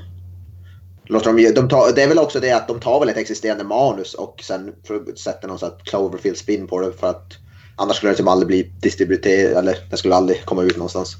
Låter 1.04 1.32
de, 1.32 1.50
de 1.50 1.68
tar, 1.68 1.92
det 1.92 2.02
är 2.02 2.08
väl 2.08 2.18
också 2.18 2.40
det 2.40 2.52
att 2.52 2.68
de 2.68 2.80
tar 2.80 3.00
väl 3.00 3.08
ett 3.08 3.16
existerande 3.16 3.64
manus 3.64 4.14
och 4.14 4.42
sen 4.42 4.72
sätter 5.16 5.48
någon 5.48 5.58
sån 5.58 5.68
här 5.68 5.78
Cloverfield 5.84 6.38
spin 6.38 6.66
på 6.66 6.80
det 6.80 6.92
för 6.92 7.06
att 7.06 7.32
annars 7.76 7.96
skulle 7.96 8.12
det 8.12 8.16
typ 8.16 8.28
aldrig 8.28 8.46
bli 8.46 8.72
distribuerat 8.80 9.56
eller 9.56 9.78
det 9.90 9.96
skulle 9.96 10.14
aldrig 10.14 10.44
komma 10.44 10.62
ut 10.62 10.76
någonstans. 10.76 11.16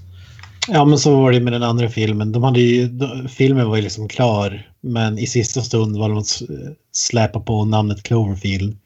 Ja, 0.68 0.84
men 0.84 0.98
så 0.98 1.20
var 1.20 1.32
det 1.32 1.40
med 1.40 1.52
den 1.52 1.62
andra 1.62 1.88
filmen. 1.88 2.32
De 2.32 2.42
hade 2.42 2.61
ju, 2.61 2.88
de, 2.88 3.28
filmen 3.28 3.68
var 3.68 3.76
ju 3.76 3.82
liksom 3.82 4.08
klar, 4.08 4.70
men 4.80 5.18
i 5.18 5.26
sista 5.26 5.62
stund 5.62 5.98
var 5.98 6.08
de 6.08 6.18
att 6.18 6.42
släpa 6.92 7.40
på 7.40 7.64
namnet 7.64 8.02
Cloverfield. 8.02 8.78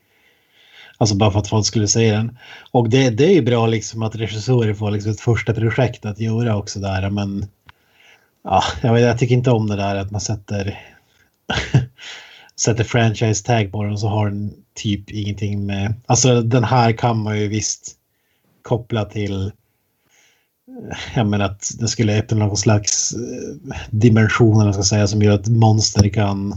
Alltså 0.98 1.16
bara 1.16 1.30
för 1.30 1.38
att 1.38 1.48
folk 1.48 1.66
skulle 1.66 1.88
se 1.88 2.12
den. 2.12 2.38
Och 2.70 2.88
det, 2.88 3.10
det 3.10 3.24
är 3.24 3.32
ju 3.34 3.42
bra 3.42 3.66
liksom 3.66 4.02
att 4.02 4.16
regissörer 4.16 4.74
får 4.74 4.90
liksom 4.90 5.12
ett 5.12 5.20
första 5.20 5.54
projekt 5.54 6.04
att 6.04 6.20
göra 6.20 6.56
också 6.56 6.80
där, 6.80 7.10
men 7.10 7.46
ja, 8.44 8.62
jag, 8.82 8.92
vet, 8.92 9.02
jag 9.02 9.18
tycker 9.18 9.34
inte 9.34 9.50
om 9.50 9.66
det 9.66 9.76
där 9.76 9.96
att 9.96 10.10
man 10.10 10.20
sätter 10.20 10.78
sätter 12.56 12.84
franchise 12.84 13.44
tag 13.44 13.72
på 13.72 13.82
den 13.82 13.92
och 13.92 14.00
så 14.00 14.08
har 14.08 14.28
den 14.28 14.54
typ 14.74 15.10
ingenting 15.10 15.66
med... 15.66 15.94
Alltså 16.06 16.42
den 16.42 16.64
här 16.64 16.92
kan 16.92 17.18
man 17.18 17.40
ju 17.40 17.48
visst 17.48 17.92
koppla 18.62 19.04
till 19.04 19.52
jag 21.14 21.26
menar 21.26 21.44
att 21.44 21.70
det 21.78 21.88
skulle 21.88 22.18
öppna 22.18 22.38
någon 22.38 22.56
slags 22.56 23.12
eh, 23.12 23.76
dimension 23.90 24.54
eller 24.54 24.64
vad 24.64 24.74
ska 24.74 24.82
säga, 24.82 25.06
som 25.06 25.22
gör 25.22 25.32
att 25.32 25.48
monster 25.48 26.08
kan 26.08 26.54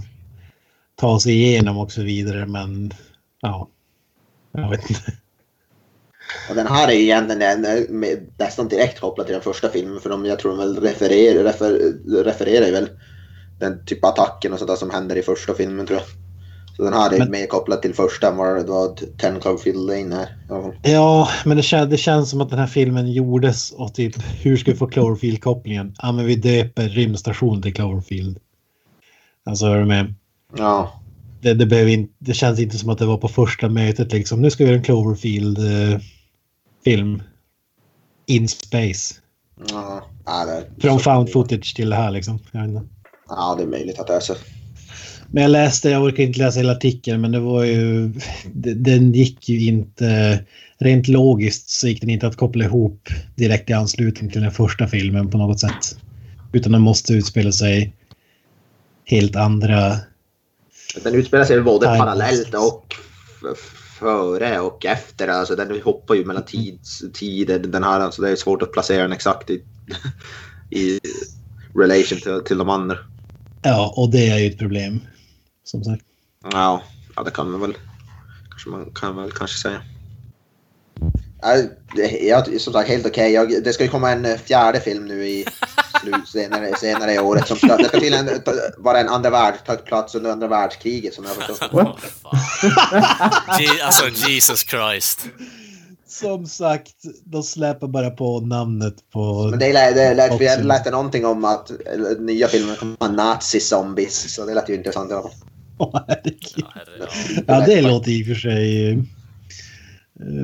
ta 0.95 1.19
sig 1.19 1.33
igenom 1.33 1.77
och 1.77 1.91
så 1.91 2.01
vidare. 2.01 2.45
Men 2.45 2.93
ja, 3.41 3.69
jag 4.51 4.69
vet 4.69 4.89
inte. 4.89 5.13
Och 6.49 6.55
den 6.55 6.67
här 6.67 6.87
är 6.87 6.93
ju 6.93 7.01
egentligen 7.01 7.41
en, 7.41 7.65
eh, 8.03 8.17
nästan 8.37 8.67
direkt 8.67 8.99
kopplad 8.99 9.27
till 9.27 9.33
den 9.33 9.43
första 9.43 9.69
filmen 9.69 9.99
för 9.99 10.09
de, 10.09 10.25
jag 10.25 10.39
tror 10.39 10.51
de 10.51 10.59
väl 10.59 10.81
refererar, 10.81 11.43
refer, 11.43 11.93
refererar 12.23 12.65
ju 12.65 12.71
väl 12.71 12.89
den 13.59 13.85
typ 13.85 14.03
av 14.03 14.09
attacken 14.09 14.53
och 14.53 14.59
sånt 14.59 14.69
där 14.69 14.75
som 14.75 14.89
händer 14.89 15.15
i 15.15 15.21
första 15.21 15.53
filmen 15.53 15.87
tror 15.87 15.99
jag. 15.99 16.26
Så 16.77 16.83
den 16.83 16.93
här 16.93 17.13
är 17.13 17.19
Men- 17.19 17.31
mer 17.31 17.47
kopplad 17.47 17.81
till 17.81 17.93
första 17.93 18.27
än 18.27 18.37
vad, 18.37 18.67
vad 18.67 19.01
Ten 19.17 19.39
Cloverfield 19.39 19.87
Lane 19.87 20.15
är. 20.21 20.27
Ja. 20.49 20.73
Ja, 20.81 21.29
men 21.45 21.57
det, 21.57 21.63
kän, 21.63 21.89
det 21.89 21.97
känns 21.97 22.29
som 22.29 22.41
att 22.41 22.49
den 22.49 22.59
här 22.59 22.67
filmen 22.67 23.11
gjordes 23.11 23.71
och 23.71 23.93
typ 23.93 24.15
hur 24.41 24.57
ska 24.57 24.71
vi 24.71 24.77
få 24.77 24.87
Cloverfield-kopplingen? 24.87 25.95
Ja, 26.01 26.11
men 26.11 26.25
vi 26.25 26.35
döper 26.35 26.89
rymdstationen 26.89 27.61
till 27.61 27.73
Cloverfield. 27.73 28.39
Alltså, 29.45 29.65
är 29.65 29.79
du 29.79 29.85
med? 29.85 30.13
ja. 30.57 31.01
Det, 31.41 31.53
det, 31.53 31.65
behöver 31.65 31.91
in, 31.91 32.09
det 32.19 32.33
känns 32.33 32.59
inte 32.59 32.77
som 32.77 32.89
att 32.89 32.97
det 32.97 33.05
var 33.05 33.17
på 33.17 33.27
första 33.27 33.69
mötet 33.69 34.13
liksom. 34.13 34.41
Nu 34.41 34.51
ska 34.51 34.63
vi 34.63 34.69
göra 34.69 34.77
en 34.77 34.83
Cloverfield-film. 34.83 37.21
In 38.25 38.47
space. 38.47 39.15
Ja, 39.69 40.03
det, 40.25 40.67
Från 40.81 40.99
found 40.99 41.31
footage 41.31 41.75
till 41.75 41.89
det 41.89 41.95
här 41.95 42.11
liksom. 42.11 42.39
Ja, 43.29 43.55
det 43.57 43.63
är 43.63 43.67
möjligt 43.67 43.99
att 43.99 44.07
det 44.07 44.15
är 44.15 44.19
så. 44.19 44.33
Men 45.31 45.43
jag 45.43 45.51
läste, 45.51 45.89
jag 45.89 46.03
orkar 46.03 46.23
inte 46.23 46.39
läsa 46.39 46.59
hela 46.59 46.71
artikeln, 46.71 47.21
men 47.21 47.31
det 47.31 47.39
var 47.39 47.63
ju... 47.63 48.11
Den 48.75 49.13
gick 49.13 49.49
ju 49.49 49.67
inte... 49.67 50.39
Rent 50.79 51.07
logiskt 51.07 51.69
så 51.69 51.87
gick 51.87 52.01
den 52.01 52.09
inte 52.09 52.27
att 52.27 52.35
koppla 52.35 52.65
ihop 52.65 53.09
direkt 53.35 53.69
i 53.69 53.73
anslutning 53.73 54.31
till 54.31 54.41
den 54.41 54.51
första 54.51 54.87
filmen 54.87 55.29
på 55.29 55.37
något 55.37 55.59
sätt. 55.59 55.97
Utan 56.53 56.71
den 56.71 56.81
måste 56.81 57.13
utspela 57.13 57.51
sig 57.51 57.93
helt 59.05 59.35
andra... 59.35 59.95
Den 61.03 61.15
utspelar 61.15 61.45
sig 61.45 61.61
både 61.61 61.85
Time. 61.85 61.97
parallellt 61.97 62.53
och 62.53 62.95
före 63.99 64.59
och 64.59 64.85
efter. 64.85 65.27
Alltså 65.27 65.55
den 65.55 65.81
hoppar 65.81 66.15
ju 66.15 66.25
mellan 66.25 66.45
tids, 66.45 67.03
tider 67.13 67.59
den 67.59 67.83
här. 67.83 67.99
Alltså 67.99 68.21
det 68.21 68.29
är 68.29 68.35
svårt 68.35 68.61
att 68.61 68.71
placera 68.71 69.01
den 69.01 69.11
exakt 69.11 69.49
i, 69.49 69.63
i 70.69 70.99
relation 71.75 72.19
till, 72.19 72.41
till 72.45 72.57
de 72.57 72.69
andra. 72.69 72.97
Ja, 73.61 73.93
och 73.95 74.11
det 74.11 74.29
är 74.29 74.37
ju 74.37 74.47
ett 74.47 74.59
problem. 74.59 74.99
Som 75.67 75.83
sagt. 75.83 76.03
Ja, 76.51 76.81
ja 77.15 77.23
det 77.23 77.31
kan 77.31 77.51
man 77.51 77.61
väl 77.61 77.73
kanske 78.49 78.69
man 78.69 78.91
kan 78.95 79.15
väl 79.15 79.31
kanske 79.31 79.57
säga. 79.57 79.81
Ja, 81.41 81.55
Jag, 82.21 82.61
som 82.61 82.73
sagt 82.73 82.89
helt 82.89 83.05
okej. 83.05 83.31
Jag- 83.33 83.63
Det 83.63 83.73
ska 83.73 83.83
ju 83.83 83.89
komma 83.89 84.11
en 84.11 84.25
eh, 84.25 84.37
fjärde 84.37 84.79
film 84.81 85.05
nu 85.05 85.27
i 85.27 85.45
slut, 86.01 86.27
senare, 86.27 86.75
senare 86.77 87.13
i 87.13 87.19
året. 87.19 87.47
Som 87.47 87.57
ska, 87.57 87.77
det 87.77 87.83
ska 87.87 87.99
tydligen 87.99 88.29
vara 88.77 88.99
en 88.99 89.09
andra 89.09 89.29
värld, 89.29 89.53
ta 89.65 89.75
plats 89.75 90.15
under 90.15 90.31
andra 90.31 90.47
världskriget 90.47 91.13
som 91.13 91.23
jag 91.25 91.31
har 91.31 91.41
förstått. 91.41 91.73
What? 91.73 91.97
Alltså 93.83 94.29
Jesus 94.29 94.59
Christ. 94.59 95.19
Som 96.07 96.45
sagt, 96.45 96.93
de 97.23 97.43
släpar 97.43 97.87
bara 97.87 98.09
på 98.09 98.39
namnet 98.39 98.95
på... 99.13 99.47
Men 99.49 99.59
det 99.59 99.73
lät, 99.73 99.95
det 99.95 100.13
lät, 100.13 100.39
det 100.39 100.63
lät 100.63 100.91
någonting 100.91 101.25
om 101.25 101.45
att 101.45 101.69
eh, 101.71 101.77
nya 102.19 102.47
filmen 102.47 102.75
kommer 102.75 102.95
vara 102.99 103.11
nazi-zombies. 103.11 104.27
Så 104.27 104.45
det 104.45 104.53
lät 104.53 104.69
ju 104.69 104.75
intressant 104.75 105.11
i 105.11 105.13
alla 105.13 105.21
fall. 105.23 105.31
Åh, 105.93 106.01
herregud. 106.07 106.37
Ja, 106.55 106.65
ja. 106.99 107.05
Ja, 107.47 107.65
det 107.65 107.81
låter 107.81 108.11
i 108.11 108.23
och 108.23 108.27
för 108.27 108.35
sig... 108.35 108.89
eh, 108.91 108.97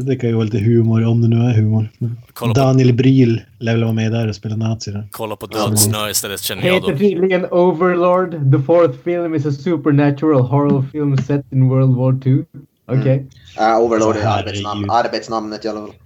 Det 0.04 0.16
kan 0.16 0.30
ju 0.30 0.36
vara 0.36 0.46
lite 0.46 0.60
humor, 0.60 1.06
om 1.06 1.22
det 1.22 1.28
nu 1.28 1.36
är 1.46 1.54
humor. 1.54 1.90
Kolla 2.34 2.54
på- 2.54 2.60
Daniel 2.60 2.94
Bryl 2.94 3.42
lär 3.60 3.72
väl 3.74 3.84
vara 3.84 3.94
med 3.94 4.12
där 4.12 4.28
och 4.28 4.36
spela 4.36 4.56
nazi. 4.56 4.92
Där. 4.92 5.08
Kolla 5.12 5.36
på 5.36 5.46
Död 5.46 5.80
snö 5.80 6.10
istället 6.10 6.42
känner 6.42 6.68
jag 6.68 6.74
Heter 6.74 6.92
då. 6.92 6.98
tydligen 6.98 7.46
Overlord. 7.46 8.32
The 8.32 8.60
fourth 8.66 8.98
film 9.04 9.36
is 9.36 9.46
a 9.46 9.52
supernatural 9.52 10.42
horror 10.42 10.86
film 10.92 11.18
set 11.18 11.52
in 11.52 11.70
World 11.70 11.96
War 11.96 12.28
II. 12.28 12.46
Okej. 12.86 13.28
Uh, 13.60 13.78
Overlord 13.80 14.16
är 14.16 14.26
arbetsnamn, 14.28 14.90
arbetsnamnet 14.90 15.66
i 15.66 15.68
alla 15.68 15.80
fall. 15.82 15.94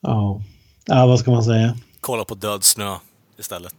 Ja. 0.00 0.42
ja, 0.86 1.06
vad 1.06 1.18
ska 1.20 1.30
man 1.30 1.42
säga? 1.42 1.76
Kolla 2.00 2.24
på 2.24 2.34
Död 2.34 2.64
snö 2.64 2.94
istället. 3.38 3.74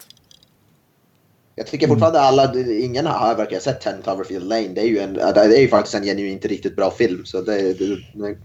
Jag 1.60 1.68
tycker 1.68 1.88
fortfarande 1.88 2.20
alla, 2.20 2.53
ingen 2.82 3.05
har 3.05 3.36
verkar 3.36 3.60
sett 3.60 3.82
Ten 3.82 4.01
Cloverfield 4.03 4.47
Lane. 4.49 4.68
Det 4.68 4.82
är 4.82 4.86
ju, 4.88 4.99
en, 4.99 5.14
det 5.14 5.22
är 5.57 5.62
ju 5.62 5.68
faktiskt 5.68 5.95
en 5.95 6.03
genuint 6.03 6.32
inte 6.34 6.47
riktigt 6.47 6.76
bra 6.76 6.91
film. 6.91 7.26
Så 7.26 7.41
det, 7.41 7.74
det, 7.80 7.95
det, 8.14 8.36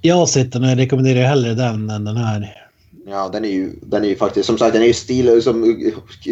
Jag 0.00 0.28
den 0.52 0.64
och 0.64 0.70
jag 0.70 0.78
rekommenderar 0.78 1.26
hellre 1.28 1.54
den 1.54 1.90
än 1.90 2.04
den 2.04 2.16
här. 2.16 2.68
ja, 3.06 3.28
den 3.32 3.44
är 3.44 3.48
ju, 3.48 3.72
den 3.82 4.04
är 4.04 4.08
ju 4.08 4.16
faktiskt, 4.16 4.46
som 4.46 4.58
sagt, 4.58 4.72
den 4.72 4.82
är 4.82 4.86
ju 4.86 4.92
stil, 4.92 5.42
som 5.42 5.76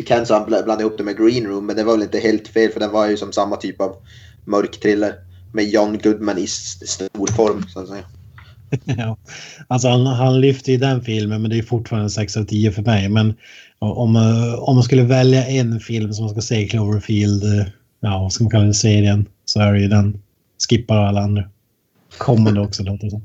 Ken 0.07 0.27
sa, 0.27 0.45
blandade 0.45 0.81
ihop 0.81 0.99
det 0.99 1.05
med 1.05 1.17
Green 1.19 1.47
Room. 1.47 1.67
Men 1.67 1.77
det 1.77 1.85
var 1.85 1.93
väl 1.93 2.03
inte 2.03 2.19
helt 2.19 2.49
fel 2.49 2.73
för 2.73 2.81
den 2.81 2.91
var 2.93 3.09
ju 3.09 3.17
som 3.17 3.33
samma 3.33 3.57
typ 3.57 3.81
av 3.81 3.97
mörk 4.45 4.81
thriller. 4.81 5.15
Med 5.53 5.65
John 5.69 5.99
Goodman 6.03 6.39
i 6.39 6.45
s- 6.45 6.89
stor 6.91 7.27
form, 7.27 7.65
så 7.69 7.81
att 7.81 7.89
säga. 7.89 8.05
ja. 8.85 9.17
Alltså 9.69 9.89
han, 9.89 10.07
han 10.07 10.41
lyfter 10.41 10.73
ju 10.73 10.79
den 10.79 11.03
filmen 11.03 11.43
men 11.43 11.51
det 11.51 11.59
är 11.59 11.63
fortfarande 11.63 12.11
6 12.11 12.37
av 12.37 12.45
10 12.45 12.73
för 12.73 12.83
mig. 12.83 13.09
Men 13.09 13.35
om, 13.79 14.17
eh, 14.17 14.55
om 14.55 14.75
man 14.75 14.85
skulle 14.85 15.03
välja 15.03 15.47
en 15.47 15.81
film 15.81 16.13
som 16.13 16.25
man 16.25 16.33
ska 16.33 16.41
se 16.41 16.61
i 16.61 16.69
Cloverfield, 16.69 17.45
eh, 17.45 17.67
ja 18.01 18.19
vad 18.19 18.33
ska 18.33 18.45
man 18.45 18.51
kalla 18.51 18.65
det, 18.65 18.75
serien, 18.75 19.29
så 19.45 19.61
är 19.61 19.73
det 19.73 19.81
ju 19.81 19.89
den. 19.89 20.23
Skippar 20.69 20.97
alla 20.97 21.21
andra. 21.21 21.45
Kommande 22.19 22.61
också 22.61 22.83
låter 22.83 23.05
det 23.05 23.11
som. 23.11 23.23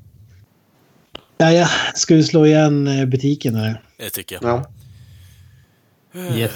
Ja, 1.38 1.52
ja. 1.52 1.70
Ska 1.96 2.16
vi 2.16 2.24
slå 2.24 2.46
igen 2.46 2.88
eh, 2.88 3.06
butiken 3.06 3.56
eller? 3.56 3.82
Det 3.98 4.10
tycker 4.10 4.40
jag. 4.42 4.44
Ja. 4.44 4.66
Yes. 6.36 6.52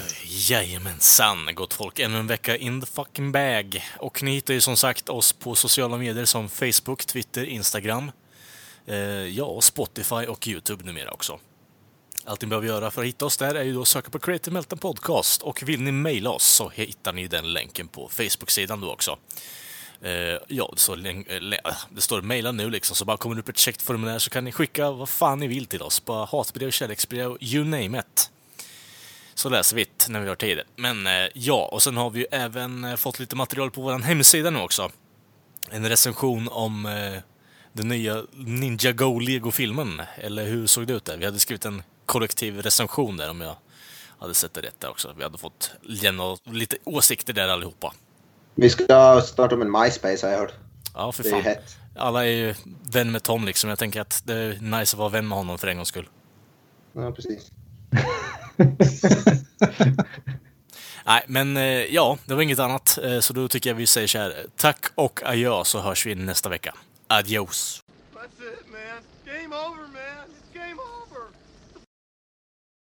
Jajamensan, 0.50 1.38
gott 1.54 1.74
folk. 1.74 1.98
Ännu 1.98 2.18
en 2.18 2.26
vecka 2.26 2.56
in 2.56 2.80
the 2.80 2.86
fucking 2.86 3.32
bag. 3.32 3.84
Och 3.98 4.22
ni 4.22 4.34
hittar 4.34 4.54
ju 4.54 4.60
som 4.60 4.76
sagt 4.76 5.08
oss 5.08 5.32
på 5.32 5.54
sociala 5.54 5.96
medier 5.96 6.24
som 6.24 6.48
Facebook, 6.48 7.04
Twitter, 7.06 7.44
Instagram. 7.44 8.10
Eh, 8.86 8.96
ja, 9.28 9.60
Spotify 9.60 10.14
och 10.14 10.48
YouTube 10.48 10.84
numera 10.84 11.10
också. 11.10 11.38
Allt 12.24 12.42
ni 12.42 12.48
behöver 12.48 12.68
göra 12.68 12.90
för 12.90 13.02
att 13.02 13.08
hitta 13.08 13.24
oss 13.24 13.36
där 13.36 13.54
är 13.54 13.62
ju 13.62 13.74
då 13.74 13.82
att 13.82 13.88
söka 13.88 14.10
på 14.10 14.18
Creative 14.18 14.54
Meltdown 14.54 14.78
Podcast. 14.78 15.42
Och 15.42 15.62
vill 15.62 15.82
ni 15.82 15.92
mejla 15.92 16.30
oss 16.30 16.44
så 16.44 16.68
hittar 16.68 17.12
ni 17.12 17.28
den 17.28 17.52
länken 17.52 17.88
på 17.88 18.08
Facebook-sidan 18.08 18.80
då 18.80 18.92
också. 18.92 19.18
Eh, 20.02 20.38
ja, 20.48 20.72
så 20.76 20.96
eh, 20.96 21.16
äh, 21.64 21.74
det 21.90 22.00
står 22.00 22.22
mejla 22.22 22.52
nu 22.52 22.70
liksom, 22.70 22.96
så 22.96 23.04
bara 23.04 23.16
kommer 23.16 23.34
det 23.34 23.40
upp 23.40 23.48
ett 23.48 23.58
checkt 23.58 23.82
formulär 23.82 24.18
så 24.18 24.30
kan 24.30 24.44
ni 24.44 24.52
skicka 24.52 24.90
vad 24.90 25.08
fan 25.08 25.38
ni 25.38 25.46
vill 25.46 25.66
till 25.66 25.82
oss. 25.82 26.04
Bara 26.04 26.24
hatbrev, 26.24 26.70
kärleksbrev, 26.70 27.36
you 27.40 27.64
name 27.64 27.98
it. 27.98 28.30
Så 29.34 29.48
läser 29.48 29.76
vi 29.76 29.84
det 29.84 30.08
när 30.08 30.20
vi 30.20 30.28
har 30.28 30.34
tid. 30.34 30.60
Men 30.76 31.06
eh, 31.06 31.28
ja, 31.34 31.68
och 31.72 31.82
sen 31.82 31.96
har 31.96 32.10
vi 32.10 32.20
ju 32.20 32.26
även 32.30 32.84
eh, 32.84 32.96
fått 32.96 33.18
lite 33.18 33.36
material 33.36 33.70
på 33.70 33.82
vår 33.82 33.98
hemsida 33.98 34.50
nu 34.50 34.58
också. 34.58 34.90
En 35.70 35.88
recension 35.88 36.48
om 36.48 36.86
eh, 36.86 37.22
den 37.72 37.88
nya 37.88 38.22
Ninja 38.32 38.92
Go 38.92 39.18
Lego-filmen. 39.18 40.02
Eller 40.16 40.44
hur 40.46 40.66
såg 40.66 40.86
det 40.86 40.92
ut 40.92 41.04
där? 41.04 41.16
Vi 41.16 41.24
hade 41.24 41.38
skrivit 41.38 41.64
en 41.64 41.82
kollektiv 42.06 42.62
recension 42.62 43.16
där 43.16 43.30
om 43.30 43.40
jag 43.40 43.56
hade 44.18 44.34
sett 44.34 44.54
det 44.54 44.60
rätt 44.60 44.80
där 44.80 44.90
också. 44.90 45.14
Vi 45.16 45.22
hade 45.22 45.38
fått 45.38 45.70
lämna 45.82 46.36
lite 46.44 46.76
åsikter 46.84 47.32
där 47.32 47.48
allihopa. 47.48 47.92
Vi 48.54 48.70
ska 48.70 49.22
starta 49.26 49.56
med 49.56 49.66
MySpace 49.82 50.26
har 50.26 50.32
jag 50.32 50.38
hört. 50.40 50.54
Ja, 50.94 51.12
för 51.12 51.22
Det 51.22 51.28
är 51.30 51.36
ju 51.36 51.42
fan. 51.42 51.52
hett. 51.52 51.76
Alla 51.96 52.26
är 52.26 52.30
ju 52.30 52.54
vän 52.92 53.12
med 53.12 53.22
Tom 53.22 53.44
liksom. 53.44 53.70
Jag 53.70 53.78
tänker 53.78 54.00
att 54.00 54.22
det 54.26 54.34
är 54.34 54.58
nice 54.60 54.94
att 54.94 54.98
vara 54.98 55.08
vän 55.08 55.28
med 55.28 55.38
honom 55.38 55.58
för 55.58 55.66
en 55.68 55.76
gångs 55.76 55.88
skull. 55.88 56.08
Ja, 56.92 57.12
precis. 57.12 57.50
Nej, 61.06 61.24
men 61.26 61.56
eh, 61.56 61.62
ja, 61.64 62.18
det 62.26 62.34
var 62.34 62.42
inget 62.42 62.58
annat. 62.58 62.98
Eh, 63.02 63.20
Så 63.20 63.32
då 63.32 63.48
tycker 63.48 63.70
jag 63.70 63.74
vi 63.74 63.86
säger 63.86 64.06
så 64.06 64.18
här. 64.18 64.46
Tack 64.56 64.86
och 64.94 65.20
adjö 65.24 65.64
så 65.64 65.80
hörs 65.80 66.06
vi 66.06 66.14
nästa 66.14 66.48
vecka. 66.48 66.74
Adios! 67.12 67.82
That's 68.14 68.40
it, 68.40 68.72
man. 68.72 69.02
Game 69.26 69.52
over. 69.52 69.81